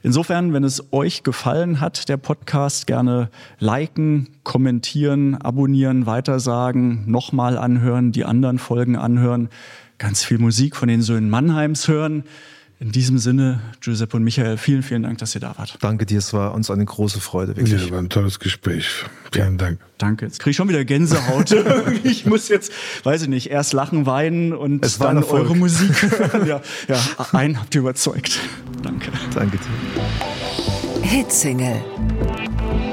[0.02, 8.12] Insofern, wenn es euch gefallen hat, der Podcast, gerne liken, kommentieren, abonnieren, weitersagen, nochmal anhören,
[8.12, 9.48] die anderen Folgen anhören,
[9.98, 12.24] ganz viel Musik von den Söhnen Mannheims hören.
[12.78, 15.78] In diesem Sinne, Giuseppe und Michael, vielen, vielen Dank, dass ihr da wart.
[15.80, 17.56] Danke dir, es war uns eine große Freude.
[17.56, 17.86] Wirklich.
[17.86, 18.86] Ja, war ein tolles Gespräch.
[19.32, 19.80] Vielen Dank.
[19.96, 20.26] Danke.
[20.26, 21.52] Jetzt kriege ich schon wieder Gänsehaut.
[22.04, 22.70] ich muss jetzt,
[23.04, 25.90] weiß ich nicht, erst lachen, weinen und es dann eure Musik.
[26.46, 27.00] ja, ja,
[27.32, 28.40] einen habt ihr überzeugt.
[28.82, 29.10] Danke.
[29.34, 31.02] Danke dir.
[31.02, 31.82] Hitsingle.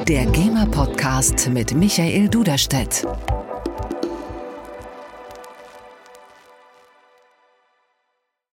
[0.07, 3.05] Der GEMA-Podcast mit Michael Duderstedt.